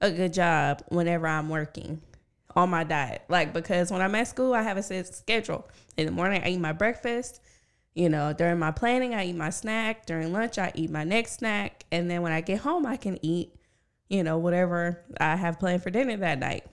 a 0.00 0.11
good 0.11 0.32
job 0.32 0.82
whenever 0.88 1.26
I'm 1.26 1.50
working 1.50 2.00
on 2.57 2.71
my 2.71 2.85
diet. 2.85 3.23
Like, 3.29 3.53
because 3.53 3.91
when 3.91 4.03
I'm 4.03 4.15
at 4.15 4.29
school, 4.29 4.55
I 4.55 4.62
have 4.62 4.77
a 4.77 4.83
set 4.83 5.07
schedule. 5.15 5.69
In 5.97 6.07
the 6.07 6.12
morning, 6.12 6.43
I 6.45 6.51
eat 6.51 6.61
my 6.61 6.73
breakfast. 6.73 7.41
You 7.95 8.09
know, 8.09 8.33
during 8.33 8.59
my 8.59 8.71
planning, 8.71 9.15
I 9.15 9.27
eat 9.27 9.37
my 9.37 9.51
snack. 9.51 10.07
During 10.07 10.33
lunch, 10.33 10.59
I 10.59 10.73
eat 10.75 10.91
my 10.91 11.05
next 11.05 11.38
snack. 11.38 11.85
And 11.93 12.11
then 12.11 12.23
when 12.23 12.33
I 12.33 12.41
get 12.41 12.61
home, 12.61 12.87
I 12.87 12.97
can 12.97 13.19
eat, 13.25 13.55
you 14.09 14.23
know, 14.23 14.38
whatever 14.38 15.05
I 15.21 15.37
have 15.37 15.59
planned 15.59 15.83
for 15.83 15.91
dinner 15.91 16.17
that 16.17 16.38
night. 16.38 16.65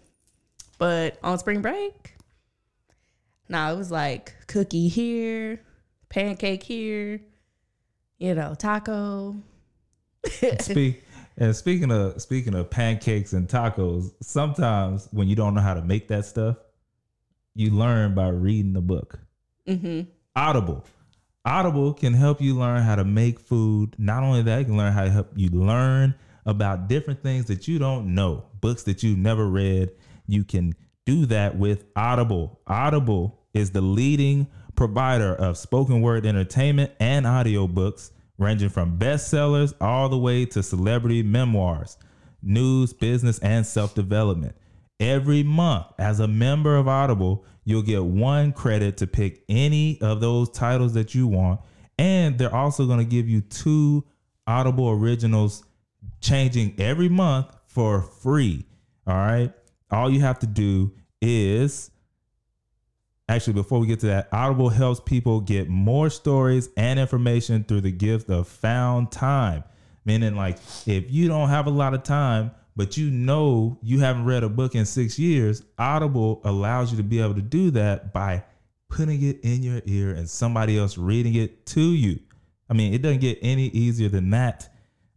But 0.77 1.19
on 1.21 1.37
spring 1.37 1.61
break, 1.61 2.15
nah, 3.49 3.71
it 3.73 3.77
was 3.77 3.91
like 3.91 4.33
cookie 4.47 4.87
here, 4.87 5.61
pancake 6.07 6.63
here, 6.63 7.21
you 8.17 8.33
know, 8.33 8.55
taco. 8.55 9.35
Speak 10.59 11.03
and 11.39 11.55
speaking 11.55 11.91
of 11.91 12.21
speaking 12.21 12.53
of 12.53 12.69
pancakes 12.69 13.33
and 13.33 13.47
tacos, 13.47 14.11
sometimes 14.21 15.07
when 15.11 15.27
you 15.27 15.35
don't 15.35 15.55
know 15.55 15.61
how 15.61 15.73
to 15.73 15.81
make 15.81 16.09
that 16.09 16.25
stuff, 16.25 16.57
you 17.55 17.71
learn 17.71 18.13
by 18.13 18.29
reading 18.29 18.73
the 18.73 18.81
book. 18.81 19.19
hmm 19.65 20.01
Audible. 20.35 20.85
Audible 21.45 21.93
can 21.93 22.13
help 22.13 22.41
you 22.41 22.53
learn 22.55 22.83
how 22.83 22.95
to 22.95 23.03
make 23.03 23.39
food. 23.39 23.95
Not 23.97 24.23
only 24.23 24.41
that, 24.43 24.61
it 24.61 24.65
can 24.65 24.77
learn 24.77 24.93
how 24.93 25.05
to 25.05 25.09
help 25.09 25.31
you 25.35 25.49
learn 25.49 26.13
about 26.45 26.87
different 26.87 27.23
things 27.23 27.45
that 27.45 27.67
you 27.67 27.79
don't 27.79 28.13
know, 28.13 28.45
books 28.61 28.83
that 28.83 29.03
you've 29.03 29.17
never 29.17 29.47
read. 29.47 29.91
You 30.27 30.43
can 30.43 30.75
do 31.05 31.25
that 31.27 31.57
with 31.57 31.85
Audible. 31.95 32.59
Audible 32.67 33.39
is 33.53 33.71
the 33.71 33.81
leading 33.81 34.47
provider 34.75 35.33
of 35.35 35.57
spoken 35.57 36.01
word 36.01 36.25
entertainment 36.25 36.91
and 36.99 37.25
audiobooks, 37.25 38.11
ranging 38.39 38.69
from 38.69 38.97
bestsellers 38.97 39.73
all 39.79 40.09
the 40.09 40.17
way 40.17 40.45
to 40.45 40.63
celebrity 40.63 41.21
memoirs, 41.21 41.97
news, 42.41 42.93
business, 42.93 43.37
and 43.39 43.65
self 43.65 43.93
development. 43.93 44.55
Every 44.99 45.43
month, 45.43 45.87
as 45.97 46.19
a 46.19 46.27
member 46.27 46.75
of 46.75 46.87
Audible, 46.87 47.45
you'll 47.63 47.83
get 47.83 48.03
one 48.03 48.51
credit 48.51 48.97
to 48.97 49.07
pick 49.07 49.43
any 49.47 49.99
of 50.01 50.19
those 50.19 50.49
titles 50.49 50.93
that 50.93 51.13
you 51.13 51.27
want. 51.27 51.61
And 51.97 52.37
they're 52.37 52.53
also 52.53 52.85
going 52.85 52.99
to 52.99 53.05
give 53.05 53.29
you 53.29 53.41
two 53.41 54.05
Audible 54.47 54.89
originals 54.89 55.63
changing 56.21 56.75
every 56.79 57.09
month 57.09 57.47
for 57.65 58.01
free. 58.01 58.65
All 59.05 59.15
right. 59.15 59.53
All 59.91 60.09
you 60.09 60.21
have 60.21 60.39
to 60.39 60.47
do 60.47 60.93
is 61.21 61.91
actually, 63.29 63.53
before 63.53 63.79
we 63.79 63.87
get 63.87 64.01
to 64.01 64.07
that, 64.07 64.27
Audible 64.33 64.69
helps 64.69 64.99
people 64.99 65.39
get 65.39 65.69
more 65.69 66.09
stories 66.09 66.69
and 66.75 66.99
information 66.99 67.63
through 67.63 67.81
the 67.81 67.91
gift 67.91 68.29
of 68.29 68.47
found 68.47 69.11
time. 69.11 69.63
Meaning, 70.03 70.35
like, 70.35 70.57
if 70.85 71.11
you 71.11 71.27
don't 71.27 71.49
have 71.49 71.67
a 71.67 71.69
lot 71.69 71.93
of 71.93 72.03
time, 72.03 72.51
but 72.75 72.97
you 72.97 73.11
know 73.11 73.77
you 73.81 73.99
haven't 73.99 74.25
read 74.25 74.43
a 74.43 74.49
book 74.49 74.75
in 74.75 74.85
six 74.85 75.19
years, 75.19 75.63
Audible 75.77 76.41
allows 76.43 76.91
you 76.91 76.97
to 76.97 77.03
be 77.03 77.21
able 77.21 77.35
to 77.35 77.41
do 77.41 77.71
that 77.71 78.11
by 78.11 78.43
putting 78.89 79.21
it 79.21 79.39
in 79.41 79.61
your 79.61 79.81
ear 79.85 80.11
and 80.11 80.29
somebody 80.29 80.77
else 80.77 80.97
reading 80.97 81.35
it 81.35 81.65
to 81.67 81.81
you. 81.81 82.19
I 82.69 82.73
mean, 82.73 82.93
it 82.93 83.01
doesn't 83.01 83.21
get 83.21 83.39
any 83.41 83.67
easier 83.67 84.09
than 84.09 84.31
that. 84.31 84.67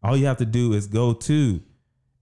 All 0.02 0.16
you 0.16 0.26
have 0.26 0.36
to 0.38 0.44
do 0.44 0.74
is 0.74 0.86
go 0.86 1.12
to 1.14 1.60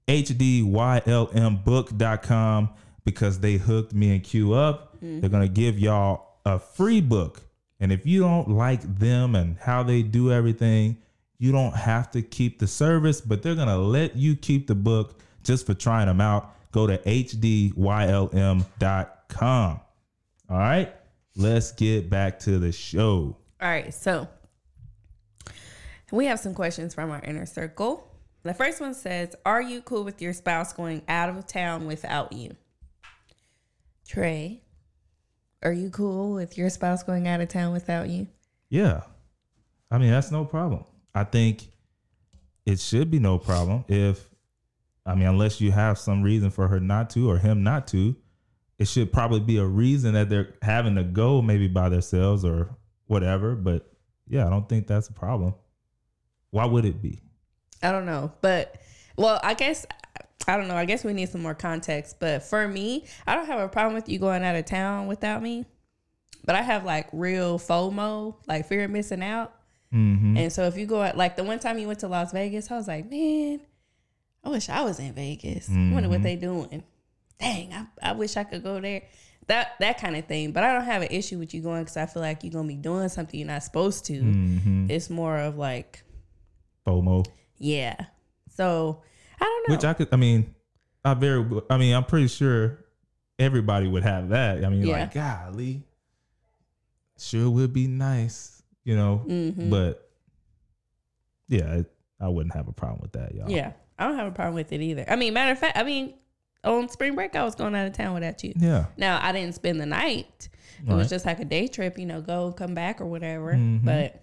hdylmbook.com 0.07 2.70
because 3.05 3.41
they 3.41 3.55
hooked 3.55 3.95
me 3.95 4.14
and 4.14 4.22
Q 4.22 4.53
up. 4.53 4.89
Mm-hmm. 5.03 5.20
They're 5.20 5.30
going 5.30 5.46
to 5.46 5.53
give 5.53 5.78
y'all 5.78 6.38
a 6.44 6.59
free 6.59 7.01
book. 7.01 7.42
And 7.78 7.92
if 7.92 8.07
you 8.07 8.20
don't 8.20 8.51
like 8.51 8.98
them 8.98 9.34
and 9.34 9.57
how 9.59 9.82
they 9.82 10.03
do 10.03 10.30
everything, 10.30 10.98
you 11.38 11.53
don't 11.53 11.74
have 11.74 12.11
to 12.11 12.20
keep 12.22 12.59
the 12.59 12.66
service, 12.66 13.20
but 13.20 13.42
they're 13.42 13.55
going 13.55 13.68
to 13.68 13.78
let 13.78 14.16
you 14.16 14.36
keep 14.36 14.66
the 14.66 14.74
book 14.74 15.18
just 15.42 15.64
for 15.66 15.72
trying 15.74 16.07
them 16.07 16.20
out. 16.20 16.55
Go 16.72 16.86
to 16.86 16.98
hdylm.com. 16.98 17.80
All 20.51 20.59
right, 20.59 20.92
let's 21.36 21.72
get 21.72 22.11
back 22.11 22.40
to 22.40 22.59
the 22.59 22.72
show. 22.72 23.36
All 23.61 23.68
right, 23.68 23.94
so 23.94 24.28
we 26.11 26.26
have 26.26 26.40
some 26.40 26.55
questions 26.55 26.92
from 26.94 27.11
our 27.11 27.22
inner 27.22 27.46
circle. 27.46 28.07
The 28.42 28.55
first 28.55 28.80
one 28.80 28.94
says, 28.94 29.34
Are 29.46 29.62
you 29.62 29.80
cool 29.80 30.03
with 30.05 30.20
your 30.20 30.32
spouse 30.32 30.72
going 30.72 31.03
out 31.09 31.28
of 31.28 31.46
town 31.46 31.86
without 31.86 32.32
you? 32.32 32.57
Trey, 34.07 34.62
are 35.62 35.72
you 35.72 35.90
cool 35.90 36.32
with 36.32 36.56
your 36.56 36.70
spouse 36.70 37.02
going 37.02 37.28
out 37.28 37.40
of 37.40 37.48
town 37.48 37.72
without 37.72 38.08
you? 38.08 38.26
Yeah. 38.68 39.02
I 39.90 39.98
mean, 39.98 40.11
that's 40.11 40.30
no 40.30 40.44
problem. 40.44 40.84
I 41.14 41.24
think 41.24 41.68
it 42.64 42.78
should 42.78 43.11
be 43.11 43.18
no 43.18 43.38
problem 43.38 43.84
if, 43.88 44.28
I 45.04 45.14
mean, 45.14 45.26
unless 45.26 45.61
you 45.61 45.72
have 45.72 45.98
some 45.98 46.22
reason 46.22 46.50
for 46.50 46.68
her 46.68 46.80
not 46.80 47.11
to 47.11 47.30
or 47.30 47.38
him 47.38 47.62
not 47.62 47.88
to, 47.88 48.16
it 48.78 48.88
should 48.88 49.12
probably 49.12 49.40
be 49.40 49.58
a 49.58 49.64
reason 49.64 50.14
that 50.14 50.30
they're 50.30 50.54
having 50.62 50.94
to 50.94 51.02
go 51.02 51.42
maybe 51.42 51.68
by 51.68 51.88
themselves 51.88 52.44
or 52.44 52.70
whatever. 53.06 53.54
But 53.54 53.90
yeah, 54.28 54.46
I 54.46 54.50
don't 54.50 54.68
think 54.68 54.86
that's 54.86 55.08
a 55.08 55.12
problem. 55.12 55.54
Why 56.50 56.64
would 56.64 56.84
it 56.84 57.02
be? 57.02 57.20
I 57.82 57.92
don't 57.92 58.06
know, 58.06 58.32
but 58.40 58.76
well, 59.16 59.40
I 59.42 59.54
guess 59.54 59.84
I 60.51 60.57
don't 60.57 60.68
know. 60.68 60.76
I 60.76 60.84
guess 60.84 61.05
we 61.05 61.12
need 61.12 61.28
some 61.28 61.42
more 61.42 61.55
context. 61.55 62.16
But 62.20 62.42
for 62.42 62.66
me, 62.66 63.07
I 63.26 63.34
don't 63.34 63.46
have 63.46 63.61
a 63.61 63.68
problem 63.68 63.94
with 63.94 64.09
you 64.09 64.18
going 64.18 64.42
out 64.42 64.57
of 64.57 64.64
town 64.64 65.07
without 65.07 65.42
me. 65.42 65.64
But 66.44 66.57
I 66.57 66.62
have 66.62 66.84
like 66.84 67.09
real 67.12 67.59
FOMO, 67.59 68.36
like 68.46 68.66
fear 68.66 68.84
of 68.84 68.90
missing 68.90 69.22
out. 69.22 69.55
Mm-hmm. 69.94 70.36
And 70.36 70.53
so 70.53 70.64
if 70.64 70.76
you 70.76 70.86
go 70.86 71.03
out, 71.03 71.16
like 71.16 71.36
the 71.36 71.44
one 71.44 71.59
time 71.59 71.78
you 71.78 71.86
went 71.86 72.01
to 72.01 72.09
Las 72.09 72.32
Vegas, 72.32 72.70
I 72.70 72.76
was 72.76 72.88
like, 72.88 73.11
man, 73.11 73.61
I 74.44 74.48
wish 74.48 74.68
I 74.68 74.82
was 74.82 74.98
in 74.98 75.12
Vegas. 75.12 75.68
I 75.68 75.90
wonder 75.92 76.09
what 76.09 76.22
they 76.22 76.36
doing. 76.36 76.82
Dang, 77.38 77.72
I, 77.72 77.86
I 78.03 78.12
wish 78.12 78.36
I 78.36 78.44
could 78.44 78.62
go 78.62 78.80
there. 78.80 79.03
That 79.46 79.72
that 79.80 79.98
kind 79.98 80.16
of 80.16 80.26
thing. 80.26 80.53
But 80.53 80.62
I 80.64 80.72
don't 80.72 80.84
have 80.84 81.03
an 81.03 81.09
issue 81.11 81.38
with 81.38 81.53
you 81.55 81.61
going 81.61 81.82
because 81.82 81.96
I 81.96 82.07
feel 82.07 82.22
like 82.22 82.44
you're 82.44 82.53
gonna 82.53 82.68
be 82.68 82.76
doing 82.76 83.09
something 83.09 83.38
you're 83.38 83.48
not 83.48 83.62
supposed 83.64 84.05
to. 84.07 84.20
Mm-hmm. 84.20 84.90
It's 84.90 85.11
more 85.11 85.36
of 85.38 85.59
like, 85.59 86.03
FOMO. 86.86 87.26
yeah. 87.59 87.96
So 88.55 89.03
I 89.41 89.45
don't 89.45 89.68
know. 89.68 89.74
Which 89.74 89.84
I 89.84 89.95
could, 89.95 90.09
I 90.12 90.16
mean, 90.16 90.55
I 91.05 91.14
very, 91.14 91.45
I 91.70 91.76
mean, 91.78 91.95
I'm 91.95 92.05
pretty 92.05 92.28
sure 92.28 92.84
everybody 93.38 93.88
would 93.88 94.03
have 94.03 94.28
that. 94.30 94.64
I 94.64 94.68
mean, 94.68 94.82
Yeah. 94.86 95.01
like, 95.01 95.14
golly, 95.14 95.82
sure 97.18 97.51
would 97.51 97.72
be 97.72 97.86
nice, 97.86 98.62
you 98.84 98.97
know, 98.97 99.24
Mhm. 99.26 99.70
but 99.70 100.11
yeah, 101.49 101.74
it, 101.78 101.93
I 102.20 102.28
wouldn't 102.28 102.55
have 102.55 102.68
a 102.68 102.72
problem 102.72 103.01
with 103.01 103.12
that, 103.12 103.34
y'all. 103.34 103.51
Yeah, 103.51 103.72
I 103.99 104.07
don't 104.07 104.16
have 104.16 104.26
a 104.28 104.32
problem 104.32 104.55
with 104.55 104.72
it 104.72 104.80
either. 104.80 105.05
I 105.09 105.16
mean, 105.16 105.32
matter 105.34 105.53
of 105.53 105.59
fact, 105.59 105.76
I 105.78 105.82
mean, 105.84 106.14
on 106.62 106.88
spring 106.91 107.14
break, 107.14 107.34
I 107.34 107.43
was 107.45 107.55
going 107.55 107.74
out 107.74 107.86
of 107.86 107.93
town 107.95 108.12
without 108.14 108.45
you. 108.45 108.53
Yeah. 108.57 108.86
Now, 108.99 109.18
I 109.22 109.32
didn't 109.32 109.55
spend 109.55 109.80
the 109.80 109.86
night. 109.86 110.49
It 110.86 110.93
was 110.93 111.11
just 111.11 111.26
like 111.26 111.41
a 111.41 111.45
day 111.45 111.66
trip, 111.68 111.99
you 111.99 112.07
know, 112.07 112.20
go 112.22 112.53
come 112.53 112.74
back 112.74 113.01
or 113.03 113.07
whatever. 113.07 113.53
Mhm. 113.53 113.84
But 113.84 114.22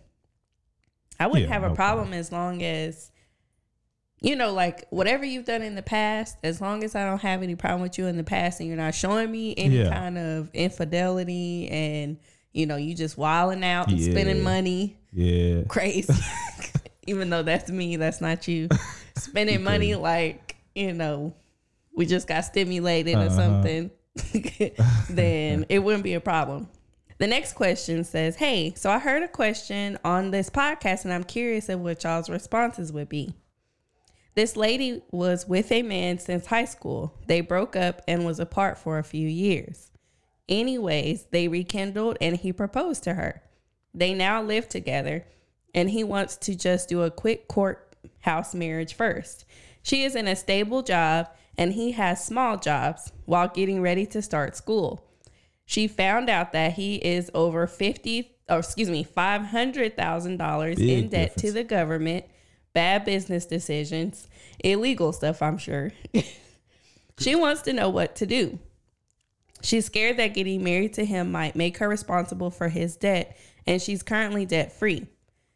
I 1.20 1.28
wouldn't 1.28 1.48
Yeah, 1.50 1.54
have 1.54 1.64
a 1.64 1.70
no 1.70 1.76
problem 1.76 2.14
as 2.14 2.32
long 2.32 2.64
as, 2.64 3.12
you 4.20 4.36
know, 4.36 4.52
like 4.54 4.86
whatever 4.90 5.24
you've 5.26 5.46
done 5.46 5.62
in 5.62 5.76
the 5.76 5.82
past, 5.84 6.38
as 6.44 6.60
long 6.60 6.84
as 6.84 6.96
I 6.96 7.06
don't 7.06 7.22
have 7.22 7.44
any 7.44 7.56
problem 7.56 7.82
with 7.82 7.98
you 7.98 8.08
in 8.08 8.18
the 8.18 8.24
past 8.24 8.60
and 8.60 8.68
you're 8.68 8.78
not 8.78 8.96
showing 8.96 9.32
me 9.32 9.54
any 9.58 9.78
Yeah. 9.78 9.90
kind 9.94 10.18
of 10.18 10.50
infidelity 10.54 11.68
and, 11.70 12.18
you 12.52 12.66
know, 12.66 12.78
you 12.78 12.96
just 12.96 13.18
wilding 13.18 13.64
out 13.64 13.90
and 13.90 14.02
spending 14.02 14.42
money 14.44 14.98
Yeah. 15.14 15.64
crazy. 15.68 16.14
Even 17.08 17.30
though 17.30 17.44
that's 17.44 17.70
me, 17.70 17.96
that's 17.96 18.20
not 18.20 18.48
you. 18.48 18.68
Spending 19.16 19.64
money 19.64 19.96
like, 19.96 20.58
you 20.76 20.94
know, 20.94 21.34
we 21.96 22.06
just 22.06 22.28
got 22.28 22.42
stimulated 22.46 23.16
or 23.16 23.20
Uh-huh. 23.20 23.30
something, 23.30 23.92
then 25.10 25.66
it 25.70 25.80
wouldn't 25.80 26.04
be 26.04 26.14
a 26.16 26.20
problem. 26.20 26.68
The 27.20 27.28
next 27.28 27.54
question 27.54 28.04
says, 28.04 28.36
Hey, 28.36 28.74
so 28.76 28.92
I 28.92 29.00
heard 29.00 29.24
a 29.24 29.28
question 29.28 29.98
on 30.04 30.32
this 30.32 30.50
podcast 30.50 31.04
and 31.06 31.14
I'm 31.14 31.24
curious 31.24 31.70
of 31.70 31.80
what 31.80 32.04
y'all's 32.04 32.30
responses 32.30 32.92
would 32.92 33.10
be. 33.10 33.34
This 34.38 34.56
lady 34.56 35.02
was 35.10 35.48
with 35.48 35.72
a 35.72 35.82
man 35.82 36.20
since 36.20 36.46
high 36.46 36.66
school. 36.66 37.18
They 37.26 37.42
broke 37.42 37.76
up 37.76 38.04
and 38.08 38.24
was 38.24 38.40
apart 38.40 38.78
for 38.78 39.00
a 39.00 39.04
few 39.04 39.28
years. 39.28 39.90
Anyways, 40.48 41.26
they 41.32 41.48
rekindled 41.48 42.20
and 42.22 42.38
he 42.38 42.54
proposed 42.54 43.04
to 43.06 43.16
her. 43.16 43.42
They 43.96 44.14
now 44.14 44.44
live 44.44 44.70
together 44.70 45.26
and 45.74 45.90
he 45.90 46.04
wants 46.04 46.38
to 46.38 46.54
just 46.54 46.88
do 46.88 47.02
a 47.02 47.10
quick 47.10 47.48
courthouse 47.48 48.54
marriage 48.54 48.94
first. 48.94 49.44
She 49.82 50.04
is 50.04 50.16
in 50.16 50.28
a 50.28 50.36
stable 50.36 50.84
job 50.84 51.30
and 51.58 51.74
he 51.74 51.94
has 51.94 52.24
small 52.24 52.58
jobs 52.58 53.12
while 53.26 53.48
getting 53.48 53.82
ready 53.82 54.06
to 54.06 54.22
start 54.22 54.56
school. 54.56 55.04
She 55.66 55.88
found 55.88 56.30
out 56.30 56.52
that 56.52 56.74
he 56.74 56.98
is 56.98 57.32
over 57.34 57.66
50 57.66 58.38
or 58.50 58.60
excuse 58.60 58.90
me, 58.92 59.04
$500,000 59.04 60.80
in 60.80 61.10
debt 61.10 61.36
to 61.38 61.52
the 61.52 61.64
government, 61.64 62.26
bad 62.78 63.06
business 63.06 63.48
decisions, 63.48 64.28
illegal 64.60 65.12
stuff, 65.12 65.42
I'm 65.42 65.58
sure. 65.58 65.94
she 67.18 67.34
wants 67.34 67.64
to 67.64 67.74
know 67.74 67.90
what 67.90 68.16
to 68.18 68.28
do. 68.28 68.60
She's 69.64 69.88
scared 69.88 70.18
that 70.18 70.36
getting 70.36 70.64
married 70.64 70.94
to 70.94 71.04
him 71.04 71.32
might 71.32 71.56
make 71.56 71.80
her 71.80 71.90
responsible 71.90 72.52
for 72.52 72.70
his 72.70 72.96
debt, 72.96 73.36
and 73.66 73.82
she's 73.82 74.04
currently 74.04 74.46
debt 74.46 74.74
free. 74.74 75.08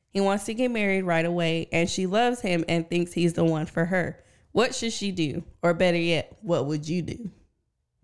He 0.10 0.20
wants 0.20 0.46
to 0.46 0.56
get 0.56 0.72
married 0.72 1.04
right 1.04 1.24
away, 1.24 1.70
and 1.72 1.88
she 1.88 2.08
loves 2.08 2.42
him 2.42 2.66
and 2.68 2.90
thinks 2.90 3.14
he's 3.14 3.34
the 3.34 3.46
one 3.46 3.68
for 3.68 3.86
her. 3.86 4.18
What 4.52 4.74
should 4.74 4.92
she 4.92 5.12
do? 5.12 5.44
Or 5.62 5.76
better 5.76 6.00
yet, 6.00 6.36
what 6.42 6.66
would 6.66 6.90
you 6.90 7.04
do? 7.04 7.30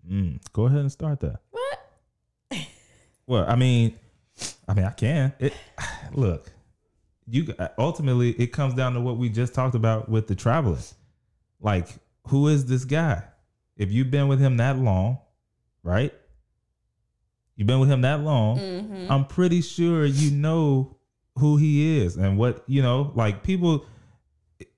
Mm, 0.08 0.38
go 0.52 0.66
ahead 0.66 0.78
and 0.78 0.92
start 0.92 1.18
that. 1.18 1.40
What? 1.50 2.60
Well, 3.26 3.44
I 3.48 3.56
mean, 3.56 3.98
I 4.68 4.74
mean, 4.74 4.84
I 4.84 4.90
can. 4.90 5.32
It, 5.40 5.54
look, 6.12 6.52
you 7.30 7.54
ultimately 7.78 8.30
it 8.32 8.48
comes 8.48 8.74
down 8.74 8.94
to 8.94 9.00
what 9.00 9.16
we 9.16 9.28
just 9.28 9.54
talked 9.54 9.74
about 9.74 10.08
with 10.08 10.26
the 10.26 10.34
traveling. 10.34 10.78
Like, 11.60 11.88
who 12.28 12.48
is 12.48 12.66
this 12.66 12.84
guy? 12.84 13.22
If 13.76 13.92
you've 13.92 14.10
been 14.10 14.28
with 14.28 14.40
him 14.40 14.56
that 14.56 14.78
long, 14.78 15.18
right? 15.82 16.12
You've 17.56 17.66
been 17.66 17.80
with 17.80 17.90
him 17.90 18.02
that 18.02 18.20
long. 18.20 18.58
Mm-hmm. 18.58 19.10
I'm 19.10 19.24
pretty 19.24 19.62
sure 19.62 20.04
you 20.04 20.30
know 20.30 20.96
who 21.38 21.56
he 21.56 21.98
is 21.98 22.16
and 22.16 22.38
what 22.38 22.62
you 22.66 22.82
know. 22.82 23.12
Like 23.14 23.42
people, 23.42 23.84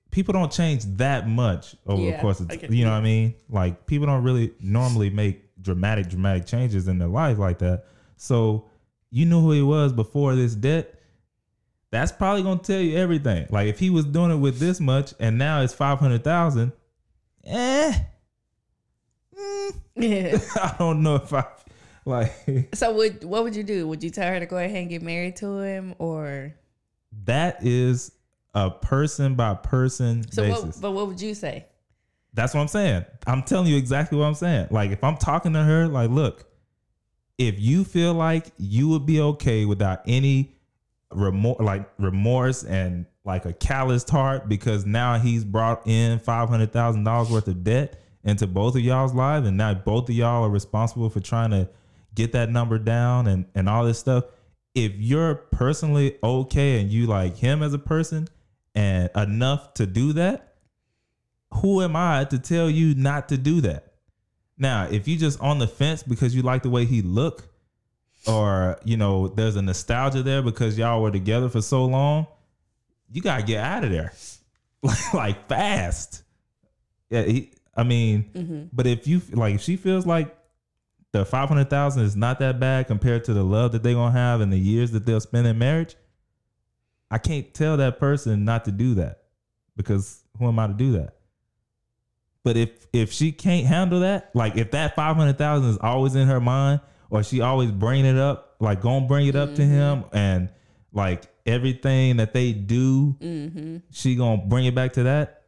people 0.09 0.33
don't 0.33 0.51
change 0.51 0.85
that 0.97 1.27
much 1.27 1.75
over 1.85 2.03
the 2.03 2.17
course 2.17 2.39
of 2.39 2.51
you 2.71 2.85
know 2.85 2.91
what 2.91 2.97
I 2.97 3.01
mean. 3.01 3.35
Like 3.49 3.85
people 3.85 4.07
don't 4.07 4.23
really 4.23 4.53
normally 4.59 5.09
make 5.09 5.43
dramatic, 5.61 6.09
dramatic 6.09 6.45
changes 6.45 6.87
in 6.87 6.97
their 6.97 7.07
life 7.07 7.37
like 7.37 7.59
that. 7.59 7.85
So 8.17 8.69
you 9.11 9.25
knew 9.25 9.41
who 9.41 9.51
he 9.51 9.61
was 9.61 9.93
before 9.93 10.35
this 10.35 10.55
debt. 10.55 10.95
That's 11.91 12.11
probably 12.11 12.43
gonna 12.43 12.61
tell 12.61 12.79
you 12.79 12.97
everything. 12.97 13.47
Like 13.49 13.67
if 13.67 13.79
he 13.79 13.89
was 13.89 14.05
doing 14.05 14.31
it 14.31 14.37
with 14.37 14.59
this 14.59 14.79
much 14.79 15.13
and 15.19 15.37
now 15.37 15.61
it's 15.61 15.73
five 15.73 15.99
hundred 15.99 16.23
thousand, 16.23 16.71
eh. 17.45 17.93
mm, 19.37 19.71
Yeah. 19.95 20.39
I 20.55 20.75
don't 20.79 21.03
know 21.03 21.15
if 21.15 21.33
I 21.33 21.45
like 22.05 22.69
so 22.73 22.93
would 22.93 23.23
what 23.23 23.43
would 23.43 23.55
you 23.55 23.63
do? 23.63 23.87
Would 23.87 24.03
you 24.03 24.09
tell 24.09 24.27
her 24.27 24.39
to 24.39 24.45
go 24.45 24.57
ahead 24.57 24.75
and 24.75 24.89
get 24.89 25.01
married 25.01 25.35
to 25.37 25.59
him 25.59 25.93
or 25.99 26.55
that 27.25 27.65
is 27.65 28.11
a 28.53 28.69
person 28.69 29.35
by 29.35 29.53
person 29.53 30.29
so 30.31 30.43
basis. 30.43 30.63
what 30.63 30.81
but 30.81 30.91
what 30.91 31.07
would 31.07 31.21
you 31.21 31.33
say? 31.33 31.65
That's 32.33 32.53
what 32.53 32.61
I'm 32.61 32.67
saying. 32.69 33.05
I'm 33.27 33.43
telling 33.43 33.67
you 33.67 33.77
exactly 33.77 34.17
what 34.17 34.25
I'm 34.25 34.33
saying. 34.33 34.67
Like 34.71 34.91
if 34.91 35.03
I'm 35.03 35.17
talking 35.17 35.53
to 35.53 35.63
her, 35.63 35.87
like, 35.87 36.09
look, 36.09 36.45
if 37.37 37.59
you 37.59 37.83
feel 37.83 38.13
like 38.13 38.47
you 38.57 38.87
would 38.89 39.05
be 39.05 39.19
okay 39.19 39.65
without 39.65 40.01
any 40.07 40.55
remorse, 41.13 41.59
like 41.59 41.89
remorse 41.97 42.63
and 42.63 43.05
like 43.23 43.45
a 43.45 43.53
calloused 43.53 44.09
heart 44.09 44.49
because 44.49 44.85
now 44.85 45.17
he's 45.19 45.43
brought 45.43 45.85
in 45.87 46.19
five 46.19 46.49
hundred 46.49 46.73
thousand 46.73 47.03
dollars 47.03 47.29
worth 47.29 47.47
of 47.47 47.63
debt, 47.63 48.01
into 48.23 48.47
both 48.47 48.75
of 48.75 48.81
y'all's 48.81 49.13
lives, 49.13 49.47
and 49.47 49.57
now 49.57 49.73
both 49.73 50.09
of 50.09 50.15
y'all 50.15 50.43
are 50.43 50.49
responsible 50.49 51.09
for 51.09 51.19
trying 51.19 51.51
to 51.51 51.69
get 52.13 52.31
that 52.33 52.49
number 52.49 52.77
down 52.77 53.27
and 53.27 53.45
and 53.55 53.69
all 53.69 53.85
this 53.85 53.99
stuff. 53.99 54.25
If 54.73 54.93
you're 54.95 55.35
personally 55.35 56.17
okay 56.23 56.79
and 56.79 56.89
you 56.89 57.07
like 57.07 57.37
him 57.37 57.61
as 57.61 57.73
a 57.73 57.79
person 57.79 58.27
and 58.73 59.09
enough 59.15 59.73
to 59.75 59.85
do 59.85 60.13
that, 60.13 60.55
who 61.55 61.81
am 61.81 61.95
I 61.95 62.23
to 62.25 62.39
tell 62.39 62.69
you 62.69 62.95
not 62.95 63.29
to 63.29 63.37
do 63.37 63.61
that? 63.61 63.93
Now, 64.57 64.87
if 64.89 65.07
you 65.07 65.17
just 65.17 65.41
on 65.41 65.59
the 65.59 65.67
fence 65.67 66.03
because 66.03 66.35
you 66.35 66.41
like 66.41 66.63
the 66.63 66.69
way 66.69 66.85
he 66.85 67.01
look, 67.01 67.50
or 68.27 68.79
you 68.83 68.97
know, 68.97 69.27
there's 69.27 69.55
a 69.55 69.61
nostalgia 69.61 70.23
there 70.23 70.41
because 70.41 70.77
y'all 70.77 71.01
were 71.01 71.11
together 71.11 71.49
for 71.49 71.61
so 71.61 71.85
long, 71.85 72.27
you 73.11 73.21
gotta 73.21 73.43
get 73.43 73.63
out 73.63 73.83
of 73.83 73.91
there, 73.91 74.13
like, 75.13 75.47
fast. 75.47 76.23
Yeah, 77.09 77.23
he, 77.23 77.51
I 77.75 77.83
mean, 77.83 78.29
mm-hmm. 78.33 78.63
but 78.71 78.87
if 78.87 79.07
you 79.07 79.21
like, 79.31 79.55
if 79.55 79.61
she 79.61 79.75
feels 79.75 80.05
like 80.05 80.35
the 81.11 81.25
five 81.25 81.49
hundred 81.49 81.69
thousand 81.69 82.03
is 82.03 82.15
not 82.15 82.39
that 82.39 82.59
bad 82.59 82.87
compared 82.87 83.25
to 83.25 83.33
the 83.33 83.43
love 83.43 83.73
that 83.73 83.83
they're 83.83 83.93
gonna 83.93 84.11
have 84.11 84.41
and 84.41 84.51
the 84.51 84.57
years 84.57 84.91
that 84.91 85.05
they'll 85.05 85.19
spend 85.19 85.47
in 85.47 85.57
marriage, 85.57 85.95
I 87.09 87.17
can't 87.17 87.53
tell 87.53 87.77
that 87.77 87.99
person 87.99 88.45
not 88.45 88.65
to 88.65 88.71
do 88.71 88.95
that 88.95 89.23
because 89.75 90.23
who 90.37 90.47
am 90.47 90.59
I 90.59 90.67
to 90.67 90.73
do 90.73 90.93
that? 90.93 91.15
But 92.43 92.57
if 92.57 92.87
if 92.93 93.11
she 93.11 93.31
can't 93.31 93.67
handle 93.67 93.99
that, 93.99 94.31
like 94.33 94.57
if 94.57 94.71
that 94.71 94.95
five 94.95 95.15
hundred 95.15 95.37
thousand 95.37 95.69
is 95.71 95.77
always 95.77 96.15
in 96.15 96.27
her 96.27 96.39
mind, 96.39 96.81
or 97.11 97.21
she 97.21 97.41
always 97.41 97.69
bring 97.71 98.05
it 98.05 98.17
up, 98.17 98.55
like 98.59 98.81
gonna 98.81 99.05
bring 99.05 99.27
it 99.27 99.35
up 99.35 99.53
to 99.55 99.63
him, 99.63 100.05
and 100.13 100.49
like 100.91 101.23
everything 101.45 102.17
that 102.17 102.33
they 102.33 102.51
do, 102.53 103.15
Mm-hmm. 103.21 103.77
she 103.91 104.15
gonna 104.15 104.41
bring 104.43 104.65
it 104.65 104.73
back 104.73 104.93
to 104.93 105.03
that. 105.03 105.43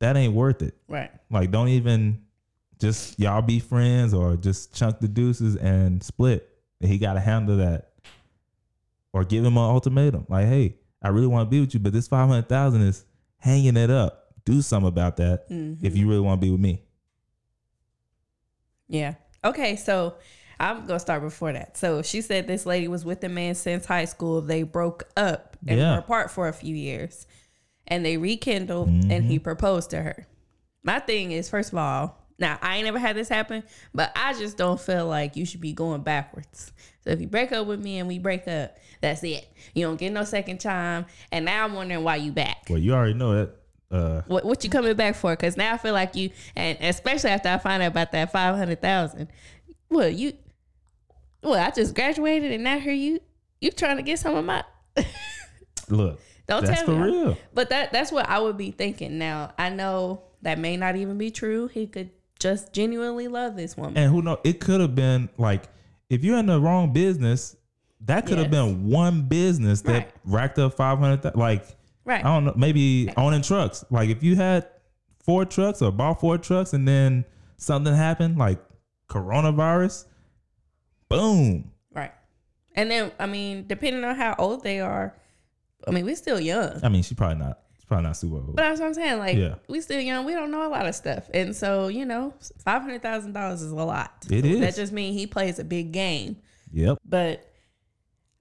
That 0.00 0.16
ain't 0.16 0.34
worth 0.34 0.62
it. 0.62 0.74
Right. 0.88 1.10
Like 1.30 1.52
don't 1.52 1.68
even 1.68 2.22
just 2.80 3.20
y'all 3.20 3.42
be 3.42 3.60
friends 3.60 4.12
or 4.12 4.36
just 4.36 4.74
chunk 4.74 4.98
the 4.98 5.06
deuces 5.06 5.54
and 5.54 6.02
split. 6.02 6.48
He 6.80 6.98
got 6.98 7.12
to 7.14 7.20
handle 7.20 7.58
that, 7.58 7.90
or 9.12 9.22
give 9.24 9.44
him 9.44 9.56
an 9.56 9.62
ultimatum. 9.62 10.26
Like, 10.28 10.46
hey, 10.48 10.74
I 11.00 11.10
really 11.10 11.28
want 11.28 11.46
to 11.46 11.50
be 11.50 11.60
with 11.60 11.74
you, 11.74 11.78
but 11.80 11.92
this 11.92 12.08
five 12.08 12.28
hundred 12.28 12.48
thousand 12.48 12.82
is 12.82 13.04
hanging 13.38 13.76
it 13.76 13.90
up. 13.90 14.34
Do 14.44 14.60
something 14.62 14.88
about 14.88 15.18
that 15.18 15.44
if 15.48 15.96
you 15.96 16.08
really 16.08 16.20
want 16.22 16.40
to 16.40 16.44
be 16.44 16.50
with 16.50 16.60
me. 16.60 16.82
Yeah. 18.88 19.14
Okay, 19.44 19.76
so 19.76 20.14
I'm 20.62 20.86
gonna 20.86 21.00
start 21.00 21.22
before 21.22 21.52
that. 21.52 21.76
So 21.76 22.02
she 22.02 22.20
said 22.20 22.46
this 22.46 22.64
lady 22.64 22.88
was 22.88 23.04
with 23.04 23.20
the 23.20 23.28
man 23.28 23.54
since 23.54 23.84
high 23.84 24.04
school. 24.06 24.40
They 24.40 24.62
broke 24.62 25.04
up 25.16 25.56
and 25.66 25.78
Yeah. 25.78 25.92
were 25.92 25.98
apart 25.98 26.30
for 26.30 26.48
a 26.48 26.52
few 26.52 26.74
years, 26.74 27.26
and 27.88 28.04
they 28.06 28.16
rekindled, 28.16 28.88
and 28.88 29.10
Mm-hmm. 29.10 29.28
he 29.28 29.38
proposed 29.38 29.90
to 29.90 30.00
her. 30.02 30.26
My 30.84 30.98
thing 31.00 31.32
is, 31.32 31.48
first 31.50 31.72
of 31.72 31.78
all, 31.78 32.18
now 32.38 32.58
I 32.62 32.76
ain't 32.76 32.84
never 32.86 32.98
had 32.98 33.16
this 33.16 33.28
happen, 33.28 33.62
but 33.94 34.10
I 34.16 34.32
just 34.34 34.56
don't 34.56 34.80
feel 34.80 35.06
like 35.06 35.36
you 35.36 35.44
should 35.46 35.60
be 35.60 35.72
going 35.72 36.02
backwards. 36.02 36.72
So 37.04 37.10
if 37.10 37.20
you 37.20 37.26
break 37.26 37.52
up 37.52 37.66
with 37.66 37.80
me 37.80 37.98
and 37.98 38.08
we 38.08 38.18
break 38.18 38.46
up, 38.48 38.76
that's 39.00 39.22
it. 39.24 39.46
You 39.74 39.84
don't 39.86 39.96
get 39.96 40.12
no 40.12 40.24
second 40.24 40.58
time, 40.58 41.06
and 41.32 41.44
now 41.44 41.64
I'm 41.64 41.74
wondering 41.74 42.02
why 42.04 42.16
you 42.16 42.32
back. 42.32 42.66
Well, 42.70 42.78
you 42.78 42.94
already 42.94 43.14
know 43.14 43.34
that. 43.34 43.50
Uh, 43.90 44.22
What 44.26 44.44
what 44.44 44.64
you 44.64 44.70
coming 44.70 44.94
back 44.94 45.14
for? 45.16 45.32
Because 45.36 45.56
now 45.56 45.74
I 45.74 45.76
feel 45.76 45.92
like 45.92 46.14
you, 46.16 46.30
and 46.56 46.78
especially 46.80 47.30
after 47.30 47.48
I 47.50 47.58
find 47.58 47.82
out 47.82 47.88
about 47.88 48.12
that 48.12 48.30
five 48.32 48.56
hundred 48.56 48.80
thousand. 48.80 49.28
Well, 49.90 50.08
you, 50.08 50.32
well, 51.42 51.54
I 51.54 51.70
just 51.70 51.94
graduated, 51.94 52.52
and 52.52 52.64
now 52.64 52.78
here 52.78 52.92
you, 52.92 53.20
you 53.60 53.70
trying 53.70 53.96
to 53.96 54.02
get 54.02 54.18
some 54.18 54.34
of 54.36 54.44
my. 54.44 54.64
look, 55.88 56.20
Don't 56.46 56.64
that's 56.64 56.82
tell 56.82 56.86
for 56.86 57.04
me. 57.04 57.12
real. 57.12 57.38
But 57.54 57.70
that 57.70 57.92
that's 57.92 58.12
what 58.12 58.28
I 58.28 58.38
would 58.38 58.56
be 58.56 58.70
thinking. 58.70 59.18
Now 59.18 59.52
I 59.58 59.68
know 59.70 60.22
that 60.42 60.58
may 60.58 60.76
not 60.76 60.96
even 60.96 61.18
be 61.18 61.30
true. 61.30 61.68
He 61.68 61.86
could 61.86 62.10
just 62.38 62.72
genuinely 62.72 63.28
love 63.28 63.56
this 63.56 63.76
woman. 63.76 63.96
And 63.96 64.10
who 64.10 64.22
know? 64.22 64.40
It 64.44 64.60
could 64.60 64.80
have 64.80 64.94
been 64.94 65.28
like 65.38 65.64
if 66.10 66.24
you're 66.24 66.38
in 66.38 66.46
the 66.46 66.60
wrong 66.60 66.92
business, 66.92 67.56
that 68.02 68.26
could 68.26 68.38
have 68.38 68.50
been 68.50 68.88
one 68.88 69.22
business 69.22 69.80
that 69.82 69.92
Right. 69.92 70.12
racked 70.24 70.58
up 70.58 70.74
five 70.74 70.98
hundred. 70.98 71.34
Like 71.36 71.64
right. 72.04 72.24
I 72.24 72.28
don't 72.34 72.44
know, 72.44 72.54
maybe 72.56 73.10
owning 73.16 73.42
trucks. 73.42 73.84
Like 73.90 74.10
if 74.10 74.22
you 74.22 74.36
had 74.36 74.68
four 75.24 75.44
trucks 75.44 75.80
or 75.82 75.90
bought 75.92 76.20
four 76.20 76.36
trucks 76.36 76.72
and 76.72 76.86
then 76.86 77.24
something 77.56 77.94
happened, 77.94 78.36
like 78.38 78.58
coronavirus, 79.08 80.06
boom. 81.12 81.72
Right. 81.94 82.12
And 82.74 82.90
then 82.90 83.12
I 83.18 83.26
mean, 83.26 83.66
depending 83.66 84.04
on 84.04 84.14
how 84.16 84.34
old 84.38 84.62
they 84.62 84.80
are, 84.80 85.14
I 85.86 85.90
mean, 85.90 86.04
we're 86.04 86.16
still 86.16 86.40
young. 86.40 86.80
I 86.82 86.88
mean, 86.88 87.02
she's 87.02 87.16
probably 87.16 87.38
not. 87.38 87.58
She's 87.74 87.84
probably 87.84 88.04
not 88.04 88.16
super 88.16 88.36
old. 88.36 88.56
But 88.56 88.62
that's 88.62 88.80
what 88.80 88.86
I'm 88.86 88.94
saying. 88.94 89.18
Like, 89.18 89.36
Yeah. 89.36 89.56
we 89.68 89.80
still 89.80 90.00
young. 90.00 90.24
We 90.24 90.32
don't 90.34 90.50
know 90.50 90.66
a 90.66 90.70
lot 90.70 90.86
of 90.86 90.94
stuff, 90.94 91.28
and 91.34 91.54
so 91.54 91.88
you 91.88 92.04
know, 92.04 92.34
five 92.64 92.82
hundred 92.82 93.02
thousand 93.02 93.32
dollars 93.32 93.62
is 93.62 93.72
a 93.72 93.76
lot. 93.76 94.26
It 94.30 94.44
is. 94.46 94.60
That 94.60 94.74
just 94.74 94.92
means 94.92 95.16
he 95.18 95.26
plays 95.26 95.58
a 95.58 95.64
big 95.64 95.92
game. 95.92 96.36
Yep. 96.72 96.98
But 97.04 97.48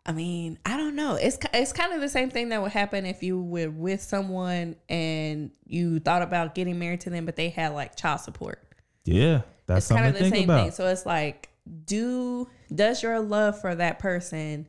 I 0.06 0.14
mean, 0.14 0.58
I 0.66 0.78
don't 0.78 0.96
know. 0.96 1.16
It's 1.16 1.38
it's 1.54 1.74
kind 1.74 1.94
of 1.94 2.02
the 2.02 2.10
same 2.10 2.30
thing 2.30 2.50
that 2.50 2.62
would 2.62 2.72
happen 2.72 3.06
if 3.06 3.22
you 3.22 3.42
were 3.42 3.70
with 3.70 4.02
someone 4.02 4.76
and 4.90 5.52
you 5.66 6.00
thought 6.00 6.22
about 6.22 6.56
getting 6.56 6.80
married 6.80 7.02
to 7.02 7.10
them, 7.10 7.26
but 7.26 7.36
they 7.36 7.50
had 7.50 7.74
like 7.74 7.96
child 7.96 8.22
support. 8.22 8.60
Yeah. 9.06 9.42
That's 9.68 9.88
kind 9.90 10.08
of 10.08 10.14
the 10.18 10.30
same 10.30 10.46
about. 10.46 10.64
thing. 10.64 10.72
So 10.72 10.88
it's 10.88 11.06
like, 11.06 11.50
do 11.86 12.48
does 12.74 13.04
your 13.04 13.20
love 13.20 13.60
for 13.60 13.76
that 13.76 14.00
person, 14.00 14.68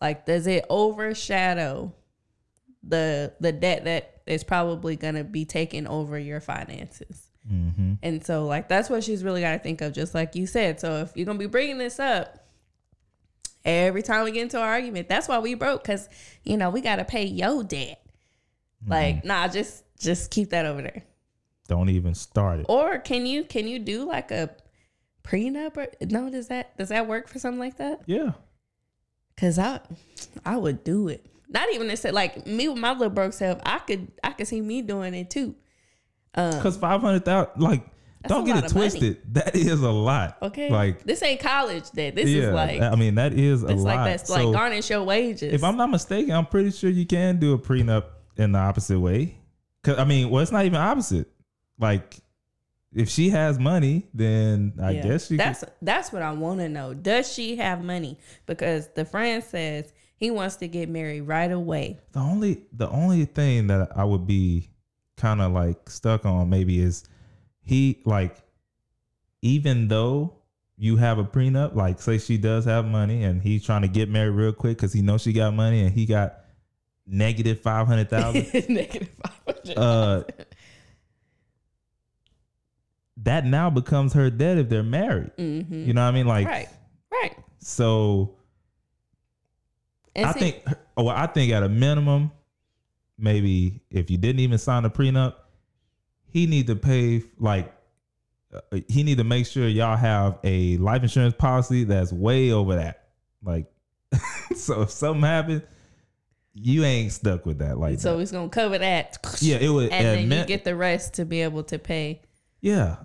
like, 0.00 0.26
does 0.26 0.46
it 0.46 0.64
overshadow 0.68 1.94
the 2.82 3.34
the 3.40 3.52
debt 3.52 3.84
that 3.84 4.20
is 4.26 4.44
probably 4.44 4.96
gonna 4.96 5.24
be 5.24 5.44
taking 5.44 5.86
over 5.86 6.18
your 6.18 6.40
finances? 6.40 7.28
hmm 7.48 7.94
And 8.02 8.24
so, 8.24 8.46
like, 8.46 8.68
that's 8.68 8.90
what 8.90 9.04
she's 9.04 9.24
really 9.24 9.40
got 9.40 9.52
to 9.52 9.58
think 9.58 9.80
of, 9.80 9.92
just 9.92 10.14
like 10.14 10.34
you 10.34 10.46
said. 10.46 10.80
So, 10.80 10.96
if 10.96 11.12
you're 11.16 11.26
gonna 11.26 11.38
be 11.38 11.46
bringing 11.46 11.78
this 11.78 11.98
up 11.98 12.46
every 13.64 14.02
time 14.02 14.24
we 14.24 14.32
get 14.32 14.42
into 14.42 14.56
an 14.58 14.64
argument, 14.64 15.08
that's 15.08 15.28
why 15.28 15.38
we 15.38 15.54
broke, 15.54 15.82
because 15.82 16.08
you 16.44 16.56
know 16.56 16.70
we 16.70 16.80
got 16.80 16.96
to 16.96 17.04
pay 17.04 17.24
your 17.24 17.62
debt. 17.64 18.04
Like, 18.86 19.24
nah, 19.24 19.48
just 19.48 19.84
just 19.98 20.30
keep 20.30 20.50
that 20.50 20.64
over 20.66 20.82
there. 20.82 21.02
Don't 21.66 21.90
even 21.90 22.14
start 22.14 22.60
it. 22.60 22.66
Or 22.68 22.98
can 22.98 23.26
you 23.26 23.44
can 23.44 23.66
you 23.68 23.78
do 23.78 24.06
like 24.06 24.30
a 24.30 24.50
prenup 25.28 25.76
or 25.76 25.86
no? 26.06 26.30
Does 26.30 26.48
that 26.48 26.76
does 26.78 26.88
that 26.88 27.06
work 27.06 27.28
for 27.28 27.38
something 27.38 27.60
like 27.60 27.76
that? 27.76 28.00
Yeah. 28.06 28.32
Cause 29.36 29.58
I 29.58 29.80
I 30.44 30.56
would 30.56 30.82
do 30.84 31.08
it. 31.08 31.24
Not 31.48 31.68
even 31.72 31.88
to 31.88 31.96
say 31.96 32.10
like 32.10 32.46
me 32.46 32.68
with 32.68 32.78
my 32.78 32.92
little 32.92 33.10
broke 33.10 33.32
self. 33.32 33.60
I 33.64 33.78
could 33.78 34.08
I 34.24 34.30
could 34.32 34.48
see 34.48 34.60
me 34.60 34.82
doing 34.82 35.14
it 35.14 35.30
too. 35.30 35.54
Um, 36.34 36.52
Because 36.56 36.76
five 36.76 37.00
hundred 37.00 37.24
thousand, 37.24 37.60
like, 37.62 37.84
That's 38.22 38.34
don't 38.34 38.44
get 38.44 38.58
it 38.58 38.64
of 38.66 38.74
money. 38.74 38.90
twisted. 38.90 39.34
That 39.34 39.54
is 39.56 39.80
a 39.80 39.90
lot. 39.90 40.36
okay, 40.42 40.68
Like, 40.70 41.04
this 41.04 41.22
ain't 41.22 41.40
college. 41.40 41.90
That 41.92 42.14
this 42.16 42.28
yeah. 42.28 42.48
is 42.48 42.54
like 42.54 42.80
I 42.82 42.94
mean, 42.96 43.14
that 43.14 43.32
is 43.32 43.62
a 43.62 43.68
lot. 43.68 43.78
like 43.78 44.04
that's 44.10 44.28
So, 44.28 44.34
like 44.50 44.52
garnish 44.58 44.90
your 44.90 45.04
wages. 45.04 45.52
if 45.54 45.64
I'm 45.64 45.76
not 45.76 45.90
mistaken, 45.90 46.32
I'm 46.32 46.46
pretty 46.46 46.70
sure 46.70 46.90
you 46.90 47.06
can 47.06 47.38
do 47.38 47.54
a 47.54 47.58
prenup 47.58 48.04
in 48.36 48.52
the 48.52 48.58
opposite 48.58 48.98
way. 49.00 49.38
Cause 49.84 49.98
I 49.98 50.04
mean, 50.04 50.28
well, 50.30 50.42
it's 50.42 50.52
not 50.52 50.64
even 50.66 50.76
opposite. 50.80 51.28
Like, 51.78 52.16
if 52.94 53.08
she 53.08 53.30
has 53.30 53.58
money, 53.58 54.06
then 54.14 54.72
I 54.82 54.92
Yeah. 54.92 55.02
guess 55.08 55.26
she. 55.28 55.36
that's 55.36 55.60
could, 55.60 55.72
that's 55.82 56.12
what 56.12 56.22
I 56.22 56.32
want 56.32 56.60
to 56.60 56.68
know. 56.68 56.94
Does 56.94 57.32
she 57.32 57.56
have 57.56 57.82
money? 57.84 58.18
Because 58.46 58.88
the 58.94 59.04
friend 59.04 59.42
says 59.44 59.92
he 60.16 60.30
wants 60.30 60.56
to 60.56 60.68
get 60.68 60.88
married 60.88 61.22
right 61.22 61.50
away. 61.52 61.98
the 62.12 62.20
only 62.20 62.64
the 62.72 62.88
only 62.88 63.24
thing 63.24 63.66
that 63.68 63.90
I 63.96 64.04
would 64.04 64.26
be 64.26 64.70
kind 65.16 65.40
of 65.40 65.52
like 65.52 65.90
stuck 65.90 66.24
on 66.24 66.48
maybe 66.48 66.80
is 66.80 67.04
he 67.62 68.00
like 68.04 68.36
even 69.42 69.88
though 69.88 70.34
you 70.76 70.96
have 70.96 71.18
a 71.18 71.24
prenup, 71.24 71.74
like 71.74 72.00
say 72.00 72.18
she 72.18 72.38
does 72.38 72.64
have 72.64 72.84
money 72.84 73.24
and 73.24 73.42
he's 73.42 73.64
trying 73.64 73.82
to 73.82 73.88
get 73.88 74.08
married 74.08 74.30
real 74.30 74.52
quick 74.52 74.76
because 74.76 74.92
he 74.92 75.02
knows 75.02 75.22
she 75.22 75.32
got 75.32 75.52
money 75.54 75.80
and 75.82 75.92
he 75.92 76.06
got 76.06 76.38
negative 77.06 77.60
five 77.60 77.86
hundred 77.86 78.08
thousand. 78.10 78.46
Negative 78.68 79.08
five 79.22 79.56
hundred. 79.56 79.78
uh, 79.78 80.22
that 83.24 83.44
now 83.44 83.68
becomes 83.70 84.12
her 84.12 84.30
debt 84.30 84.58
if 84.58 84.68
they're 84.68 84.82
married. 84.82 85.30
mm-hmm. 85.36 85.86
You 85.86 85.92
know 85.92 86.02
what 86.02 86.08
I 86.08 86.12
mean? 86.12 86.26
Like, 86.26 86.46
right, 86.46 86.68
right. 87.10 87.36
so 87.58 88.36
And 90.14 90.26
I 90.26 90.32
see- 90.32 90.38
think, 90.40 90.64
well, 90.96 91.08
I 91.10 91.26
think 91.26 91.52
at 91.52 91.62
a 91.62 91.68
minimum, 91.68 92.30
maybe 93.18 93.80
if 93.90 94.10
you 94.10 94.18
didn't 94.18 94.40
even 94.40 94.58
sign 94.58 94.84
a 94.84 94.90
prenup, 94.90 95.34
he 96.30 96.46
need 96.46 96.66
to 96.68 96.76
pay 96.76 97.22
like 97.38 97.72
uh, 98.54 98.78
he 98.88 99.02
need 99.02 99.18
to 99.18 99.24
make 99.24 99.46
sure 99.46 99.66
y'all 99.68 99.96
have 99.96 100.38
a 100.44 100.76
life 100.78 101.02
insurance 101.02 101.34
policy 101.34 101.84
that's 101.84 102.12
way 102.12 102.50
over 102.52 102.76
that. 102.76 103.08
Like, 103.42 103.66
so 104.56 104.82
if 104.82 104.90
something 104.90 105.22
happens, 105.22 105.62
you 106.54 106.84
ain't 106.84 107.12
stuck 107.12 107.44
with 107.46 107.58
that. 107.58 107.78
Like, 107.78 107.98
So 108.00 108.16
that. 108.16 108.22
it's 108.22 108.32
gonna 108.32 108.48
cover 108.48 108.78
that. 108.78 109.18
yeah, 109.40 109.56
it 109.56 109.68
would. 109.68 109.90
and 109.90 110.30
then 110.30 110.38
you 110.40 110.46
get 110.46 110.64
the 110.64 110.74
rest 110.76 111.14
to 111.14 111.24
be 111.24 111.42
able 111.42 111.62
to 111.64 111.78
pay. 111.78 112.22
Yeah. 112.60 112.96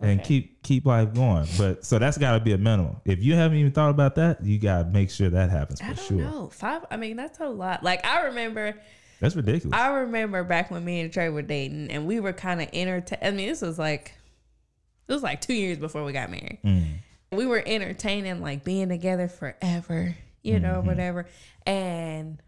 And 0.00 0.20
Okay. 0.20 0.26
keep 0.28 0.62
keep 0.62 0.86
life 0.86 1.14
going. 1.14 1.46
But 1.56 1.84
so 1.86 1.98
that's 1.98 2.18
gotta 2.18 2.40
be 2.40 2.52
a 2.52 2.58
minimum. 2.58 2.96
If 3.04 3.22
you 3.22 3.34
haven't 3.34 3.58
even 3.58 3.72
thought 3.72 3.90
about 3.90 4.16
that, 4.16 4.42
you 4.44 4.58
gotta 4.58 4.88
make 4.88 5.10
sure 5.10 5.30
that 5.30 5.50
happens 5.50 5.80
for 5.80 5.86
I 5.86 5.92
don't 5.92 6.06
sure. 6.06 6.16
know. 6.18 6.48
Five. 6.52 6.84
I 6.90 6.96
mean, 6.96 7.16
that's 7.16 7.38
a 7.40 7.48
lot. 7.48 7.82
Like 7.82 8.04
I 8.04 8.22
remember, 8.24 8.74
That's 9.20 9.36
ridiculous. 9.36 9.78
I 9.78 9.88
remember 9.88 10.42
back 10.44 10.70
when 10.70 10.84
me 10.84 11.00
and 11.00 11.12
Trey 11.12 11.28
were 11.28 11.42
dating, 11.42 11.90
and 11.90 12.06
we 12.06 12.18
were 12.20 12.32
kind 12.32 12.60
of 12.60 12.68
entertained. 12.72 13.22
I 13.22 13.30
mean, 13.30 13.48
this 13.48 13.62
was 13.62 13.78
like 13.78 14.14
It 15.08 15.12
was 15.12 15.22
like 15.22 15.40
two 15.40 15.54
years 15.54 15.78
before 15.78 16.04
we 16.04 16.12
got 16.12 16.28
married. 16.30 16.58
Mm. 16.64 16.84
We 17.32 17.46
were 17.46 17.62
entertaining 17.64 18.40
like 18.40 18.64
being 18.64 18.88
together 18.88 19.28
forever, 19.28 20.16
you 20.42 20.58
know, 20.60 20.74
Mm-hmm. 20.78 20.86
whatever. 20.88 21.26
And 21.66 22.42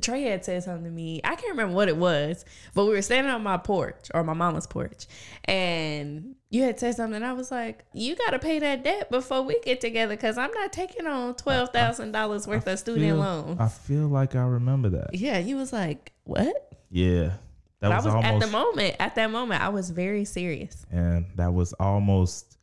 Trey 0.00 0.22
had 0.22 0.44
said 0.44 0.62
something 0.62 0.84
to 0.84 0.90
me. 0.90 1.20
I 1.24 1.34
can't 1.34 1.50
remember 1.50 1.74
what 1.74 1.88
it 1.88 1.96
was, 1.96 2.44
but 2.74 2.84
we 2.84 2.90
were 2.92 3.02
standing 3.02 3.32
on 3.32 3.42
my 3.42 3.56
porch 3.56 4.08
or 4.14 4.24
my 4.24 4.32
mama's 4.34 4.66
porch, 4.66 5.06
and 5.44 6.34
you 6.50 6.62
had 6.62 6.78
said 6.78 6.94
something. 6.96 7.16
And 7.16 7.24
I 7.24 7.32
was 7.32 7.50
like, 7.50 7.84
"You 7.92 8.16
got 8.16 8.30
to 8.30 8.38
pay 8.38 8.58
that 8.58 8.84
debt 8.84 9.10
before 9.10 9.42
we 9.42 9.58
get 9.60 9.80
together, 9.80 10.14
because 10.16 10.38
I'm 10.38 10.52
not 10.52 10.72
taking 10.72 11.06
on 11.06 11.34
twelve 11.34 11.70
thousand 11.70 12.12
dollars 12.12 12.46
worth 12.46 12.66
of 12.66 12.78
student 12.78 13.04
Feel- 13.04 13.16
loans." 13.16 13.60
I 13.60 13.68
feel 13.68 14.08
like 14.08 14.34
I 14.34 14.42
remember 14.44 14.88
that. 14.90 15.14
yeah, 15.14 15.38
you 15.38 15.56
was 15.56 15.72
like, 15.72 16.12
"What?" 16.24 16.72
Yeah. 16.90 17.32
That 17.80 17.92
I 17.92 17.96
was, 17.96 18.06
was 18.06 18.24
at 18.24 18.40
the 18.40 18.46
moment. 18.46 18.96
At 18.98 19.14
that 19.16 19.30
moment, 19.30 19.60
I 19.62 19.68
was 19.68 19.90
very 19.90 20.24
serious 20.24 20.86
and 20.90 21.26
that 21.34 21.52
was 21.52 21.74
almost 21.74 22.56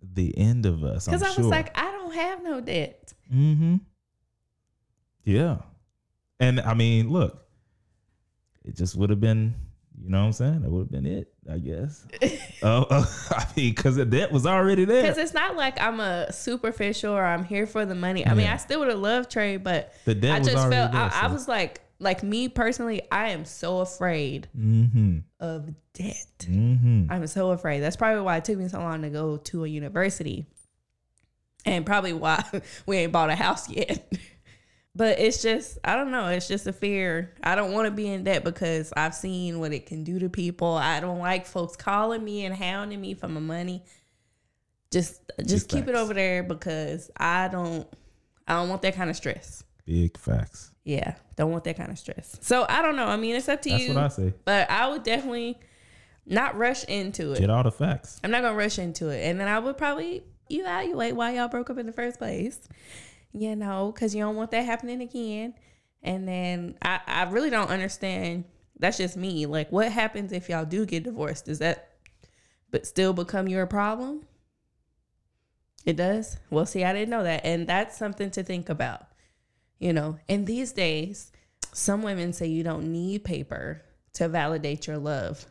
the 0.00 0.36
end 0.38 0.66
of 0.66 0.84
us. 0.84 1.06
because 1.06 1.22
was 1.22 1.34
sure. 1.34 1.44
like, 1.44 1.76
"I 1.76 1.90
don't 1.90 2.14
have 2.14 2.42
no 2.44 2.60
debt." 2.60 3.12
Mm-hmm. 3.32 3.76
Yeah. 5.24 5.58
And 6.42 6.60
I 6.60 6.74
mean, 6.74 7.08
look, 7.08 7.46
it 8.64 8.76
just 8.76 8.96
would 8.96 9.10
have 9.10 9.20
been, 9.20 9.54
you 9.98 10.10
know 10.10 10.18
what 10.20 10.26
I'm 10.26 10.32
saying? 10.32 10.62
That 10.62 10.70
would 10.70 10.80
have 10.80 10.90
been 10.90 11.06
it, 11.06 11.32
I 11.50 11.58
guess. 11.58 12.06
Oh, 12.64 12.86
oh, 12.90 13.26
I 13.30 13.44
mean, 13.56 13.74
because 13.74 13.96
the 13.96 14.04
debt 14.04 14.30
was 14.30 14.46
already 14.46 14.84
there. 14.84 15.02
Because 15.02 15.18
it's 15.18 15.34
not 15.34 15.56
like 15.56 15.80
I'm 15.80 15.98
a 15.98 16.32
superficial 16.32 17.12
or 17.12 17.24
I'm 17.24 17.42
here 17.42 17.66
for 17.66 17.84
the 17.84 17.96
money. 17.96 18.24
I 18.24 18.34
mean, 18.34 18.46
I 18.46 18.56
still 18.56 18.78
would 18.80 18.88
have 18.88 19.00
loved 19.00 19.32
Trey, 19.32 19.56
but 19.56 19.92
The 20.04 20.14
debt 20.14 20.32
I 20.36 20.38
just 20.38 20.68
felt 20.68 20.70
there, 20.70 20.88
I, 20.92 21.22
I 21.22 21.26
was 21.26 21.48
like, 21.48 21.80
like 21.98 22.22
me 22.22 22.48
personally, 22.48 23.02
I 23.10 23.30
am 23.30 23.44
so 23.44 23.80
afraid 23.80 24.46
Mm-hmm. 24.56 25.18
of 25.40 25.70
debt. 25.92 26.26
Mm-hmm. 26.42 27.06
I'm 27.10 27.26
so 27.26 27.50
afraid. 27.50 27.80
That's 27.80 27.96
probably 27.96 28.22
why 28.22 28.36
it 28.36 28.44
took 28.44 28.58
me 28.58 28.68
so 28.68 28.78
long 28.78 29.02
to 29.02 29.10
go 29.10 29.38
to 29.38 29.64
a 29.64 29.68
university, 29.68 30.46
and 31.66 31.84
probably 31.84 32.12
why 32.12 32.44
we 32.86 32.98
ain't 32.98 33.10
bought 33.12 33.30
a 33.30 33.34
house 33.36 33.68
yet. 33.68 34.12
But 34.94 35.18
it's 35.18 35.42
just, 35.42 35.78
I 35.84 35.96
don't 35.96 36.10
know. 36.10 36.28
It's 36.28 36.48
just 36.48 36.66
a 36.66 36.72
fear. 36.72 37.34
I 37.42 37.54
don't 37.54 37.72
want 37.72 37.86
to 37.86 37.90
be 37.90 38.08
in 38.08 38.24
debt 38.24 38.44
because 38.44 38.92
I've 38.96 39.14
seen 39.14 39.60
what 39.60 39.72
it 39.72 39.86
can 39.86 40.04
do 40.04 40.18
to 40.18 40.28
people. 40.28 40.74
I 40.74 41.00
don't 41.00 41.18
like 41.18 41.46
folks 41.46 41.76
calling 41.76 42.22
me 42.22 42.44
and 42.44 42.54
hounding 42.54 43.00
me 43.00 43.14
for 43.14 43.28
my 43.28 43.40
money. 43.40 43.84
Just, 44.90 45.20
just 45.46 45.68
keep 45.68 45.88
it 45.88 45.94
over 45.94 46.12
there 46.12 46.42
because 46.42 47.10
I 47.16 47.48
don't, 47.48 47.88
I 48.46 48.54
don't 48.54 48.68
want 48.68 48.82
that 48.82 48.94
kind 48.94 49.08
of 49.08 49.16
stress. 49.16 49.64
Big 49.86 50.18
facts. 50.18 50.70
Yeah, 50.84 51.14
don't 51.36 51.50
want 51.50 51.64
that 51.64 51.76
kind 51.76 51.90
of 51.90 51.98
stress. 51.98 52.36
So 52.40 52.66
I 52.68 52.82
don't 52.82 52.96
know. 52.96 53.06
I 53.06 53.16
mean, 53.16 53.36
it's 53.36 53.48
up 53.48 53.62
to 53.62 53.70
That's 53.70 53.82
you. 53.82 53.94
That's 53.94 54.18
what 54.18 54.24
I 54.24 54.28
say. 54.28 54.34
But 54.44 54.70
I 54.70 54.88
would 54.88 55.02
definitely 55.04 55.58
not 56.26 56.56
rush 56.56 56.84
into 56.84 57.32
it. 57.32 57.40
Get 57.40 57.50
all 57.50 57.62
the 57.62 57.70
facts. 57.70 58.20
I'm 58.22 58.30
not 58.30 58.42
gonna 58.42 58.56
rush 58.56 58.78
into 58.78 59.08
it, 59.08 59.22
and 59.22 59.40
then 59.40 59.48
I 59.48 59.58
would 59.58 59.78
probably 59.78 60.22
evaluate 60.50 61.14
why 61.14 61.34
y'all 61.34 61.48
broke 61.48 61.70
up 61.70 61.78
in 61.78 61.86
the 61.86 61.92
first 61.92 62.18
place. 62.18 62.60
You 63.32 63.56
know, 63.56 63.92
because 63.92 64.14
you 64.14 64.22
don't 64.22 64.36
want 64.36 64.50
that 64.50 64.64
happening 64.64 65.00
again. 65.00 65.54
And 66.02 66.26
then 66.28 66.74
I, 66.82 67.00
I 67.06 67.22
really 67.24 67.50
don't 67.50 67.70
understand. 67.70 68.44
That's 68.78 68.98
just 68.98 69.16
me. 69.16 69.46
Like, 69.46 69.70
what 69.70 69.90
happens 69.90 70.32
if 70.32 70.48
y'all 70.48 70.64
do 70.64 70.84
get 70.84 71.04
divorced? 71.04 71.46
Does 71.46 71.60
that 71.60 71.90
but 72.70 72.86
still 72.86 73.12
become 73.12 73.48
your 73.48 73.66
problem? 73.66 74.24
It 75.84 75.96
does. 75.96 76.38
Well, 76.50 76.66
see, 76.66 76.84
I 76.84 76.92
didn't 76.92 77.10
know 77.10 77.24
that, 77.24 77.44
and 77.44 77.66
that's 77.66 77.96
something 77.96 78.30
to 78.32 78.42
think 78.42 78.68
about. 78.68 79.06
You 79.78 79.92
know, 79.92 80.18
and 80.28 80.46
these 80.46 80.72
days, 80.72 81.32
some 81.72 82.02
women 82.02 82.32
say 82.32 82.46
you 82.46 82.62
don't 82.62 82.92
need 82.92 83.24
paper 83.24 83.82
to 84.14 84.28
validate 84.28 84.86
your 84.86 84.98
love 84.98 85.46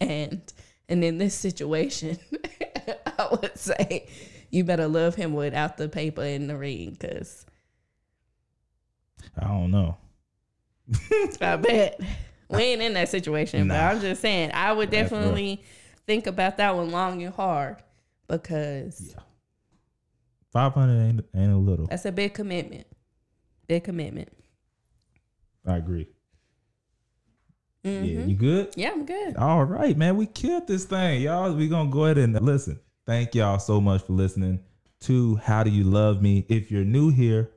and 0.00 0.52
and 0.88 1.04
in 1.04 1.18
this 1.18 1.34
situation 1.34 2.18
i 3.18 3.28
would 3.30 3.56
say 3.56 4.08
you 4.50 4.64
better 4.64 4.86
love 4.88 5.14
him 5.14 5.32
without 5.34 5.76
the 5.76 5.88
paper 5.88 6.22
in 6.22 6.46
the 6.46 6.56
ring 6.56 6.90
because 6.98 7.44
I 9.38 9.46
don't 9.48 9.70
know. 9.70 9.96
i 11.40 11.56
bet 11.56 11.98
we 12.50 12.62
ain't 12.62 12.82
in 12.82 12.92
that 12.92 13.08
situation 13.08 13.66
but 13.68 13.80
i'm 13.80 14.00
just 14.02 14.20
saying 14.20 14.50
i 14.52 14.70
would 14.70 14.90
That's 14.90 15.10
rough. 15.10 15.18
definitely 15.22 15.64
think 16.06 16.26
about 16.26 16.58
that 16.58 16.76
one 16.76 16.90
long 16.90 17.22
and 17.22 17.34
hard 17.34 17.76
because 18.28 19.14
Five 20.52 20.74
hundred 20.74 21.02
ain't 21.02 21.24
ain't 21.34 21.52
a 21.52 21.56
little. 21.56 21.86
that's 21.86 22.04
a 22.04 22.12
big 22.12 22.34
commitment 22.34 22.86
big 23.66 23.82
commitment 23.84 24.28
I 25.66 25.78
agree. 25.78 26.06
Yeah, 27.82 27.90
Mhm. 27.92 28.28
you 28.28 28.36
good? 28.36 28.74
yeah 28.76 28.90
i'm 28.92 29.06
good 29.06 29.36
All 29.38 29.64
right, 29.64 29.96
man. 29.96 30.18
We 30.18 30.26
killed 30.26 30.66
this 30.66 30.84
thing, 30.84 31.22
y'all. 31.22 31.54
we 31.54 31.68
going 31.68 31.88
to 31.88 31.92
go 31.92 32.04
ahead 32.04 32.18
and 32.18 32.38
listen. 32.42 32.78
Thank 33.06 33.34
y'all 33.34 33.58
so 33.58 33.82
much 33.82 34.02
for 34.02 34.14
listening 34.14 34.60
to 35.00 35.36
How 35.36 35.62
Do 35.62 35.68
You 35.70 35.84
Love 35.84 36.22
Me. 36.22 36.46
If 36.48 36.70
you're 36.70 36.84
new 36.84 37.10
here, 37.10 37.50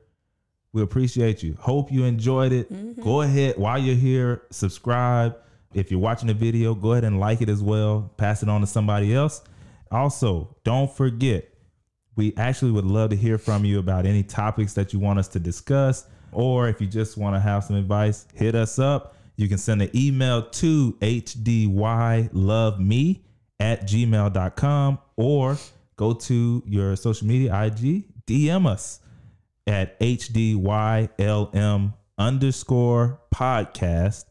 we 0.74 0.82
appreciate 0.82 1.42
you. 1.42 1.56
Hope 1.58 1.90
you 1.90 2.04
enjoyed 2.04 2.52
it. 2.52 2.70
Mm-hmm. 2.70 3.00
Go 3.02 3.22
ahead 3.22 3.56
while 3.56 3.78
you're 3.78 3.96
here, 3.96 4.42
subscribe. 4.50 5.38
If 5.72 5.90
you're 5.90 6.00
watching 6.00 6.28
the 6.28 6.34
video, 6.34 6.74
go 6.74 6.92
ahead 6.92 7.04
and 7.04 7.18
like 7.18 7.40
it 7.40 7.48
as 7.48 7.62
well. 7.62 8.12
Pass 8.18 8.42
it 8.42 8.50
on 8.50 8.60
to 8.60 8.66
somebody 8.66 9.14
else. 9.14 9.40
Also, 9.90 10.54
don't 10.64 10.94
forget, 10.94 11.48
we 12.14 12.34
actually 12.36 12.72
would 12.72 12.84
love 12.84 13.08
to 13.10 13.16
hear 13.16 13.38
from 13.38 13.64
you 13.64 13.78
about 13.78 14.04
any 14.04 14.22
topics 14.22 14.74
that 14.74 14.92
you 14.92 14.98
want 14.98 15.18
us 15.18 15.28
to 15.28 15.38
discuss, 15.38 16.04
or 16.30 16.68
if 16.68 16.78
you 16.78 16.86
just 16.86 17.16
want 17.16 17.34
to 17.36 17.40
have 17.40 17.64
some 17.64 17.76
advice, 17.76 18.26
hit 18.34 18.54
us 18.54 18.78
up. 18.78 19.16
You 19.36 19.48
can 19.48 19.56
send 19.56 19.80
an 19.80 19.88
email 19.94 20.42
to 20.42 20.92
hdylove.me 21.00 22.34
at 23.60 23.82
gmail.com 23.86 24.98
or 25.18 25.58
go 25.96 26.14
to 26.14 26.62
your 26.64 26.96
social 26.96 27.26
media 27.26 27.50
IG, 27.64 28.04
DM 28.26 28.66
us 28.66 29.00
at 29.66 30.00
hdylm 30.00 31.92
underscore 32.16 33.20
podcast. 33.34 34.24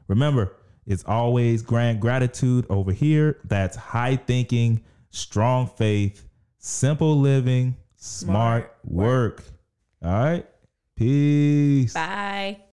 Remember, 0.06 0.54
it's 0.86 1.04
always 1.04 1.62
grand 1.62 2.00
gratitude 2.00 2.66
over 2.70 2.92
here. 2.92 3.38
That's 3.44 3.76
high 3.76 4.16
thinking, 4.16 4.82
strong 5.10 5.66
faith, 5.66 6.26
simple 6.58 7.18
living, 7.18 7.76
smart, 7.96 8.64
Smart 8.64 8.78
work. 8.84 9.36
work. 9.38 9.44
All 10.02 10.12
right. 10.24 10.46
Peace. 10.96 11.94
bye 11.94 12.60